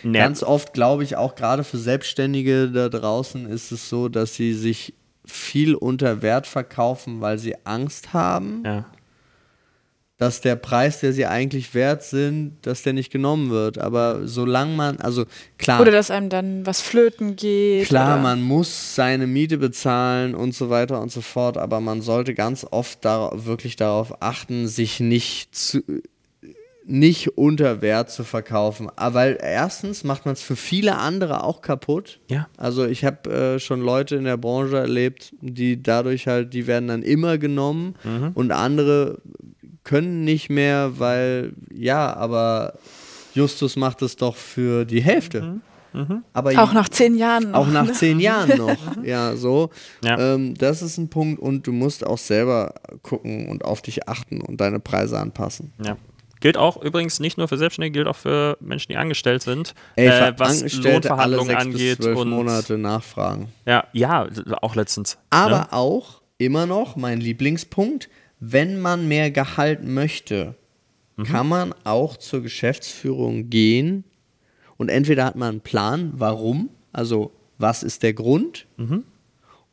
[0.03, 4.35] Nee, Ganz oft glaube ich auch gerade für Selbstständige da draußen ist es so, dass
[4.35, 4.93] sie sich
[5.25, 8.85] viel unter Wert verkaufen, weil sie Angst haben, ja.
[10.19, 13.77] Dass der Preis, der sie eigentlich wert sind, dass der nicht genommen wird.
[13.77, 15.23] Aber solange man, also
[15.57, 17.87] klar, Oder dass einem dann was flöten geht.
[17.87, 22.01] klar, oder man muss seine Miete bezahlen und so weiter und so fort, aber man
[22.01, 25.81] sollte ganz oft da, wirklich darauf achten, sich nicht zu
[26.85, 28.89] nicht unter Wert zu verkaufen.
[28.95, 32.19] Aber weil erstens macht man es für viele andere auch kaputt.
[32.29, 32.47] Ja.
[32.57, 36.87] Also ich habe äh, schon Leute in der Branche erlebt, die dadurch halt, die werden
[36.87, 37.93] dann immer genommen
[38.33, 39.19] und andere
[39.89, 42.73] können nicht mehr, weil ja, aber
[43.33, 45.61] Justus macht es doch für die Hälfte.
[46.31, 47.55] Aber Auch nach zehn Jahren.
[47.55, 47.93] auch noch, nach ne?
[47.93, 49.03] zehn Jahren noch.
[49.03, 49.71] Ja, so.
[50.03, 50.35] Ja.
[50.35, 54.41] Ähm, das ist ein Punkt und du musst auch selber gucken und auf dich achten
[54.41, 55.73] und deine Preise anpassen.
[55.83, 55.97] Ja.
[56.39, 60.07] Gilt auch übrigens nicht nur für Selbstständige, gilt auch für Menschen, die angestellt sind, Ey,
[60.07, 62.05] äh, was Lohnverhandlungen angeht.
[62.05, 63.51] und, Monate nachfragen.
[63.65, 64.27] Ja, ja,
[64.61, 65.17] auch letztens.
[65.31, 65.73] Aber ne?
[65.73, 68.07] auch immer noch mein Lieblingspunkt,
[68.39, 70.55] wenn man mehr Gehalt möchte,
[71.17, 71.23] Mhm.
[71.23, 74.05] kann man auch zur Geschäftsführung gehen
[74.77, 79.03] und entweder hat man einen Plan, warum, also was ist der Grund, Mhm.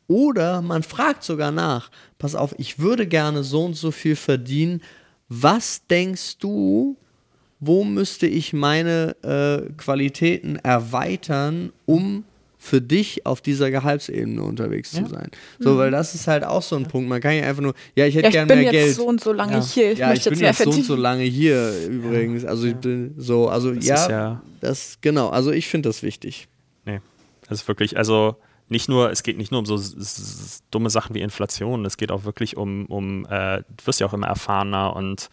[0.09, 4.81] oder man fragt sogar nach, pass auf, ich würde gerne so und so viel verdienen,
[5.29, 6.97] was denkst du,
[7.61, 12.25] wo müsste ich meine äh, Qualitäten erweitern, um
[12.67, 15.31] für dich auf dieser Gehaltsebene unterwegs zu sein.
[15.61, 17.09] So, weil das ist halt auch so ein Punkt.
[17.09, 18.97] Man kann ja einfach nur, ja, ich hätte Ja, ich gerne bin mehr jetzt Geld.
[18.97, 19.63] so und so lange ja.
[19.65, 19.93] hier.
[19.93, 22.45] Ich ja, möchte ich bin jetzt mehr jetzt so und so lange hier übrigens.
[22.45, 25.29] Also ich bin so, also Das ja, ist ja- das genau.
[25.29, 26.49] Also ich finde das wichtig.
[26.85, 27.01] Nee,
[27.49, 28.35] das ist wirklich, also
[28.69, 29.79] nicht nur, es geht nicht nur um so
[30.73, 34.13] dumme Sachen wie Inflation, es geht auch wirklich um, um äh, du wirst ja auch
[34.13, 35.29] immer erfahrener und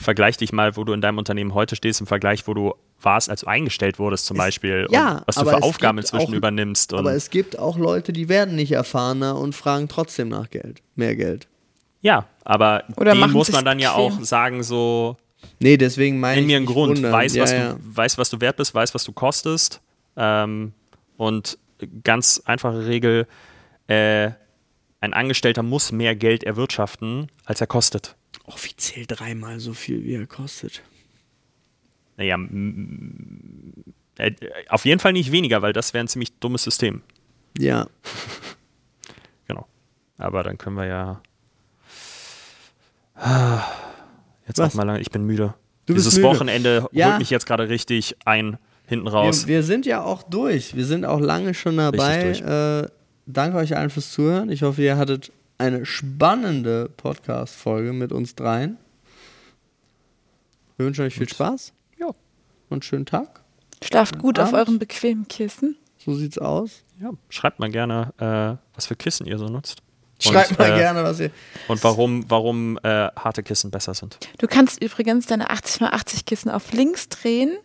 [0.00, 3.30] vergleich dich mal, wo du in deinem Unternehmen heute stehst, im Vergleich, wo du warst,
[3.30, 6.92] als du eingestellt wurdest zum es, Beispiel, ja, was du für Aufgaben inzwischen auch, übernimmst.
[6.94, 11.16] aber es gibt auch Leute, die werden nicht erfahrener und fragen trotzdem nach Geld, mehr
[11.16, 11.48] Geld.
[12.00, 15.16] Ja, aber Oder dem muss man dann ja auch sagen, so.
[15.58, 16.46] Nee, deswegen meine ich.
[16.46, 17.12] mir einen Grund, wundern.
[17.12, 17.72] weiß, ja, was ja.
[17.72, 19.80] du, weiß, was du wert bist, weiß, was du kostest.
[20.16, 20.72] Ähm,
[21.16, 21.58] und
[22.04, 23.26] ganz einfache Regel:
[23.86, 24.30] äh,
[25.00, 28.16] ein Angestellter muss mehr Geld erwirtschaften, als er kostet.
[28.44, 30.82] Offiziell dreimal so viel, wie er kostet.
[32.16, 32.36] Naja,
[34.18, 34.32] äh,
[34.68, 37.02] auf jeden Fall nicht weniger, weil das wäre ein ziemlich dummes System.
[37.58, 37.86] Ja.
[39.46, 39.66] genau.
[40.18, 41.22] Aber dann können wir ja
[44.46, 44.72] Jetzt Was?
[44.72, 45.54] auch mal lang, ich bin müde.
[45.86, 46.28] Du Dieses müde.
[46.28, 47.10] Wochenende ja.
[47.10, 49.46] holt mich jetzt gerade richtig ein, hinten raus.
[49.46, 50.74] Wir, wir, sind ja auch durch.
[50.74, 52.30] Wir sind auch lange schon dabei.
[52.30, 52.88] Äh,
[53.26, 54.50] danke euch allen fürs Zuhören.
[54.50, 58.78] Ich hoffe, ihr hattet eine spannende Podcast-Folge mit uns dreien.
[60.78, 61.74] Wir wünschen euch viel Spaß.
[61.98, 62.06] Ja.
[62.06, 62.16] Und
[62.70, 63.42] einen schönen Tag.
[63.84, 64.54] Schlaft gut Abend.
[64.54, 65.76] auf eurem bequemen Kissen.
[65.98, 66.82] So sieht's aus.
[66.98, 69.82] Ja, schreibt mal gerne, äh, was für Kissen ihr so nutzt.
[70.18, 71.30] Schreibt mal äh, gerne, was ihr.
[71.68, 74.18] Und warum, warum äh, harte Kissen besser sind.
[74.38, 77.58] Du kannst übrigens deine 80x80 Kissen auf links drehen,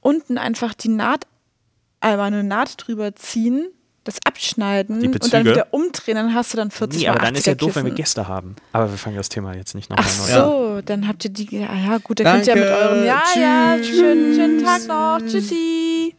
[0.00, 1.26] unten einfach die Naht,
[2.00, 3.68] einmal eine Naht drüber ziehen,
[4.04, 7.46] das abschneiden und dann wieder umdrehen, dann hast du dann 40 Nee, aber dann ist
[7.46, 8.54] ja doof, wenn wir Gäste haben.
[8.72, 10.40] Aber wir fangen das Thema jetzt nicht nochmal neu an.
[10.40, 13.04] Ach so, dann habt ihr die, ja, ja gut, dann könnt ihr ja mit eurem,
[13.04, 13.42] ja, Tschüss.
[13.42, 16.14] ja, schönen, schönen Tag noch, tschüssi.